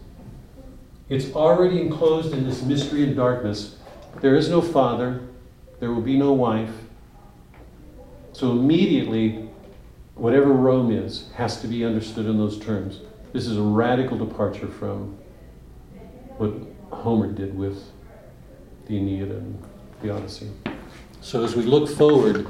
[1.09, 3.77] it's already enclosed in this mystery and darkness.
[4.21, 5.21] There is no father.
[5.81, 6.73] There will be no wife.
[8.33, 9.49] So immediately,
[10.15, 13.01] whatever Rome is has to be understood in those terms.
[13.33, 15.17] This is a radical departure from
[16.39, 16.53] what
[16.91, 17.83] Homer did with
[18.87, 19.63] the Aeneid and
[20.03, 20.51] the Odyssey.
[21.21, 22.47] So as we look forward,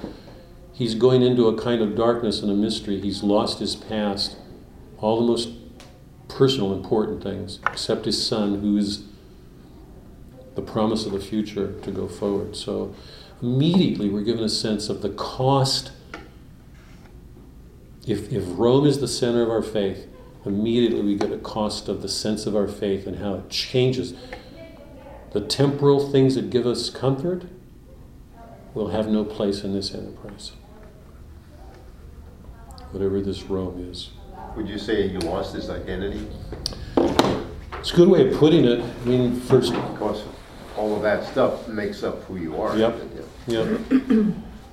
[0.77, 3.01] he's going into a kind of darkness and a mystery.
[3.01, 4.37] He's lost his past,
[4.99, 5.49] all the most
[6.29, 9.05] personal, important things, except his son, who is
[10.55, 12.57] the promise of the future to go forward.
[12.57, 12.95] So
[13.41, 15.93] immediately we're given a sense of the cost.
[18.07, 20.07] If, if Rome is the center of our faith,
[20.45, 24.13] immediately we get a cost of the sense of our faith and how it changes.
[25.33, 27.45] The temporal things that give us comfort
[28.75, 30.53] will have no place in this enterprise.
[32.97, 34.09] Whatever this Rome is.
[34.57, 36.27] Would you say he lost his identity?
[37.75, 38.81] It's a good way of putting it.
[38.81, 40.25] I mean, first, Because
[40.79, 42.75] all of that stuff makes up who you are.
[42.75, 42.99] Yep.
[43.49, 43.77] Yeah.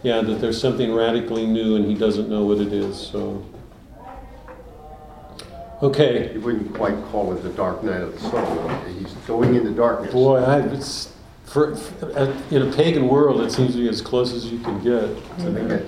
[0.03, 3.45] Yeah, that there's something radically new and he doesn't know what it is, so.
[5.81, 8.69] Okay, You wouldn't quite call it the dark night of the soul.
[8.97, 10.13] He's going into darkness.
[10.13, 11.13] boy, I, it's,
[11.43, 12.09] for, for-
[12.51, 15.03] in a pagan world, it seems to be as close as you can get.
[15.03, 15.85] I think that-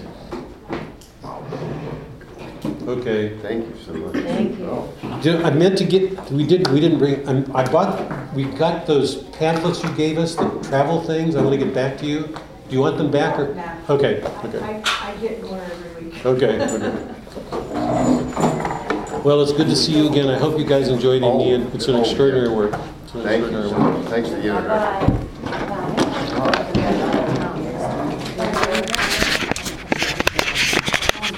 [2.88, 3.38] Okay.
[3.42, 4.14] Thank you so much.
[4.24, 4.66] Thank you.
[4.70, 8.46] Oh, Did- I meant to get, we didn't, we didn't bring, I'm- I bought, we
[8.46, 12.06] got those pamphlets you gave us, the travel things, I want to get back to
[12.06, 12.28] you.
[12.68, 13.54] Do you want them back or?
[13.54, 13.64] No.
[13.90, 14.60] Okay, okay.
[14.60, 14.82] I,
[15.12, 16.26] I get one every week.
[16.26, 16.92] Okay, okay.
[19.24, 20.30] Well, it's good to see you again.
[20.30, 21.74] I hope you guys enjoyed the oh, Aeneid.
[21.74, 22.74] It's an oh, extraordinary work.
[23.06, 24.06] It's an Thank extraordinary so work.
[24.10, 26.26] Thanks for the introduction.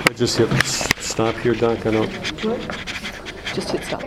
[0.10, 0.87] I just hit s-
[1.18, 1.84] stop here, Doc.
[1.84, 2.12] I don't.
[3.56, 4.04] Just hit stop.